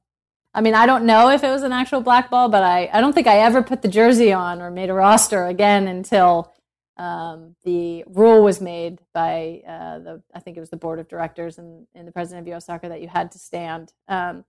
I 0.53 0.61
mean, 0.61 0.73
I 0.73 0.85
don't 0.85 1.05
know 1.05 1.29
if 1.29 1.43
it 1.43 1.49
was 1.49 1.63
an 1.63 1.73
actual 1.73 2.01
black 2.01 2.29
ball, 2.29 2.47
but 2.47 2.63
I, 2.63 2.89
I 2.93 3.01
don't 3.01 3.13
think 3.13 3.27
I 3.27 3.39
ever 3.39 3.61
put 3.61 3.81
the 3.81 3.87
jersey 3.89 4.31
on 4.31 4.61
or 4.61 4.71
made 4.71 4.89
a 4.89 4.93
roster 4.93 5.45
again 5.45 5.87
until 5.87 6.53
um, 6.97 7.55
the 7.65 8.05
rule 8.07 8.41
was 8.41 8.61
made 8.61 8.99
by 9.13 9.61
uh, 9.67 9.99
the, 9.99 10.23
I 10.33 10.39
think 10.39 10.55
it 10.55 10.61
was 10.61 10.69
the 10.69 10.77
board 10.77 10.99
of 10.99 11.09
directors 11.09 11.57
and, 11.57 11.87
and 11.93 12.07
the 12.07 12.11
president 12.13 12.43
of 12.43 12.47
U.S. 12.47 12.65
Soccer 12.65 12.87
that 12.87 13.01
you 13.01 13.09
had 13.09 13.31
to 13.33 13.39
stand. 13.39 13.91
Um, 14.07 14.45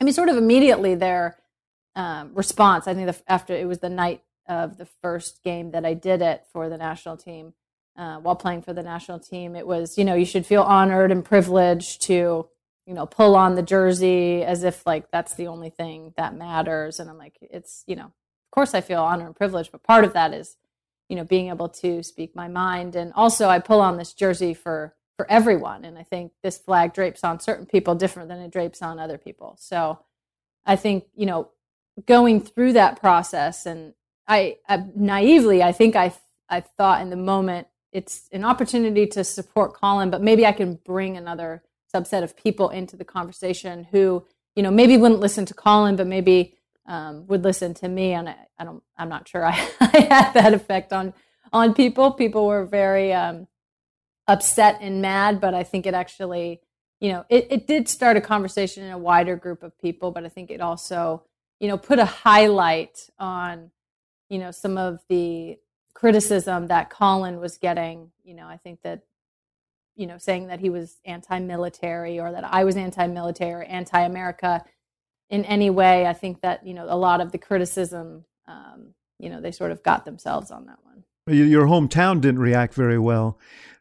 I 0.00 0.04
mean, 0.04 0.14
sort 0.14 0.28
of 0.28 0.36
immediately 0.36 0.94
their 0.94 1.36
um, 1.96 2.30
response. 2.32 2.86
I 2.86 2.94
think 2.94 3.06
the, 3.06 3.20
after 3.26 3.54
it 3.54 3.66
was 3.66 3.80
the 3.80 3.90
night 3.90 4.22
of 4.46 4.76
the 4.76 4.86
first 4.86 5.42
game 5.42 5.72
that 5.72 5.84
I 5.84 5.94
did 5.94 6.22
it 6.22 6.44
for 6.52 6.68
the 6.68 6.78
national 6.78 7.16
team 7.16 7.54
uh, 8.00 8.16
while 8.16 8.34
playing 8.34 8.62
for 8.62 8.72
the 8.72 8.82
national 8.82 9.20
team. 9.20 9.54
It 9.54 9.66
was, 9.66 9.98
you 9.98 10.06
know, 10.06 10.14
you 10.14 10.24
should 10.24 10.46
feel 10.46 10.62
honored 10.62 11.12
and 11.12 11.22
privileged 11.22 12.00
to, 12.02 12.48
you 12.86 12.94
know, 12.94 13.04
pull 13.04 13.36
on 13.36 13.56
the 13.56 13.62
jersey 13.62 14.42
as 14.42 14.64
if 14.64 14.86
like 14.86 15.10
that's 15.10 15.34
the 15.34 15.48
only 15.48 15.68
thing 15.68 16.14
that 16.16 16.34
matters. 16.34 16.98
And 16.98 17.10
I'm 17.10 17.18
like, 17.18 17.36
it's, 17.42 17.84
you 17.86 17.96
know, 17.96 18.06
of 18.06 18.50
course 18.52 18.72
I 18.72 18.80
feel 18.80 19.02
honored 19.02 19.26
and 19.26 19.36
privileged, 19.36 19.70
but 19.70 19.82
part 19.82 20.04
of 20.04 20.14
that 20.14 20.32
is, 20.32 20.56
you 21.10 21.16
know, 21.16 21.24
being 21.24 21.50
able 21.50 21.68
to 21.68 22.02
speak 22.02 22.34
my 22.34 22.48
mind. 22.48 22.96
And 22.96 23.12
also, 23.12 23.48
I 23.48 23.58
pull 23.58 23.82
on 23.82 23.98
this 23.98 24.14
jersey 24.14 24.54
for 24.54 24.94
for 25.18 25.30
everyone. 25.30 25.84
And 25.84 25.98
I 25.98 26.02
think 26.02 26.32
this 26.42 26.56
flag 26.56 26.94
drapes 26.94 27.22
on 27.22 27.40
certain 27.40 27.66
people 27.66 27.94
different 27.94 28.30
than 28.30 28.40
it 28.40 28.50
drapes 28.50 28.80
on 28.80 28.98
other 28.98 29.18
people. 29.18 29.58
So 29.60 29.98
I 30.64 30.76
think, 30.76 31.04
you 31.14 31.26
know, 31.26 31.50
going 32.06 32.40
through 32.40 32.72
that 32.72 32.98
process 32.98 33.66
and 33.66 33.92
I, 34.26 34.56
I 34.66 34.82
naively, 34.96 35.62
I 35.62 35.72
think 35.72 35.94
I, 35.94 36.14
I 36.48 36.60
thought 36.60 37.02
in 37.02 37.10
the 37.10 37.16
moment 37.16 37.66
it's 37.92 38.28
an 38.32 38.44
opportunity 38.44 39.06
to 39.08 39.24
support 39.24 39.74
Colin, 39.74 40.10
but 40.10 40.22
maybe 40.22 40.46
I 40.46 40.52
can 40.52 40.78
bring 40.84 41.16
another 41.16 41.62
subset 41.92 42.22
of 42.22 42.36
people 42.36 42.68
into 42.68 42.96
the 42.96 43.04
conversation 43.04 43.84
who, 43.90 44.24
you 44.54 44.62
know, 44.62 44.70
maybe 44.70 44.96
wouldn't 44.96 45.20
listen 45.20 45.44
to 45.46 45.54
Colin, 45.54 45.96
but 45.96 46.06
maybe 46.06 46.54
um, 46.86 47.26
would 47.26 47.44
listen 47.44 47.74
to 47.74 47.88
me. 47.88 48.12
And 48.12 48.28
I, 48.28 48.36
I, 48.58 48.64
don't, 48.64 48.82
I'm 48.96 49.08
not 49.08 49.28
sure 49.28 49.44
I, 49.44 49.52
I, 49.80 50.00
had 50.08 50.32
that 50.32 50.54
effect 50.54 50.92
on 50.92 51.14
on 51.52 51.74
people. 51.74 52.12
People 52.12 52.46
were 52.46 52.64
very 52.64 53.12
um, 53.12 53.48
upset 54.28 54.78
and 54.80 55.02
mad, 55.02 55.40
but 55.40 55.54
I 55.54 55.64
think 55.64 55.86
it 55.86 55.94
actually, 55.94 56.60
you 57.00 57.12
know, 57.12 57.24
it, 57.28 57.48
it 57.50 57.66
did 57.66 57.88
start 57.88 58.16
a 58.16 58.20
conversation 58.20 58.84
in 58.84 58.92
a 58.92 58.98
wider 58.98 59.36
group 59.36 59.62
of 59.62 59.78
people, 59.80 60.12
but 60.12 60.24
I 60.24 60.28
think 60.28 60.50
it 60.50 60.60
also, 60.60 61.24
you 61.58 61.66
know, 61.68 61.76
put 61.76 61.98
a 61.98 62.04
highlight 62.04 63.10
on, 63.18 63.70
you 64.28 64.38
know, 64.38 64.52
some 64.52 64.78
of 64.78 65.00
the 65.08 65.58
criticism 66.00 66.68
that 66.68 66.88
Colin 66.88 67.40
was 67.40 67.58
getting. 67.58 68.10
You 68.24 68.34
know, 68.34 68.46
I 68.46 68.56
think 68.56 68.80
that, 68.82 69.02
you 69.96 70.06
know, 70.06 70.16
saying 70.16 70.46
that 70.46 70.58
he 70.58 70.70
was 70.70 70.96
anti 71.04 71.38
military 71.40 72.18
or 72.18 72.32
that 72.32 72.44
I 72.44 72.64
was 72.64 72.76
anti 72.76 73.06
military 73.06 73.52
or 73.52 73.64
anti 73.64 74.00
America 74.00 74.64
in 75.28 75.44
any 75.44 75.68
way, 75.68 76.06
I 76.06 76.14
think 76.14 76.40
that, 76.40 76.66
you 76.66 76.72
know, 76.72 76.86
a 76.88 76.96
lot 76.96 77.20
of 77.20 77.32
the 77.32 77.38
criticism, 77.38 78.24
um, 78.48 78.94
you 79.18 79.28
know, 79.28 79.40
they 79.42 79.52
sort 79.52 79.72
of 79.72 79.82
got 79.82 80.06
themselves 80.06 80.50
on 80.50 80.66
that 80.66 80.78
one. 80.82 81.04
Your 81.26 81.66
hometown 81.66 82.20
didn't 82.20 82.40
react 82.40 82.74
very 82.74 82.98
well 82.98 83.38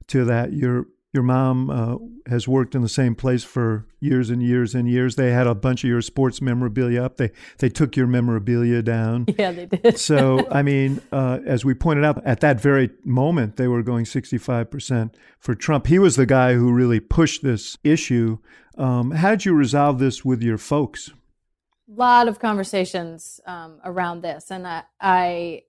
to 0.08 0.26
that. 0.26 0.52
Your 0.52 0.88
your 1.12 1.24
mom 1.24 1.70
uh, 1.70 1.96
has 2.30 2.48
worked 2.48 2.76
in 2.76 2.82
the 2.82 2.90
same 2.90 3.16
place 3.16 3.44
for 3.44 3.88
years 4.00 4.30
and 4.30 4.44
years 4.44 4.76
and 4.76 4.88
years. 4.88 5.16
They 5.16 5.32
had 5.32 5.48
a 5.48 5.56
bunch 5.56 5.84
of 5.84 5.90
your 5.90 6.02
sports 6.02 6.42
memorabilia 6.42 7.04
up. 7.04 7.18
They 7.18 7.32
they 7.58 7.70
took 7.70 7.96
your 7.96 8.08
memorabilia 8.08 8.82
down. 8.82 9.26
Yeah, 9.40 9.52
they 9.52 9.68
did. 9.68 9.98
so 9.98 10.48
I 10.52 10.64
mean, 10.64 11.02
uh, 11.12 11.40
as 11.46 11.64
we 11.64 11.74
pointed 11.74 12.04
out, 12.04 12.22
at 12.26 12.42
that 12.42 12.60
very 12.60 12.90
moment, 13.06 13.56
they 13.56 13.68
were 13.68 13.82
going 13.82 14.06
sixty 14.06 14.38
five 14.38 14.70
percent 14.70 15.16
for 15.40 15.56
Trump. 15.56 15.88
He 15.88 15.98
was 15.98 16.16
the 16.16 16.26
guy 16.26 16.56
who 16.56 16.74
really 16.74 17.00
pushed 17.00 17.42
this 17.42 17.78
issue. 17.84 18.38
Um, 18.78 19.12
how 19.12 19.32
did 19.32 19.46
you 19.46 19.54
resolve 19.54 20.00
this 20.00 20.26
with 20.26 20.42
your 20.42 20.58
folks? 20.58 21.10
A 21.10 21.94
lot 22.00 22.28
of 22.28 22.40
conversations 22.40 23.40
um, 23.46 23.80
around 23.84 24.22
this, 24.22 24.52
and 24.52 24.68
I, 24.68 24.84
I 25.00 25.64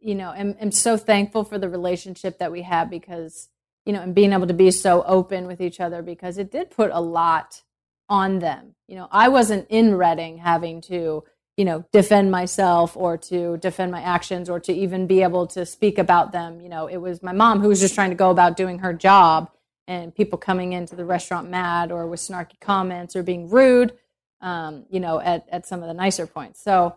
you 0.00 0.14
know, 0.14 0.32
am, 0.32 0.56
am 0.60 0.70
so 0.70 0.96
thankful 0.96 1.44
for 1.44 1.58
the 1.58 1.68
relationship 1.68 2.38
that 2.38 2.52
we 2.52 2.62
have 2.62 2.90
because, 2.90 3.48
you 3.88 3.94
know, 3.94 4.02
and 4.02 4.14
being 4.14 4.34
able 4.34 4.46
to 4.46 4.52
be 4.52 4.70
so 4.70 5.02
open 5.04 5.46
with 5.46 5.62
each 5.62 5.80
other 5.80 6.02
because 6.02 6.36
it 6.36 6.52
did 6.52 6.70
put 6.70 6.90
a 6.92 7.00
lot 7.00 7.62
on 8.10 8.38
them. 8.38 8.74
You 8.86 8.96
know, 8.96 9.08
I 9.10 9.28
wasn't 9.28 9.66
in 9.70 9.94
Redding 9.94 10.36
having 10.36 10.82
to, 10.82 11.24
you 11.56 11.64
know, 11.64 11.86
defend 11.90 12.30
myself 12.30 12.94
or 12.98 13.16
to 13.16 13.56
defend 13.56 13.90
my 13.90 14.02
actions 14.02 14.50
or 14.50 14.60
to 14.60 14.74
even 14.74 15.06
be 15.06 15.22
able 15.22 15.46
to 15.46 15.64
speak 15.64 15.96
about 15.96 16.32
them. 16.32 16.60
You 16.60 16.68
know, 16.68 16.86
it 16.86 16.98
was 16.98 17.22
my 17.22 17.32
mom 17.32 17.60
who 17.60 17.68
was 17.68 17.80
just 17.80 17.94
trying 17.94 18.10
to 18.10 18.14
go 18.14 18.28
about 18.28 18.58
doing 18.58 18.80
her 18.80 18.92
job 18.92 19.50
and 19.86 20.14
people 20.14 20.36
coming 20.36 20.74
into 20.74 20.94
the 20.94 21.06
restaurant 21.06 21.48
mad 21.48 21.90
or 21.90 22.06
with 22.06 22.20
snarky 22.20 22.60
comments 22.60 23.16
or 23.16 23.22
being 23.22 23.48
rude, 23.48 23.94
um, 24.42 24.84
you 24.90 25.00
know, 25.00 25.18
at, 25.18 25.48
at 25.50 25.66
some 25.66 25.80
of 25.80 25.88
the 25.88 25.94
nicer 25.94 26.26
points. 26.26 26.62
So 26.62 26.94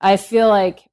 I 0.00 0.16
feel 0.16 0.48
like 0.48 0.88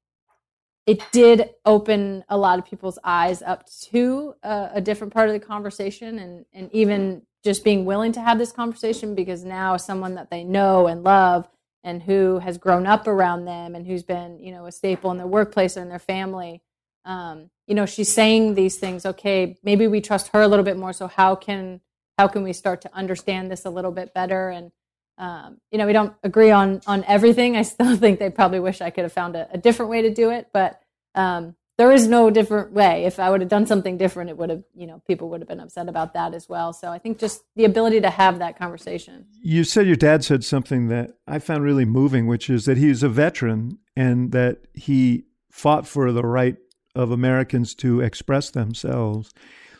it 0.90 1.04
did 1.12 1.52
open 1.68 2.24
a 2.30 2.36
lot 2.36 2.58
of 2.58 2.66
people's 2.66 2.98
eyes 3.04 3.44
up 3.44 3.70
to 3.92 4.34
a, 4.42 4.70
a, 4.74 4.82
different 4.82 5.14
part 5.14 5.30
of 5.30 5.34
the 5.34 5.40
conversation 5.40 6.18
and, 6.18 6.46
and 6.52 6.68
even 6.74 7.22
just 7.44 7.64
being 7.64 7.86
willing 7.86 8.12
to 8.12 8.20
have 8.20 8.40
this 8.40 8.52
conversation 8.52 9.14
because 9.14 9.44
now 9.44 9.78
someone 9.78 10.16
that 10.16 10.32
they 10.32 10.44
know 10.44 10.88
and 10.88 11.04
love 11.04 11.48
and 11.84 12.02
who 12.02 12.40
has 12.40 12.58
grown 12.58 12.88
up 12.88 13.06
around 13.06 13.46
them 13.46 13.76
and 13.76 13.86
who's 13.86 14.02
been 14.02 14.40
you 14.40 14.52
know 14.52 14.66
a 14.66 14.72
staple 14.72 15.12
in 15.12 15.18
their 15.18 15.28
workplace 15.28 15.78
and 15.78 15.92
their 15.92 16.00
family 16.00 16.60
um, 17.06 17.52
you 17.68 17.76
know 17.76 17.86
she's 17.86 18.12
saying 18.12 18.56
these 18.56 18.78
things 18.78 19.06
okay 19.06 19.56
maybe 19.62 19.86
we 19.86 20.02
trust 20.02 20.30
her 20.30 20.42
a 20.42 20.48
little 20.48 20.66
bit 20.66 20.76
more 20.76 20.92
so 20.92 21.06
how 21.06 21.36
can 21.36 21.82
how 22.18 22.28
can 22.28 22.42
we 22.42 22.52
start 22.52 22.82
to 22.82 22.92
understand 22.96 23.52
this 23.52 23.64
a 23.64 23.70
little 23.70 23.92
bit 23.92 24.12
better 24.12 24.50
and 24.50 24.72
um, 25.20 25.58
you 25.70 25.78
know, 25.78 25.86
we 25.86 25.92
don't 25.92 26.14
agree 26.24 26.50
on 26.50 26.80
on 26.88 27.04
everything. 27.04 27.58
I 27.58 27.64
still 27.64 27.96
think 27.98 28.20
they 28.20 28.30
probably 28.30 28.62
wish 28.62 28.82
I 28.82 28.90
could 28.90 29.04
have 29.04 29.14
found 29.14 29.36
a, 29.36 29.50
a 29.52 29.58
different 29.58 29.92
way 29.92 30.02
to 30.04 30.10
do 30.10 30.32
it, 30.32 30.48
but 30.54 30.79
um, 31.16 31.55
there 31.78 31.93
is 31.93 32.07
no 32.07 32.30
different 32.30 32.74
way. 32.74 33.05
If 33.05 33.20
I 33.20 33.30
would 33.30 33.39
have 33.39 33.49
done 33.49 33.66
something 33.66 33.97
different, 33.97 34.30
it 34.30 34.38
would 34.38 34.49
have, 34.49 34.64
you 34.76 34.86
know, 34.86 35.01
people 35.07 35.30
would 35.30 35.39
have 35.39 35.47
been 35.47 35.62
upset 35.62 35.88
about 35.88 36.14
that 36.14 36.34
as 36.34 36.49
well. 36.49 36.74
So 36.74 36.91
I 36.91 36.97
think 36.97 37.20
just 37.20 37.41
the 37.55 37.64
ability 37.64 38.01
to 38.01 38.10
have 38.10 38.39
that 38.39 38.60
conversation. 38.60 39.26
You 39.41 39.64
said 39.64 39.88
your 39.88 39.95
dad 39.95 40.26
said 40.26 40.43
something 40.43 40.89
that 40.89 41.12
I 41.26 41.39
found 41.39 41.64
really 41.64 41.86
moving, 41.86 42.28
which 42.28 42.49
is 42.49 42.66
that 42.66 42.78
he's 42.78 43.01
a 43.01 43.07
veteran 43.07 43.80
and 43.95 44.34
that 44.34 44.68
he 44.74 45.24
fought 45.49 45.88
for 45.88 46.12
the 46.12 46.24
right 46.24 46.57
of 46.95 47.12
Americans 47.12 47.74
to 47.76 48.01
express 48.01 48.49
themselves, 48.49 49.32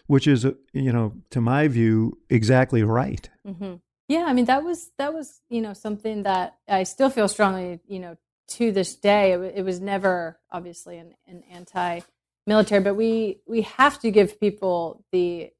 which 0.07 0.25
is, 0.25 0.45
you 0.71 0.93
know, 0.93 1.13
to 1.32 1.41
my 1.41 1.67
view, 1.67 2.17
exactly 2.30 2.82
right. 2.82 3.30
Mm-hmm. 3.45 3.75
Yeah, 4.07 4.25
I 4.25 4.34
mean 4.34 4.45
that 4.45 4.63
was 4.63 4.89
that 4.97 5.13
was 5.13 5.41
you 5.49 5.61
know 5.61 5.73
something 5.73 6.23
that 6.23 6.57
I 6.67 6.82
still 6.84 7.11
feel 7.11 7.27
strongly 7.27 7.80
you 7.88 7.99
know 7.99 8.17
to 8.50 8.72
this 8.72 8.95
day. 8.95 9.34
It, 9.34 9.64
was 9.64 9.80
never 9.80 10.39
obviously 10.52 10.97
an, 10.97 11.16
an 11.28 11.43
anti-military, 11.52 12.84
but 12.84 12.95
we 12.95 13.39
we 13.47 13.62
have 13.62 14.00
to 14.00 14.12
give 14.12 14.39
people 14.39 15.04
the 15.12 15.52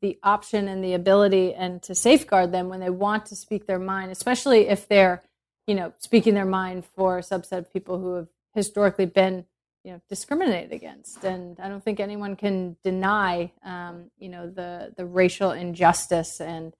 the 0.00 0.18
option 0.22 0.68
and 0.68 0.84
the 0.84 0.94
ability 0.94 1.52
and 1.52 1.82
to 1.82 1.94
safeguard 1.94 2.52
them 2.52 2.68
when 2.68 2.80
they 2.80 2.90
want 2.90 3.26
to 3.26 3.36
speak 3.36 3.66
their 3.66 3.78
mind, 3.78 4.12
especially 4.12 4.68
if 4.68 4.86
they're 4.88 5.22
you 5.66 5.74
know 5.74 5.92
speaking 5.98 6.34
their 6.34 6.44
mind 6.44 6.84
for 6.84 7.18
a 7.18 7.22
subset 7.22 7.58
of 7.58 7.72
people 7.72 7.98
who 7.98 8.14
have 8.14 8.28
historically 8.54 9.06
been 9.06 9.44
you 9.84 9.92
know 9.92 10.00
discriminated 10.08 10.72
against 10.72 11.24
and 11.24 11.58
i 11.60 11.68
don't 11.68 11.84
think 11.84 12.00
anyone 12.00 12.36
can 12.36 12.76
deny 12.82 13.50
um, 13.64 14.10
you 14.18 14.28
know 14.28 14.48
the 14.48 14.92
the 14.96 15.06
racial 15.06 15.52
injustice 15.52 16.40
and 16.40 16.74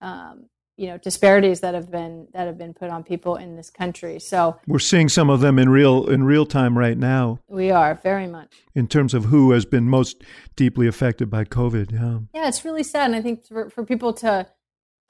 um, 0.00 0.44
you 0.76 0.86
know 0.86 0.98
disparities 0.98 1.60
that 1.60 1.74
have 1.74 1.90
been 1.90 2.28
that 2.32 2.46
have 2.46 2.58
been 2.58 2.74
put 2.74 2.90
on 2.90 3.02
people 3.02 3.36
in 3.36 3.56
this 3.56 3.70
country. 3.70 4.18
So 4.18 4.58
we're 4.66 4.78
seeing 4.78 5.08
some 5.08 5.30
of 5.30 5.40
them 5.40 5.58
in 5.58 5.68
real 5.68 6.06
in 6.08 6.24
real 6.24 6.46
time 6.46 6.76
right 6.76 6.96
now. 6.96 7.40
We 7.48 7.70
are 7.70 7.94
very 7.94 8.26
much. 8.26 8.54
In 8.74 8.86
terms 8.88 9.14
of 9.14 9.26
who 9.26 9.52
has 9.52 9.64
been 9.64 9.88
most 9.88 10.22
deeply 10.54 10.86
affected 10.86 11.30
by 11.30 11.44
covid 11.44 11.92
yeah. 11.92 12.18
Yeah 12.34 12.48
it's 12.48 12.64
really 12.64 12.82
sad. 12.82 13.06
And 13.06 13.16
i 13.16 13.22
think 13.22 13.46
for, 13.46 13.70
for 13.70 13.84
people 13.84 14.12
to 14.14 14.46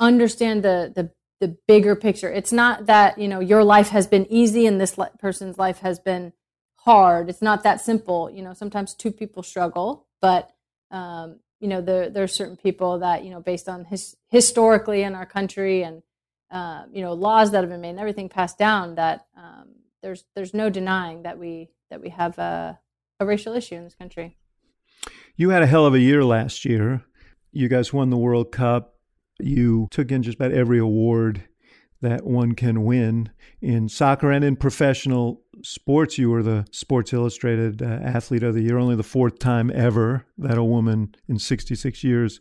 understand 0.01 0.63
the 0.63 0.93
the 0.95 1.11
the 1.39 1.57
bigger 1.69 1.95
picture 1.95 2.31
it's 2.31 2.53
not 2.53 2.87
that 2.87 3.19
you 3.19 3.29
know 3.29 3.41
your 3.41 3.63
life 3.63 3.91
has 3.91 4.07
been 4.07 4.27
easy 4.31 4.67
and 4.67 4.81
this 4.81 4.97
person's 5.19 5.59
life 5.59 5.81
has 5.81 5.99
been 5.99 6.33
hard. 6.87 7.29
It's 7.29 7.43
not 7.43 7.65
that 7.65 7.81
simple. 7.83 8.31
You 8.31 8.43
know, 8.43 8.55
sometimes 8.55 8.95
two 8.95 9.11
people 9.11 9.43
struggle, 9.43 10.07
but 10.23 10.51
um, 10.91 11.41
you 11.61 11.69
know, 11.69 11.81
there 11.81 12.11
there 12.11 12.23
are 12.23 12.29
certain 12.29 12.57
people 12.57 12.99
that 12.99 13.25
you 13.25 13.31
know, 13.31 13.41
based 13.41 13.69
on 13.69 13.85
his, 13.85 14.17
historically 14.29 15.03
in 15.03 15.15
our 15.15 15.27
country 15.27 15.83
and 15.83 16.03
uh, 16.51 16.85
you 16.93 17.03
know 17.03 17.13
laws 17.13 17.51
that 17.51 17.63
have 17.63 17.71
been 17.71 17.81
made 17.81 17.91
and 17.91 18.01
everything 18.01 18.29
passed 18.29 18.59
down, 18.59 18.95
that 18.97 19.27
um, 19.37 19.69
there's 20.03 20.25
there's 20.35 20.55
no 20.55 20.71
denying 20.71 21.23
that 21.23 21.39
we 21.39 21.71
that 21.91 22.01
we 22.01 22.11
have 22.11 22.39
a, 22.39 22.79
a 23.21 23.27
racial 23.27 23.55
issue 23.55 23.75
in 23.75 23.85
this 23.85 23.95
country. 23.95 24.37
You 25.37 25.51
had 25.51 25.63
a 25.63 25.67
hell 25.67 25.87
of 25.87 25.95
a 25.95 26.01
year 26.01 26.25
last 26.25 26.65
year. 26.65 27.05
You 27.53 27.69
guys 27.69 27.93
won 27.93 28.11
the 28.11 28.17
World 28.17 28.53
Cup. 28.53 28.95
You 29.39 29.89
took 29.91 30.11
in 30.11 30.23
just 30.23 30.37
about 30.37 30.53
every 30.53 30.79
award 30.79 31.43
that 32.03 32.25
one 32.25 32.53
can 32.53 32.85
win 32.85 33.31
in 33.61 33.89
soccer 33.89 34.31
and 34.31 34.45
in 34.45 34.57
professional 34.57 35.43
sports. 35.63 36.19
You 36.19 36.31
were 36.31 36.43
the 36.43 36.67
Sports 36.71 37.13
Illustrated 37.13 37.83
uh, 37.83 37.87
Athlete 37.87 38.43
of 38.43 38.55
the 38.55 38.63
Year, 38.63 38.79
only 38.79 38.97
the 38.97 39.03
fourth 39.03 39.39
time 39.39 39.71
ever 39.75 40.27
that 40.39 40.59
a 40.59 40.65
woman 40.65 41.15
in 41.29 41.39
66 41.39 42.05
years 42.05 42.41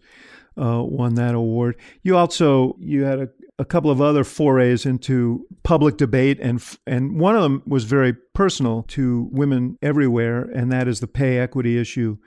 uh, 0.57 0.81
won 0.83 1.15
that 1.15 1.35
award. 1.35 1.75
You 2.03 2.17
also 2.17 2.75
you 2.79 3.03
had 3.03 3.19
a, 3.19 3.29
a 3.59 3.65
couple 3.65 3.91
of 3.91 4.01
other 4.01 4.23
forays 4.23 4.85
into 4.85 5.45
public 5.63 5.97
debate, 5.97 6.39
and 6.41 6.63
and 6.85 7.19
one 7.19 7.35
of 7.35 7.41
them 7.41 7.63
was 7.65 7.83
very 7.85 8.13
personal 8.33 8.83
to 8.89 9.29
women 9.31 9.77
everywhere, 9.81 10.43
and 10.43 10.71
that 10.71 10.87
is 10.87 10.99
the 10.99 11.07
pay 11.07 11.39
equity 11.39 11.77
issue 11.77 12.17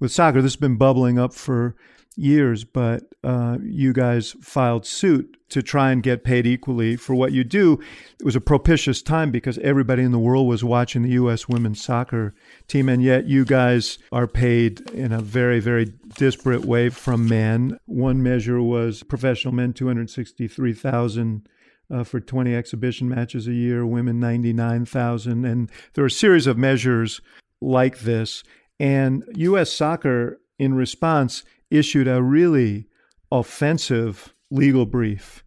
with 0.00 0.12
soccer. 0.12 0.42
This 0.42 0.52
has 0.52 0.56
been 0.56 0.76
bubbling 0.76 1.18
up 1.18 1.34
for 1.34 1.76
years, 2.18 2.64
but 2.64 3.04
uh, 3.22 3.58
you 3.62 3.92
guys 3.92 4.34
filed 4.40 4.84
suit 4.84 5.36
to 5.50 5.62
try 5.62 5.90
and 5.90 6.02
get 6.02 6.24
paid 6.24 6.46
equally 6.46 6.96
for 6.96 7.14
what 7.14 7.32
you 7.32 7.44
do. 7.44 7.80
It 8.18 8.24
was 8.24 8.36
a 8.36 8.40
propitious 8.40 9.00
time 9.00 9.30
because 9.30 9.56
everybody 9.58 10.02
in 10.02 10.12
the 10.12 10.18
world 10.18 10.46
was 10.46 10.62
watching 10.62 11.02
the 11.02 11.10
U.S. 11.10 11.48
women's 11.48 11.82
soccer 11.82 12.34
team, 12.66 12.88
and 12.88 13.02
yet 13.02 13.26
you 13.26 13.44
guys 13.44 13.98
are 14.12 14.26
paid 14.26 14.80
in 14.90 15.12
a 15.12 15.20
very, 15.20 15.60
very 15.60 15.92
disparate 16.16 16.64
way 16.64 16.90
from 16.90 17.28
men. 17.28 17.78
One 17.86 18.22
measure 18.22 18.60
was 18.60 19.02
professional 19.02 19.54
men, 19.54 19.72
263,000. 19.72 21.48
Uh, 21.90 22.04
for 22.04 22.20
20 22.20 22.54
exhibition 22.54 23.08
matches 23.08 23.48
a 23.48 23.54
year, 23.54 23.86
women 23.86 24.20
99,000. 24.20 25.46
And 25.46 25.70
there 25.94 26.04
are 26.04 26.08
a 26.08 26.10
series 26.10 26.46
of 26.46 26.58
measures 26.58 27.22
like 27.62 28.00
this. 28.00 28.44
And 28.78 29.24
U.S. 29.36 29.72
soccer, 29.72 30.38
in 30.58 30.74
response, 30.74 31.44
issued 31.70 32.08
a 32.08 32.22
really 32.22 32.86
offensive 33.30 34.34
legal 34.50 34.86
brief 34.86 35.44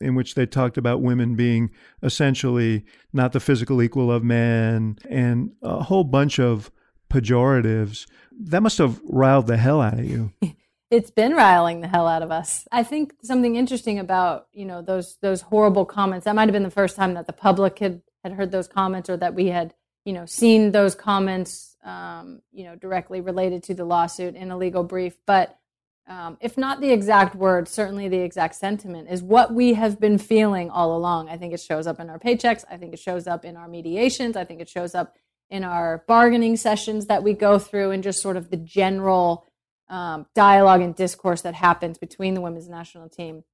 in 0.00 0.14
which 0.14 0.34
they 0.34 0.46
talked 0.46 0.76
about 0.76 1.00
women 1.00 1.34
being 1.34 1.70
essentially 2.02 2.84
not 3.12 3.32
the 3.32 3.40
physical 3.40 3.82
equal 3.82 4.12
of 4.12 4.22
men 4.22 4.98
and 5.08 5.52
a 5.62 5.84
whole 5.84 6.04
bunch 6.04 6.38
of 6.38 6.70
pejoratives. 7.10 8.06
That 8.38 8.62
must 8.62 8.78
have 8.78 9.00
riled 9.04 9.46
the 9.46 9.56
hell 9.56 9.80
out 9.80 9.98
of 9.98 10.04
you. 10.04 10.32
it's 10.90 11.10
been 11.10 11.32
riling 11.32 11.80
the 11.80 11.88
hell 11.88 12.06
out 12.06 12.22
of 12.22 12.30
us. 12.30 12.66
I 12.70 12.82
think 12.82 13.14
something 13.22 13.56
interesting 13.56 13.98
about, 13.98 14.48
you 14.52 14.64
know, 14.64 14.82
those 14.82 15.16
those 15.22 15.40
horrible 15.40 15.84
comments. 15.84 16.24
That 16.24 16.34
might 16.34 16.48
have 16.48 16.52
been 16.52 16.62
the 16.62 16.70
first 16.70 16.96
time 16.96 17.14
that 17.14 17.26
the 17.26 17.32
public 17.32 17.78
had 17.78 18.02
had 18.22 18.32
heard 18.32 18.50
those 18.50 18.68
comments 18.68 19.08
or 19.08 19.16
that 19.16 19.34
we 19.34 19.46
had, 19.46 19.74
you 20.04 20.12
know, 20.12 20.26
seen 20.26 20.72
those 20.72 20.94
comments 20.94 21.75
um, 21.86 22.42
you 22.52 22.64
know, 22.64 22.74
directly 22.74 23.20
related 23.20 23.62
to 23.62 23.74
the 23.74 23.84
lawsuit 23.84 24.34
in 24.34 24.50
a 24.50 24.58
legal 24.58 24.82
brief. 24.82 25.16
But 25.24 25.56
um, 26.08 26.36
if 26.40 26.58
not 26.58 26.80
the 26.80 26.90
exact 26.90 27.34
word, 27.34 27.68
certainly 27.68 28.08
the 28.08 28.18
exact 28.18 28.56
sentiment 28.56 29.08
is 29.10 29.22
what 29.22 29.54
we 29.54 29.74
have 29.74 29.98
been 29.98 30.18
feeling 30.18 30.68
all 30.68 30.96
along. 30.96 31.28
I 31.28 31.36
think 31.36 31.54
it 31.54 31.60
shows 31.60 31.86
up 31.86 32.00
in 32.00 32.10
our 32.10 32.18
paychecks. 32.18 32.64
I 32.70 32.76
think 32.76 32.92
it 32.92 32.98
shows 32.98 33.26
up 33.26 33.44
in 33.44 33.56
our 33.56 33.68
mediations. 33.68 34.36
I 34.36 34.44
think 34.44 34.60
it 34.60 34.68
shows 34.68 34.94
up 34.94 35.16
in 35.48 35.62
our 35.62 36.04
bargaining 36.08 36.56
sessions 36.56 37.06
that 37.06 37.22
we 37.22 37.32
go 37.32 37.58
through 37.58 37.92
and 37.92 38.02
just 38.02 38.20
sort 38.20 38.36
of 38.36 38.50
the 38.50 38.56
general 38.56 39.46
um, 39.88 40.26
dialogue 40.34 40.80
and 40.80 40.94
discourse 40.94 41.42
that 41.42 41.54
happens 41.54 41.98
between 41.98 42.34
the 42.34 42.40
women's 42.40 42.68
national 42.68 43.08
team 43.08 43.44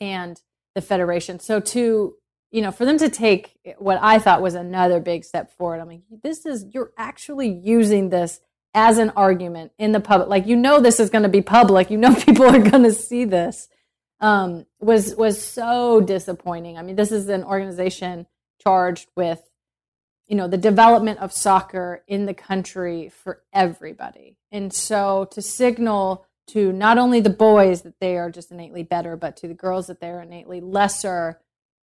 and 0.00 0.40
the 0.74 0.80
federation. 0.80 1.38
So 1.38 1.60
to 1.60 2.16
you 2.52 2.60
know, 2.60 2.70
for 2.70 2.84
them 2.84 2.98
to 2.98 3.08
take 3.08 3.58
what 3.78 3.98
I 4.00 4.18
thought 4.18 4.42
was 4.42 4.54
another 4.54 5.00
big 5.00 5.24
step 5.24 5.50
forward, 5.56 5.80
I'm 5.80 5.88
like, 5.88 6.02
this 6.22 6.44
is, 6.44 6.66
you're 6.72 6.92
actually 6.98 7.48
using 7.48 8.10
this 8.10 8.40
as 8.74 8.98
an 8.98 9.10
argument 9.16 9.72
in 9.78 9.92
the 9.92 10.00
public. 10.00 10.28
Like, 10.28 10.46
you 10.46 10.56
know, 10.56 10.78
this 10.78 11.00
is 11.00 11.10
going 11.10 11.22
to 11.22 11.28
be 11.30 11.42
public. 11.42 11.90
You 11.90 11.96
know, 11.96 12.14
people 12.20 12.44
are 12.44 12.58
going 12.60 12.84
to 12.84 12.92
see 12.92 13.24
this. 13.24 13.68
Um, 14.20 14.66
was 14.78 15.16
was 15.16 15.42
so 15.42 16.00
disappointing. 16.00 16.78
I 16.78 16.82
mean, 16.82 16.94
this 16.94 17.10
is 17.10 17.28
an 17.28 17.42
organization 17.42 18.26
charged 18.62 19.08
with, 19.16 19.40
you 20.28 20.36
know, 20.36 20.46
the 20.46 20.56
development 20.56 21.18
of 21.18 21.32
soccer 21.32 22.04
in 22.06 22.26
the 22.26 22.34
country 22.34 23.08
for 23.08 23.42
everybody, 23.52 24.36
and 24.52 24.72
so 24.72 25.26
to 25.32 25.42
signal 25.42 26.24
to 26.48 26.72
not 26.72 26.98
only 26.98 27.20
the 27.20 27.30
boys 27.30 27.82
that 27.82 27.98
they 27.98 28.16
are 28.16 28.30
just 28.30 28.52
innately 28.52 28.84
better, 28.84 29.16
but 29.16 29.36
to 29.38 29.48
the 29.48 29.54
girls 29.54 29.88
that 29.88 30.00
they're 30.00 30.22
innately 30.22 30.60
lesser 30.60 31.40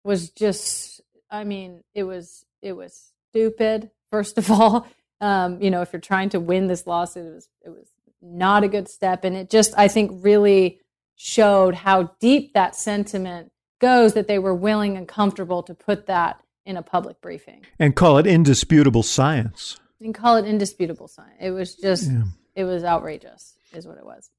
was 0.05 0.31
just 0.31 1.01
i 1.31 1.43
mean 1.45 1.83
it 1.95 2.05
was 2.05 2.45
it 2.63 2.73
was 2.73 3.13
stupid 3.31 3.91
first 4.11 4.39
of 4.39 4.51
all. 4.51 4.87
Um, 5.21 5.63
you 5.63 5.71
know 5.71 5.81
if 5.81 5.93
you're 5.93 6.01
trying 6.01 6.29
to 6.31 6.41
win 6.41 6.67
this 6.67 6.87
lawsuit 6.87 7.27
it 7.27 7.35
was 7.35 7.49
it 7.65 7.71
was 7.71 7.89
not 8.21 8.65
a 8.65 8.69
good 8.69 8.89
step. 8.89 9.25
And 9.25 9.37
it 9.37 9.51
just 9.51 9.75
i 9.77 9.89
think 9.89 10.25
really 10.25 10.81
showed 11.17 11.75
how 11.75 12.15
deep 12.21 12.55
that 12.55 12.75
sentiment 12.75 13.53
goes 13.81 14.15
that 14.15 14.29
they 14.29 14.39
were 14.39 14.55
willing 14.55 14.97
and 14.97 15.07
comfortable 15.07 15.63
to 15.63 15.75
put 15.75 16.07
that 16.07 16.41
in 16.67 16.77
a 16.77 16.83
public 16.83 17.21
briefing. 17.21 17.63
And 17.79 17.95
call 17.95 18.19
it 18.19 18.27
indisputable 18.27 19.03
science. 19.03 19.79
And 20.01 20.15
call 20.15 20.37
it 20.37 20.47
indisputable 20.47 21.09
science. 21.09 21.37
It 21.41 21.51
was 21.51 21.75
just 21.75 22.11
yeah. 22.11 22.25
it 22.55 22.65
was 22.65 22.85
outrageous 22.85 23.55
is 23.73 23.87
what 23.87 23.99
it 23.99 24.05
was. 24.05 24.31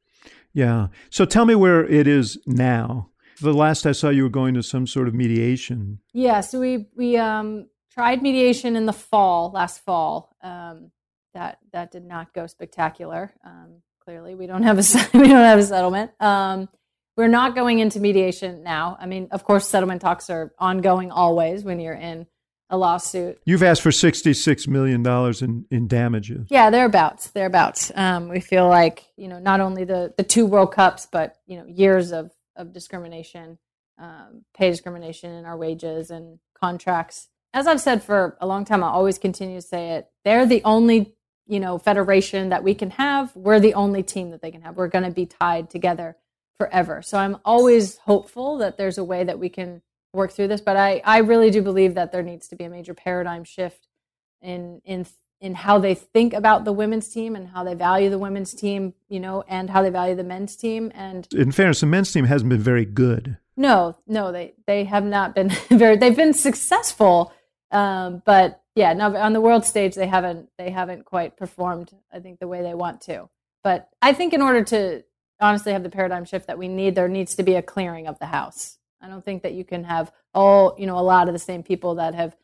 Yeah. 0.53 0.87
So 1.09 1.25
tell 1.25 1.45
me 1.45 1.55
where 1.55 1.85
it 1.85 2.07
is 2.07 2.37
now 2.45 3.09
the 3.39 3.53
last 3.53 3.85
I 3.85 3.91
saw, 3.91 4.09
you 4.09 4.23
were 4.23 4.29
going 4.29 4.53
to 4.55 4.63
some 4.63 4.87
sort 4.87 5.07
of 5.07 5.13
mediation. 5.13 5.99
Yeah, 6.13 6.41
so 6.41 6.59
we 6.59 6.87
we 6.95 7.17
um, 7.17 7.67
tried 7.91 8.21
mediation 8.21 8.75
in 8.75 8.85
the 8.85 8.93
fall, 8.93 9.51
last 9.51 9.83
fall. 9.83 10.35
Um, 10.41 10.91
that 11.33 11.59
that 11.73 11.91
did 11.91 12.05
not 12.05 12.33
go 12.33 12.47
spectacular. 12.47 13.33
Um, 13.45 13.81
clearly, 14.03 14.35
we 14.35 14.47
don't 14.47 14.63
have 14.63 14.79
a 14.79 15.09
we 15.17 15.27
don't 15.27 15.31
have 15.31 15.59
a 15.59 15.63
settlement. 15.63 16.11
Um, 16.19 16.69
we're 17.17 17.27
not 17.27 17.55
going 17.55 17.79
into 17.79 17.99
mediation 17.99 18.63
now. 18.63 18.97
I 18.99 19.05
mean, 19.05 19.29
of 19.31 19.43
course, 19.43 19.67
settlement 19.67 20.01
talks 20.01 20.29
are 20.29 20.53
ongoing 20.59 21.11
always 21.11 21.63
when 21.63 21.79
you're 21.79 21.93
in 21.93 22.27
a 22.69 22.77
lawsuit. 22.77 23.39
You've 23.45 23.63
asked 23.63 23.81
for 23.81 23.91
sixty-six 23.91 24.67
million 24.67 25.03
dollars 25.03 25.41
in 25.41 25.65
in 25.69 25.87
damages. 25.87 26.47
Yeah, 26.49 26.69
thereabouts, 26.69 27.29
thereabouts. 27.29 27.91
Um, 27.95 28.29
we 28.29 28.39
feel 28.39 28.67
like 28.67 29.05
you 29.15 29.27
know 29.27 29.39
not 29.39 29.59
only 29.59 29.83
the 29.83 30.13
the 30.17 30.23
two 30.23 30.45
World 30.45 30.73
Cups, 30.73 31.07
but 31.11 31.37
you 31.45 31.57
know 31.57 31.65
years 31.65 32.11
of 32.11 32.31
of 32.55 32.73
discrimination, 32.73 33.57
um, 33.97 34.45
pay 34.55 34.69
discrimination 34.69 35.31
in 35.31 35.45
our 35.45 35.57
wages 35.57 36.09
and 36.09 36.39
contracts. 36.59 37.29
As 37.53 37.67
I've 37.67 37.81
said 37.81 38.03
for 38.03 38.37
a 38.41 38.47
long 38.47 38.65
time, 38.65 38.83
I 38.83 38.89
always 38.89 39.17
continue 39.17 39.55
to 39.55 39.61
say 39.61 39.91
it. 39.91 40.09
They're 40.23 40.45
the 40.45 40.61
only, 40.63 41.15
you 41.47 41.59
know, 41.59 41.77
federation 41.77 42.49
that 42.49 42.63
we 42.63 42.75
can 42.75 42.91
have. 42.91 43.35
We're 43.35 43.59
the 43.59 43.73
only 43.73 44.03
team 44.03 44.31
that 44.31 44.41
they 44.41 44.51
can 44.51 44.61
have. 44.61 44.75
We're 44.75 44.87
going 44.87 45.05
to 45.05 45.11
be 45.11 45.25
tied 45.25 45.69
together 45.69 46.17
forever. 46.57 47.01
So 47.01 47.17
I'm 47.17 47.37
always 47.45 47.97
hopeful 47.99 48.57
that 48.57 48.77
there's 48.77 48.97
a 48.97 49.03
way 49.03 49.23
that 49.23 49.39
we 49.39 49.49
can 49.49 49.81
work 50.13 50.31
through 50.31 50.47
this. 50.49 50.61
But 50.61 50.77
I, 50.77 51.01
I 51.05 51.19
really 51.19 51.51
do 51.51 51.61
believe 51.61 51.95
that 51.95 52.11
there 52.11 52.23
needs 52.23 52.47
to 52.49 52.55
be 52.55 52.63
a 52.65 52.69
major 52.69 52.93
paradigm 52.93 53.43
shift 53.43 53.87
in 54.41 54.81
in 54.85 55.05
in 55.41 55.53
how 55.53 55.77
they 55.79 55.93
think 55.93 56.33
about 56.33 56.65
the 56.65 56.71
women's 56.71 57.09
team 57.09 57.35
and 57.35 57.49
how 57.49 57.63
they 57.63 57.73
value 57.73 58.09
the 58.09 58.17
women's 58.17 58.53
team, 58.53 58.93
you 59.09 59.19
know, 59.19 59.43
and 59.47 59.69
how 59.69 59.81
they 59.81 59.89
value 59.89 60.15
the 60.15 60.23
men's 60.23 60.55
team. 60.55 60.91
And 60.95 61.27
in 61.33 61.51
fairness, 61.51 61.81
the 61.81 61.85
men's 61.85 62.11
team 62.11 62.25
hasn't 62.25 62.49
been 62.49 62.61
very 62.61 62.85
good. 62.85 63.37
No, 63.57 63.97
no, 64.07 64.31
they 64.31 64.53
they 64.67 64.83
have 64.85 65.03
not 65.05 65.35
been 65.35 65.49
very. 65.69 65.97
They've 65.97 66.15
been 66.15 66.33
successful, 66.33 67.33
um, 67.71 68.21
but 68.25 68.61
yeah, 68.75 68.93
now 68.93 69.15
on 69.15 69.33
the 69.33 69.41
world 69.41 69.65
stage 69.65 69.95
they 69.95 70.07
haven't 70.07 70.49
they 70.57 70.69
haven't 70.69 71.05
quite 71.05 71.37
performed. 71.37 71.93
I 72.11 72.19
think 72.19 72.39
the 72.39 72.47
way 72.47 72.61
they 72.61 72.73
want 72.73 73.01
to. 73.01 73.29
But 73.63 73.89
I 74.01 74.13
think 74.13 74.33
in 74.33 74.41
order 74.41 74.63
to 74.65 75.03
honestly 75.39 75.71
have 75.71 75.83
the 75.83 75.89
paradigm 75.89 76.25
shift 76.25 76.47
that 76.47 76.57
we 76.57 76.67
need, 76.67 76.95
there 76.95 77.07
needs 77.07 77.35
to 77.35 77.43
be 77.43 77.55
a 77.55 77.61
clearing 77.61 78.07
of 78.07 78.19
the 78.19 78.27
house. 78.27 78.77
I 79.01 79.07
don't 79.07 79.23
think 79.23 79.43
that 79.43 79.53
you 79.53 79.63
can 79.63 79.83
have 79.85 80.11
all 80.33 80.75
you 80.77 80.85
know 80.85 80.97
a 80.97 81.01
lot 81.01 81.27
of 81.27 81.33
the 81.33 81.39
same 81.39 81.63
people 81.63 81.95
that 81.95 82.13
have 82.13 82.35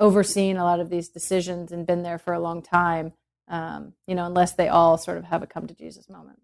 overseen 0.00 0.56
a 0.56 0.64
lot 0.64 0.80
of 0.80 0.90
these 0.90 1.08
decisions 1.08 1.70
and 1.70 1.86
been 1.86 2.02
there 2.02 2.18
for 2.18 2.32
a 2.32 2.40
long 2.40 2.62
time. 2.62 3.12
Um, 3.48 3.94
you 4.06 4.14
know, 4.14 4.26
unless 4.26 4.52
they 4.52 4.68
all 4.68 4.96
sort 4.96 5.18
of 5.18 5.24
have 5.24 5.42
a 5.42 5.46
come 5.46 5.66
to 5.66 5.74
Jesus 5.74 6.08
moment. 6.08 6.38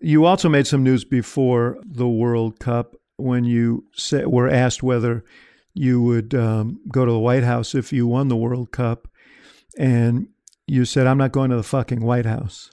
You 0.00 0.24
also 0.24 0.48
made 0.48 0.66
some 0.66 0.82
news 0.82 1.04
before 1.04 1.78
the 1.84 2.08
World 2.08 2.58
Cup 2.58 2.96
when 3.16 3.44
you 3.44 3.84
were 4.24 4.48
asked 4.48 4.82
whether 4.82 5.24
you 5.74 6.02
would 6.02 6.34
um, 6.34 6.80
go 6.90 7.04
to 7.04 7.12
the 7.12 7.18
White 7.18 7.44
House 7.44 7.74
if 7.74 7.92
you 7.92 8.06
won 8.06 8.28
the 8.28 8.36
World 8.36 8.72
Cup, 8.72 9.08
and 9.78 10.28
you 10.66 10.84
said, 10.84 11.06
"I'm 11.06 11.18
not 11.18 11.32
going 11.32 11.50
to 11.50 11.56
the 11.56 11.62
fucking 11.62 12.00
White 12.00 12.26
House." 12.26 12.70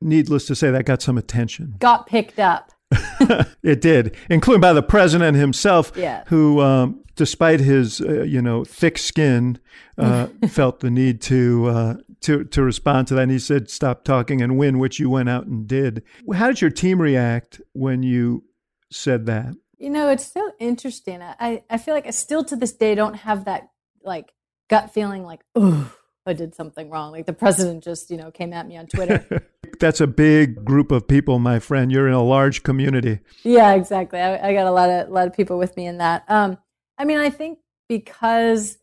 Needless 0.00 0.46
to 0.46 0.54
say, 0.54 0.70
that 0.70 0.84
got 0.84 1.00
some 1.00 1.16
attention. 1.16 1.76
Got 1.78 2.06
picked 2.06 2.38
up. 2.38 2.72
it 3.62 3.80
did, 3.80 4.16
including 4.30 4.60
by 4.60 4.72
the 4.72 4.82
president 4.82 5.36
himself, 5.36 5.92
yeah. 5.96 6.24
who, 6.26 6.60
um, 6.60 7.02
despite 7.16 7.60
his, 7.60 8.00
uh, 8.00 8.22
you 8.22 8.40
know, 8.40 8.64
thick 8.64 8.98
skin, 8.98 9.58
uh, 9.98 10.26
felt 10.48 10.80
the 10.80 10.90
need 10.90 11.20
to 11.22 11.66
uh, 11.66 11.94
to 12.20 12.44
to 12.44 12.62
respond 12.62 13.08
to 13.08 13.14
that. 13.14 13.22
And 13.22 13.32
he 13.32 13.38
said, 13.38 13.70
"Stop 13.70 14.04
talking 14.04 14.40
and 14.40 14.56
win," 14.56 14.78
which 14.78 15.00
you 15.00 15.10
went 15.10 15.28
out 15.28 15.46
and 15.46 15.66
did. 15.66 16.02
How 16.34 16.46
did 16.48 16.60
your 16.60 16.70
team 16.70 17.00
react 17.00 17.60
when 17.72 18.02
you 18.02 18.44
said 18.90 19.26
that? 19.26 19.54
You 19.78 19.90
know, 19.90 20.08
it's 20.08 20.30
so 20.32 20.52
interesting. 20.58 21.22
I 21.22 21.64
I 21.68 21.78
feel 21.78 21.94
like 21.94 22.06
I 22.06 22.10
still 22.10 22.44
to 22.44 22.56
this 22.56 22.72
day 22.72 22.94
don't 22.94 23.14
have 23.14 23.46
that 23.46 23.68
like 24.02 24.32
gut 24.68 24.92
feeling 24.92 25.24
like, 25.24 25.40
oh, 25.54 25.92
I 26.24 26.32
did 26.32 26.54
something 26.54 26.88
wrong. 26.90 27.12
Like 27.12 27.26
the 27.26 27.32
president 27.32 27.84
just 27.84 28.10
you 28.10 28.16
know 28.16 28.30
came 28.30 28.52
at 28.52 28.66
me 28.66 28.76
on 28.76 28.86
Twitter. 28.86 29.48
That's 29.80 30.00
a 30.00 30.06
big 30.06 30.64
group 30.64 30.90
of 30.90 31.08
people, 31.08 31.38
my 31.38 31.58
friend. 31.58 31.90
You're 31.90 32.08
in 32.08 32.14
a 32.14 32.22
large 32.22 32.62
community. 32.62 33.20
Yeah, 33.42 33.74
exactly. 33.74 34.20
I, 34.20 34.50
I 34.50 34.54
got 34.54 34.66
a 34.66 34.70
lot 34.70 34.90
of 34.90 35.08
a 35.08 35.10
lot 35.10 35.26
of 35.26 35.34
people 35.34 35.58
with 35.58 35.76
me 35.76 35.86
in 35.86 35.98
that. 35.98 36.24
Um, 36.28 36.58
I 36.98 37.04
mean, 37.04 37.18
I 37.18 37.30
think 37.30 37.58
because 37.88 38.78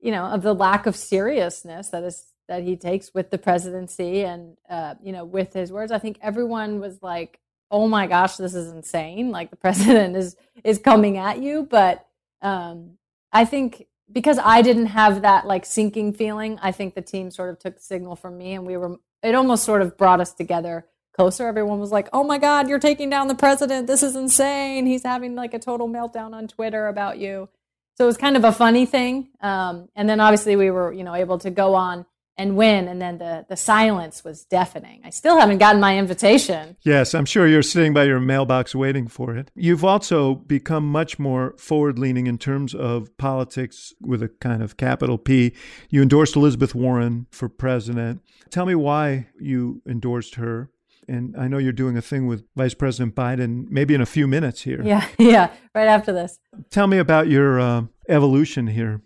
you 0.00 0.12
know 0.12 0.24
of 0.26 0.42
the 0.42 0.54
lack 0.54 0.86
of 0.86 0.96
seriousness 0.96 1.88
that 1.88 2.04
is 2.04 2.32
that 2.48 2.62
he 2.62 2.76
takes 2.76 3.12
with 3.12 3.30
the 3.30 3.38
presidency 3.38 4.22
and 4.22 4.56
uh, 4.70 4.94
you 5.02 5.12
know 5.12 5.24
with 5.24 5.52
his 5.52 5.72
words 5.72 5.90
i 5.90 5.98
think 5.98 6.18
everyone 6.22 6.80
was 6.80 7.02
like 7.02 7.40
oh 7.70 7.88
my 7.88 8.06
gosh 8.06 8.36
this 8.36 8.54
is 8.54 8.70
insane 8.70 9.30
like 9.30 9.50
the 9.50 9.56
president 9.66 10.16
is 10.16 10.36
is 10.64 10.78
coming 10.78 11.16
at 11.16 11.40
you 11.40 11.66
but 11.68 12.06
um, 12.42 12.92
i 13.32 13.44
think 13.44 13.86
because 14.12 14.38
i 14.44 14.62
didn't 14.62 14.86
have 14.86 15.22
that 15.22 15.46
like 15.46 15.66
sinking 15.66 16.12
feeling 16.12 16.58
i 16.62 16.70
think 16.70 16.94
the 16.94 17.02
team 17.02 17.30
sort 17.30 17.50
of 17.50 17.58
took 17.58 17.76
the 17.76 17.82
signal 17.82 18.14
from 18.14 18.38
me 18.38 18.52
and 18.52 18.66
we 18.66 18.76
were 18.76 18.96
it 19.22 19.34
almost 19.34 19.64
sort 19.64 19.82
of 19.82 19.96
brought 19.96 20.20
us 20.20 20.32
together 20.32 20.86
closer. 21.14 21.46
Everyone 21.46 21.80
was 21.80 21.92
like 21.92 22.08
oh 22.12 22.24
my 22.24 22.38
god 22.38 22.68
you're 22.68 22.78
taking 22.78 23.10
down 23.10 23.28
the 23.28 23.34
president. 23.34 23.86
This 23.86 24.02
is 24.02 24.16
insane. 24.16 24.86
He's 24.86 25.02
having 25.02 25.34
like 25.34 25.54
a 25.54 25.58
total 25.58 25.88
meltdown 25.88 26.34
on 26.34 26.48
twitter 26.48 26.88
about 26.88 27.18
you. 27.18 27.48
So 27.96 28.04
it 28.04 28.06
was 28.06 28.18
kind 28.18 28.36
of 28.36 28.44
a 28.44 28.52
funny 28.52 28.84
thing. 28.84 29.30
Um, 29.40 29.88
and 29.96 30.08
then 30.08 30.20
obviously 30.20 30.56
we 30.56 30.70
were 30.70 30.92
you 30.92 31.04
know 31.04 31.14
able 31.14 31.38
to 31.38 31.50
go 31.50 31.74
on 31.74 32.06
and 32.38 32.56
win. 32.56 32.88
And 32.88 33.00
then 33.00 33.18
the, 33.18 33.46
the 33.48 33.56
silence 33.56 34.24
was 34.24 34.44
deafening. 34.44 35.00
I 35.04 35.10
still 35.10 35.38
haven't 35.38 35.58
gotten 35.58 35.80
my 35.80 35.98
invitation. 35.98 36.76
Yes, 36.82 37.14
I'm 37.14 37.24
sure 37.24 37.46
you're 37.46 37.62
sitting 37.62 37.94
by 37.94 38.04
your 38.04 38.20
mailbox 38.20 38.74
waiting 38.74 39.08
for 39.08 39.36
it. 39.36 39.50
You've 39.54 39.84
also 39.84 40.34
become 40.34 40.86
much 40.86 41.18
more 41.18 41.54
forward 41.56 41.98
leaning 41.98 42.26
in 42.26 42.38
terms 42.38 42.74
of 42.74 43.16
politics 43.16 43.94
with 44.00 44.22
a 44.22 44.28
kind 44.28 44.62
of 44.62 44.76
capital 44.76 45.18
P. 45.18 45.54
You 45.88 46.02
endorsed 46.02 46.36
Elizabeth 46.36 46.74
Warren 46.74 47.26
for 47.30 47.48
president. 47.48 48.20
Tell 48.50 48.66
me 48.66 48.74
why 48.74 49.28
you 49.40 49.82
endorsed 49.86 50.36
her. 50.36 50.70
And 51.08 51.36
I 51.36 51.46
know 51.46 51.58
you're 51.58 51.72
doing 51.72 51.96
a 51.96 52.02
thing 52.02 52.26
with 52.26 52.44
Vice 52.56 52.74
President 52.74 53.14
Biden 53.14 53.66
maybe 53.70 53.94
in 53.94 54.00
a 54.00 54.06
few 54.06 54.26
minutes 54.26 54.62
here. 54.62 54.82
Yeah, 54.82 55.06
yeah, 55.18 55.52
right 55.74 55.86
after 55.86 56.12
this. 56.12 56.40
Tell 56.70 56.88
me 56.88 56.98
about 56.98 57.28
your 57.28 57.60
uh, 57.60 57.82
evolution 58.08 58.66
here. 58.66 59.02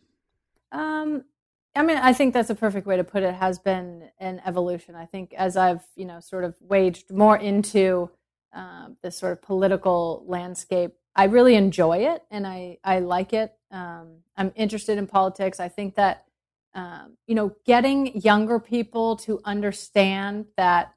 Um, 0.72 1.24
I 1.74 1.82
mean, 1.82 1.98
I 1.98 2.12
think 2.12 2.34
that's 2.34 2.50
a 2.50 2.54
perfect 2.54 2.86
way 2.86 2.96
to 2.96 3.04
put 3.04 3.22
it. 3.22 3.34
Has 3.34 3.58
been 3.58 4.10
an 4.18 4.42
evolution. 4.44 4.94
I 4.94 5.06
think 5.06 5.34
as 5.34 5.56
I've 5.56 5.82
you 5.94 6.04
know 6.04 6.20
sort 6.20 6.44
of 6.44 6.56
waged 6.60 7.10
more 7.10 7.36
into 7.36 8.10
um, 8.52 8.96
this 9.02 9.16
sort 9.18 9.32
of 9.32 9.42
political 9.42 10.24
landscape, 10.26 10.92
I 11.14 11.24
really 11.24 11.54
enjoy 11.54 11.98
it 11.98 12.22
and 12.30 12.46
I 12.46 12.78
I 12.82 12.98
like 12.98 13.32
it. 13.32 13.54
Um, 13.70 14.18
I'm 14.36 14.52
interested 14.56 14.98
in 14.98 15.06
politics. 15.06 15.60
I 15.60 15.68
think 15.68 15.94
that 15.94 16.24
um, 16.74 17.16
you 17.26 17.36
know 17.36 17.54
getting 17.64 18.20
younger 18.20 18.58
people 18.58 19.16
to 19.16 19.40
understand 19.44 20.46
that 20.56 20.94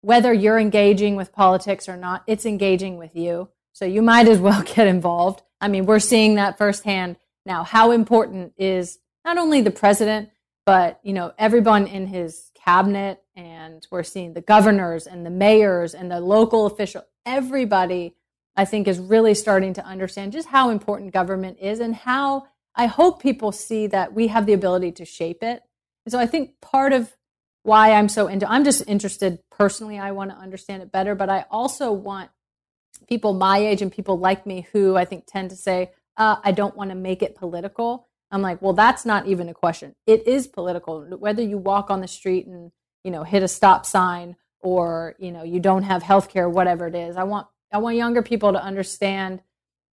whether 0.00 0.32
you're 0.32 0.58
engaging 0.58 1.16
with 1.16 1.32
politics 1.32 1.88
or 1.88 1.96
not, 1.96 2.22
it's 2.26 2.46
engaging 2.46 2.96
with 2.96 3.14
you. 3.14 3.48
So 3.72 3.84
you 3.84 4.00
might 4.00 4.28
as 4.28 4.38
well 4.38 4.62
get 4.74 4.86
involved. 4.86 5.42
I 5.60 5.68
mean, 5.68 5.84
we're 5.84 5.98
seeing 5.98 6.36
that 6.36 6.56
firsthand 6.56 7.16
now. 7.44 7.64
How 7.64 7.90
important 7.90 8.54
is 8.56 8.98
not 9.26 9.36
only 9.36 9.60
the 9.60 9.72
president, 9.72 10.30
but 10.64 11.00
you 11.02 11.12
know 11.12 11.32
everyone 11.36 11.86
in 11.86 12.06
his 12.06 12.50
cabinet, 12.54 13.22
and 13.34 13.86
we're 13.90 14.02
seeing 14.02 14.32
the 14.32 14.40
governors 14.40 15.06
and 15.06 15.26
the 15.26 15.30
mayors 15.30 15.94
and 15.94 16.10
the 16.10 16.20
local 16.20 16.64
official. 16.64 17.02
Everybody, 17.26 18.14
I 18.56 18.64
think, 18.64 18.88
is 18.88 18.98
really 18.98 19.34
starting 19.34 19.74
to 19.74 19.84
understand 19.84 20.32
just 20.32 20.48
how 20.48 20.70
important 20.70 21.12
government 21.12 21.58
is 21.60 21.80
and 21.80 21.94
how 21.94 22.46
I 22.74 22.86
hope 22.86 23.20
people 23.20 23.52
see 23.52 23.88
that 23.88 24.14
we 24.14 24.28
have 24.28 24.46
the 24.46 24.52
ability 24.52 24.92
to 24.92 25.04
shape 25.04 25.42
it. 25.42 25.62
And 26.04 26.12
so 26.12 26.18
I 26.18 26.26
think 26.26 26.60
part 26.60 26.92
of 26.92 27.16
why 27.62 27.92
I'm 27.92 28.08
so 28.08 28.28
into 28.28 28.48
I'm 28.50 28.62
just 28.62 28.84
interested 28.86 29.40
personally. 29.50 29.98
I 29.98 30.12
want 30.12 30.30
to 30.30 30.36
understand 30.36 30.82
it 30.82 30.92
better, 30.92 31.16
but 31.16 31.28
I 31.28 31.46
also 31.50 31.90
want 31.90 32.30
people 33.08 33.34
my 33.34 33.58
age 33.58 33.82
and 33.82 33.90
people 33.90 34.18
like 34.18 34.46
me 34.46 34.68
who 34.72 34.96
I 34.96 35.04
think 35.04 35.24
tend 35.26 35.50
to 35.50 35.56
say, 35.56 35.90
uh, 36.16 36.36
I 36.44 36.52
don't 36.52 36.76
want 36.76 36.90
to 36.90 36.96
make 36.96 37.22
it 37.22 37.34
political. 37.34 38.08
I'm 38.30 38.42
like, 38.42 38.60
well, 38.60 38.72
that's 38.72 39.06
not 39.06 39.26
even 39.26 39.48
a 39.48 39.54
question. 39.54 39.94
It 40.06 40.26
is 40.26 40.46
political. 40.46 41.02
Whether 41.18 41.42
you 41.42 41.58
walk 41.58 41.90
on 41.90 42.00
the 42.00 42.08
street 42.08 42.46
and, 42.46 42.72
you 43.04 43.10
know, 43.10 43.22
hit 43.22 43.42
a 43.42 43.48
stop 43.48 43.86
sign 43.86 44.36
or, 44.60 45.14
you 45.18 45.30
know, 45.30 45.44
you 45.44 45.60
don't 45.60 45.84
have 45.84 46.02
health 46.02 46.28
care, 46.28 46.48
whatever 46.48 46.86
it 46.86 46.94
is. 46.94 47.16
I 47.16 47.24
want 47.24 47.46
I 47.72 47.78
want 47.78 47.96
younger 47.96 48.22
people 48.22 48.52
to 48.52 48.62
understand 48.62 49.42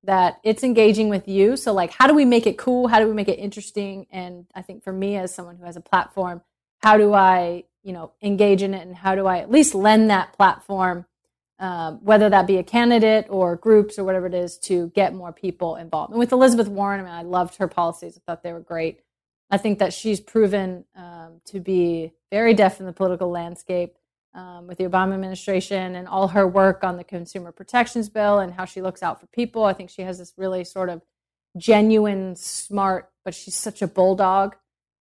that 0.03 0.39
it's 0.43 0.63
engaging 0.63 1.09
with 1.09 1.27
you. 1.27 1.55
So 1.55 1.73
like 1.73 1.91
how 1.91 2.07
do 2.07 2.13
we 2.13 2.25
make 2.25 2.47
it 2.47 2.57
cool? 2.57 2.87
How 2.87 2.99
do 2.99 3.07
we 3.07 3.13
make 3.13 3.29
it 3.29 3.39
interesting? 3.39 4.07
And 4.11 4.47
I 4.53 4.61
think 4.61 4.83
for 4.83 4.93
me 4.93 5.15
as 5.15 5.33
someone 5.33 5.57
who 5.57 5.65
has 5.65 5.77
a 5.77 5.81
platform, 5.81 6.41
how 6.81 6.97
do 6.97 7.13
I, 7.13 7.63
you 7.83 7.93
know, 7.93 8.13
engage 8.21 8.63
in 8.63 8.73
it 8.73 8.85
and 8.85 8.95
how 8.95 9.15
do 9.15 9.27
I 9.27 9.39
at 9.39 9.51
least 9.51 9.75
lend 9.75 10.09
that 10.09 10.33
platform 10.33 11.05
um, 11.59 11.99
whether 12.03 12.29
that 12.29 12.47
be 12.47 12.57
a 12.57 12.63
candidate 12.63 13.27
or 13.29 13.55
groups 13.55 13.97
or 13.97 14.03
whatever 14.03 14.25
it 14.27 14.33
is, 14.33 14.57
to 14.57 14.91
get 14.95 15.13
more 15.13 15.31
people 15.31 15.75
involved. 15.75 16.11
And 16.11 16.19
with 16.19 16.31
Elizabeth 16.31 16.67
Warren, 16.67 16.99
I 16.99 17.03
mean, 17.03 17.11
I 17.11 17.21
loved 17.21 17.57
her 17.57 17.67
policies. 17.67 18.17
I 18.17 18.21
thought 18.25 18.43
they 18.43 18.53
were 18.53 18.59
great. 18.59 19.01
I 19.49 19.57
think 19.57 19.79
that 19.79 19.93
she's 19.93 20.19
proven 20.19 20.85
um, 20.95 21.41
to 21.45 21.59
be 21.59 22.13
very 22.31 22.53
deaf 22.53 22.79
in 22.79 22.85
the 22.85 22.93
political 22.93 23.29
landscape 23.29 23.95
um, 24.33 24.67
with 24.67 24.77
the 24.77 24.85
Obama 24.85 25.13
administration 25.13 25.95
and 25.95 26.07
all 26.07 26.29
her 26.29 26.47
work 26.47 26.83
on 26.83 26.97
the 26.97 27.03
consumer 27.03 27.51
protections 27.51 28.09
bill 28.09 28.39
and 28.39 28.53
how 28.53 28.65
she 28.65 28.81
looks 28.81 29.03
out 29.03 29.19
for 29.19 29.27
people. 29.27 29.63
I 29.63 29.73
think 29.73 29.89
she 29.89 30.01
has 30.01 30.17
this 30.17 30.33
really 30.37 30.63
sort 30.63 30.89
of 30.89 31.01
genuine, 31.55 32.35
smart, 32.35 33.11
but 33.23 33.35
she's 33.35 33.55
such 33.55 33.81
a 33.81 33.87
bulldog. 33.87 34.55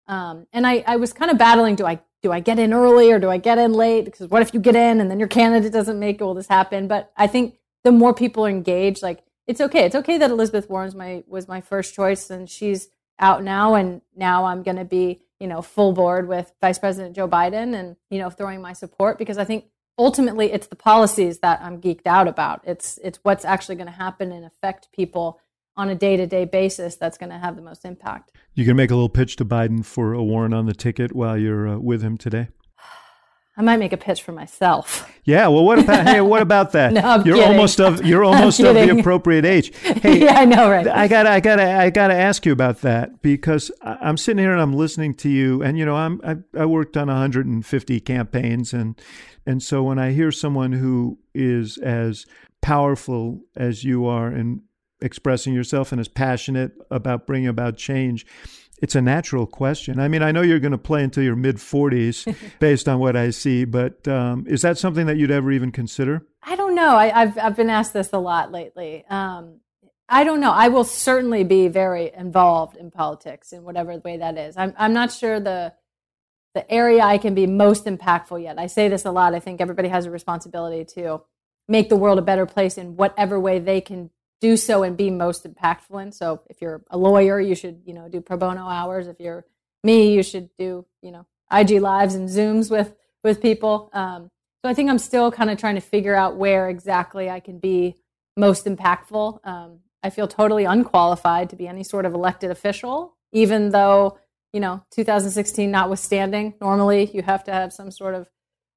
Um, 0.09 0.47
and 0.53 0.67
I, 0.67 0.83
I 0.87 0.97
was 0.97 1.13
kind 1.13 1.31
of 1.31 1.39
battling 1.39 1.77
do 1.77 1.87
I 1.87 2.01
do 2.23 2.33
I 2.33 2.41
get 2.41 2.59
in 2.59 2.73
early 2.73 3.11
or 3.11 3.19
do 3.19 3.31
I 3.31 3.39
get 3.39 3.59
in 3.59 3.73
late? 3.73 4.05
Because 4.05 4.29
what 4.29 4.43
if 4.43 4.53
you 4.53 4.61
get 4.61 4.77
in 4.77 5.01
and 5.01 5.11
then 5.11 5.19
your 5.19 5.29
candidate 5.29 5.73
doesn't 5.73 5.99
make 5.99 6.21
it? 6.21 6.35
This 6.35 6.49
happen? 6.49 6.87
But 6.87 7.13
I 7.17 7.27
think 7.27 7.57
the 7.85 7.93
more 7.93 8.13
people 8.13 8.45
are 8.45 8.51
engaged, 8.51 9.03
like 9.03 9.23
it's 9.47 9.61
okay. 9.61 9.85
It's 9.85 9.95
okay 9.95 10.19
that 10.19 10.31
Elizabeth 10.31 10.69
Warren's 10.69 10.95
my 10.95 11.25
was 11.27 11.49
my 11.49 11.61
first 11.61 11.95
choice 11.95 12.31
and 12.31 12.49
she's 12.49 12.89
out 13.19 13.43
now 13.43 13.75
and 13.75 14.03
now 14.15 14.45
I'm 14.45 14.63
going 14.63 14.77
to 14.77 14.85
be, 14.85 15.23
you 15.39 15.47
know, 15.47 15.63
full 15.63 15.93
board 15.93 16.29
with 16.29 16.53
Vice 16.61 16.79
President 16.79 17.17
Joe 17.17 17.29
Biden 17.29 17.75
and, 17.75 17.97
you 18.11 18.19
know, 18.19 18.31
throwing 18.31 18.61
my 18.61 18.73
support 18.73 19.19
because 19.19 19.39
I 19.39 19.45
think 19.45 19.65
ultimately 19.99 20.53
it's 20.53 20.67
the 20.67 20.77
policies 20.77 21.39
that 21.41 21.61
I'm 21.63 21.81
geeked 21.81 22.07
out 22.07 22.29
about. 22.29 22.63
It's 22.65 22.99
it's 23.03 23.19
what's 23.23 23.45
actually 23.45 23.77
going 23.77 23.87
to 23.87 23.93
happen 23.93 24.33
and 24.33 24.45
affect 24.45 24.93
people 24.93 25.41
on 25.81 25.89
a 25.89 25.95
day 25.95 26.15
to 26.15 26.27
day 26.27 26.45
basis 26.45 26.97
that's 26.97 27.17
going 27.17 27.31
to 27.31 27.39
have 27.39 27.57
the 27.57 27.63
most 27.63 27.87
impact. 27.87 28.33
You 28.55 28.67
can 28.67 28.77
make 28.77 28.91
a 28.91 28.95
little 28.95 29.09
pitch 29.09 29.37
to 29.37 29.47
Biden 29.47 29.83
for 29.83 30.13
a 30.13 30.23
Warren 30.23 30.53
on 30.53 30.67
the 30.67 30.75
ticket 30.75 31.15
while 31.15 31.39
you're 31.39 31.67
uh, 31.67 31.79
with 31.79 32.03
him 32.03 32.19
today. 32.19 32.49
I 33.57 33.63
might 33.63 33.79
make 33.79 33.95
a 33.95 33.97
pitch 33.97 34.23
for 34.23 34.33
myself. 34.33 35.11
Yeah, 35.25 35.49
well, 35.49 35.65
what 35.65 35.79
about 35.79 36.07
hey, 36.07 36.21
what 36.21 36.43
about 36.43 36.73
that? 36.79 36.93
no, 36.93 37.01
I'm 37.01 37.27
you're 37.27 37.37
kidding. 37.37 37.53
almost 37.53 37.81
of 37.81 38.05
you're 38.05 38.25
almost 38.31 38.61
of 38.61 38.75
the 38.75 38.99
appropriate 38.99 39.47
age. 39.47 39.73
Hey, 40.03 40.21
yeah, 40.21 40.39
I 40.39 40.45
know, 40.45 40.71
right? 40.71 40.87
I 40.87 41.09
got 41.09 41.27
I 41.27 41.41
got 41.41 41.57
to 41.57 41.65
I 41.65 41.89
got 41.89 42.09
to 42.09 42.15
ask 42.15 42.45
you 42.45 42.53
about 42.53 42.83
that 42.83 43.23
because 43.23 43.71
I'm 43.83 44.19
sitting 44.19 44.39
here 44.43 44.53
and 44.53 44.61
I'm 44.61 44.75
listening 44.75 45.15
to 45.15 45.31
you, 45.31 45.63
and 45.63 45.79
you 45.79 45.87
know 45.87 45.97
I'm 45.97 46.21
I, 46.23 46.37
I 46.59 46.67
worked 46.67 46.99
on 46.99 47.09
150 47.09 48.01
campaigns, 48.01 48.75
and 48.75 49.01
and 49.47 49.63
so 49.63 49.83
when 49.83 49.99
I 49.99 50.13
hear 50.13 50.31
someone 50.31 50.73
who 50.73 51.19
is 51.35 51.79
as 51.79 52.27
powerful 52.61 53.41
as 53.57 53.85
you 53.85 54.05
are 54.05 54.29
and 54.29 54.61
expressing 55.03 55.55
yourself 55.55 55.93
and 55.93 56.01
as 56.01 56.09
passionate 56.09 56.73
about 56.91 57.27
bringing 57.27 57.49
about 57.49 57.77
change, 57.77 58.27
it's 58.81 58.95
a 58.95 59.01
natural 59.01 59.47
question. 59.47 60.01
I 60.01 60.09
mean, 60.09 60.23
I 60.23 60.33
know 60.33 60.43
you're 60.43 60.59
going 60.59 60.73
to 60.73 60.79
play 60.79 61.05
until 61.05 61.23
your 61.23 61.37
mid 61.37 61.57
40s 61.57 62.35
based 62.59 62.89
on 62.89 62.99
what 62.99 63.17
I 63.17 63.31
see, 63.31 63.65
but 63.65 64.07
um, 64.09 64.47
is 64.47 64.63
that 64.63 64.79
something 64.79 65.07
that 65.07 65.17
you'd 65.17 65.31
ever 65.31 65.53
even 65.53 65.71
consider? 65.71 66.27
I 66.43 66.57
don't 66.57 66.75
know. 66.75 66.97
I, 66.97 67.09
have 67.09 67.39
I've 67.39 67.57
been 67.57 67.71
asked 67.71 67.93
this 67.93 68.11
a 68.13 68.19
lot 68.19 68.51
lately. 68.53 69.05
Um, 69.09 69.61
I 70.09 70.25
don't 70.25 70.41
know. 70.41 70.51
I 70.51 70.69
will 70.69 70.85
certainly 70.85 71.45
be 71.45 71.69
very 71.69 72.11
involved 72.13 72.77
in 72.77 72.91
politics 72.91 73.53
in 73.53 73.63
whatever 73.63 73.97
way 73.99 74.17
that 74.17 74.37
is. 74.37 74.57
I'm 74.57 74.75
I'm 74.77 74.93
not 74.93 75.13
sure 75.13 75.39
the 75.39 75.73
the 76.53 76.69
area 76.71 77.03
I 77.03 77.19
can 77.19 77.35
be 77.35 77.47
most 77.47 77.85
impactful 77.85 78.43
yet. 78.43 78.59
I 78.59 78.67
say 78.67 78.89
this 78.89 79.05
a 79.05 79.13
lot. 79.13 79.35
I 79.35 79.41
think 79.41 79.61
everybody 79.61 79.89
has 79.89 80.07
a 80.07 80.11
responsibility 80.11 80.85
to 80.97 81.23
make 81.69 81.89
the 81.89 81.97
world 81.97 82.19
a 82.19 82.23
better 82.23 82.45
place 82.45 82.77
in 82.77 82.97
whatever 82.97 83.39
way 83.39 83.61
they 83.61 83.81
can 83.81 84.11
do 84.41 84.57
so 84.57 84.83
and 84.83 84.97
be 84.97 85.11
most 85.11 85.45
impactful 85.45 86.03
in. 86.03 86.13
So 86.13 86.41
if 86.49 86.61
you're 86.61 86.83
a 86.91 86.99
lawyer, 86.99 87.41
you 87.41 87.55
should, 87.55 87.83
you 87.85 87.95
know, 87.95 88.09
do 88.09 88.21
pro 88.21 88.37
bono 88.37 88.67
hours. 88.67 89.07
If 89.07 89.21
you're 89.21 89.45
me, 89.85 90.13
you 90.13 90.23
should 90.23 90.51
do, 90.59 90.87
you 91.03 91.11
know, 91.11 91.27
IG 91.53 91.81
lives 91.81 92.15
and 92.15 92.29
Zooms 92.29 92.71
with 92.71 92.95
with 93.23 93.43
people. 93.43 93.91
Um, 93.93 94.31
so 94.63 94.71
I 94.71 94.75
think 94.75 94.91
I'm 94.91 94.99
still 94.99 95.31
kind 95.31 95.51
of 95.51 95.59
trying 95.59 95.75
to 95.75 95.81
figure 95.81 96.15
out 96.15 96.37
where 96.37 96.69
exactly 96.69 97.31
I 97.31 97.41
can 97.41 97.59
be 97.59 97.97
most 98.37 98.67
impactful. 98.67 99.41
Um, 99.45 99.81
I 100.03 100.11
feel 100.11 100.29
totally 100.29 100.65
unqualified 100.65 101.51
to 101.51 101.57
be 101.57 101.69
any 101.69 101.85
sort 101.85 102.07
of 102.07 102.15
elected 102.15 102.51
official, 102.51 103.17
even 103.33 103.71
though, 103.71 104.19
you 104.53 104.61
know, 104.61 104.83
2016 104.91 105.71
notwithstanding, 105.71 106.55
normally 106.61 107.11
you 107.13 107.23
have 107.23 107.45
to 107.45 107.53
have 107.53 107.73
some 107.73 107.91
sort 107.91 108.15
of, 108.15 108.31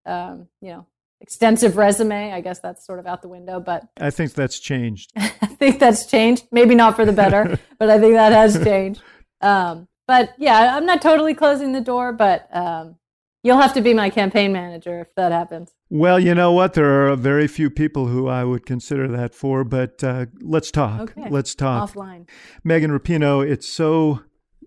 um, 0.06 0.48
you 0.62 0.70
know, 0.70 0.86
extensive 1.24 1.78
resume. 1.78 2.32
I 2.32 2.42
guess 2.42 2.60
that's 2.60 2.86
sort 2.86 3.00
of 3.00 3.08
out 3.08 3.24
the 3.24 3.28
window, 3.28 3.60
but 3.60 3.88
I 4.00 4.12
think 4.12 4.34
that's 4.34 4.60
changed. 4.60 5.12
I 5.16 5.48
think 5.48 5.80
that's 5.80 6.06
changed. 6.06 6.48
Maybe 6.52 6.76
not 6.76 6.96
for 6.96 7.06
the 7.06 7.14
better, 7.14 7.58
but 7.80 7.90
I 7.90 8.00
think 8.00 8.14
that 8.14 8.32
has 8.32 8.64
changed. 8.64 9.02
Um, 9.42 9.88
but 10.08 10.36
yeah, 10.38 10.78
I'm 10.78 10.86
not 10.86 11.02
totally 11.02 11.34
closing 11.34 11.72
the 11.72 11.82
door, 11.82 12.14
but 12.14 12.48
um, 12.56 12.98
You'll 13.44 13.60
have 13.60 13.74
to 13.74 13.82
be 13.82 13.94
my 13.94 14.10
campaign 14.10 14.54
manager 14.54 15.02
if 15.02 15.14
that 15.16 15.34
happens. 15.34 15.74
Well, 15.90 16.18
you 16.18 16.34
know 16.34 16.54
what? 16.54 16.76
There 16.76 17.12
are 17.12 17.16
very 17.18 17.48
few 17.48 17.70
people 17.70 18.08
who 18.08 18.30
I 18.30 18.46
would 18.46 18.66
consider 18.66 19.10
that 19.10 19.36
for, 19.36 19.66
but 19.66 20.02
uh, 20.02 20.28
let's 20.40 20.72
talk. 20.72 21.12
Okay. 21.12 21.28
Let's 21.30 21.54
talk. 21.54 21.92
Offline. 21.92 22.30
Megan 22.64 22.90
Rapinoe, 22.98 23.46
it's 23.46 23.68
so 23.68 24.22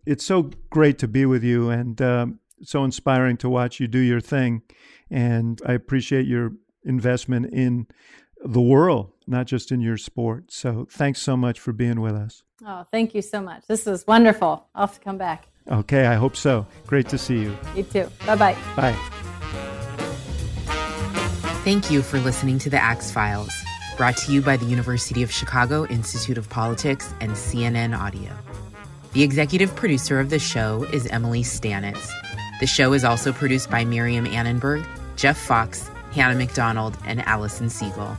it's 0.05 0.27
so 0.27 0.51
great 0.69 0.99
to 0.99 1.09
be 1.09 1.25
with 1.25 1.43
you 1.43 1.71
and 1.71 2.01
um, 2.03 2.41
so 2.63 2.85
inspiring 2.85 3.37
to 3.39 3.49
watch 3.49 3.81
you 3.81 3.87
do 3.87 3.99
your 3.99 4.21
thing. 4.21 4.63
And 5.11 5.61
I 5.67 5.73
appreciate 5.73 6.27
your 6.27 6.53
investment 6.85 7.53
in 7.53 7.87
the 8.45 8.61
world, 8.61 9.13
not 9.27 9.47
just 9.47 9.73
in 9.73 9.81
your 9.81 9.97
sport. 9.97 10.53
So 10.53 10.87
thanks 10.91 11.21
so 11.21 11.37
much 11.37 11.59
for 11.61 11.73
being 11.73 12.01
with 12.01 12.15
us. 12.15 12.43
Oh, 12.65 12.85
thank 12.91 13.15
you 13.15 13.23
so 13.23 13.41
much. 13.41 13.67
This 13.67 13.87
was 13.87 14.07
wonderful. 14.07 14.67
I'll 14.75 14.87
have 14.87 14.95
to 14.95 15.01
come 15.01 15.19
back. 15.19 15.49
Okay, 15.71 16.07
I 16.07 16.15
hope 16.15 16.37
so. 16.37 16.67
Great 16.87 17.09
to 17.09 17.19
see 17.19 17.41
you. 17.41 17.57
You 17.75 17.83
too. 17.83 18.09
Bye 18.25 18.37
bye. 18.37 18.57
Bye. 18.77 18.97
Thank 21.65 21.91
you 21.91 22.03
for 22.03 22.21
listening 22.21 22.61
to 22.61 22.71
the 22.71 22.79
Axe 22.79 23.11
Files, 23.11 23.53
brought 23.97 24.17
to 24.19 24.33
you 24.33 24.41
by 24.41 24.57
the 24.57 24.67
University 24.67 25.25
of 25.25 25.33
Chicago 25.33 25.85
Institute 25.87 26.39
of 26.39 26.49
Politics 26.49 27.13
and 27.21 27.33
CNN 27.33 27.99
Audio. 27.99 28.31
The 29.13 29.25
executive 29.25 29.75
producer 29.75 30.21
of 30.21 30.31
the 30.31 30.39
show 30.39 30.85
is 30.93 31.07
Emily 31.09 31.43
Stanitz. 31.43 32.13
The 32.59 32.67
show 32.67 32.95
is 32.95 33.05
also 33.05 33.33
produced 33.33 33.71
by 33.71 33.85
Miriam 33.85 34.27
Annenberg, 34.27 34.85
Jeff 35.17 35.37
Fox, 35.37 35.91
Hannah 36.13 36.39
McDonald, 36.39 36.97
and 37.05 37.21
Allison 37.27 37.69
Siegel. 37.69 38.17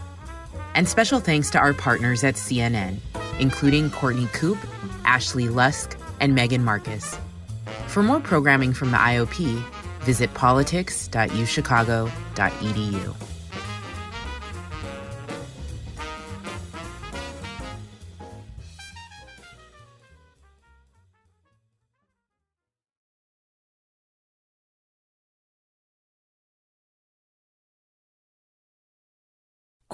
And 0.76 0.88
special 0.88 1.20
thanks 1.20 1.50
to 1.52 1.58
our 1.58 1.74
partners 1.74 2.24
at 2.24 2.36
CNN, 2.36 2.98
including 3.40 3.90
Courtney 3.90 4.28
Coupe, 4.34 4.60
Ashley 5.06 5.50
Lusk, 5.50 5.98
and 6.20 6.36
Megan 6.36 6.64
Marcus. 6.64 7.18
For 7.88 8.04
more 8.04 8.20
programming 8.20 8.74
from 8.74 8.92
the 8.92 8.98
IOP, 8.98 9.64
visit 10.02 10.32
politics.uchicago.edu. 10.36 13.16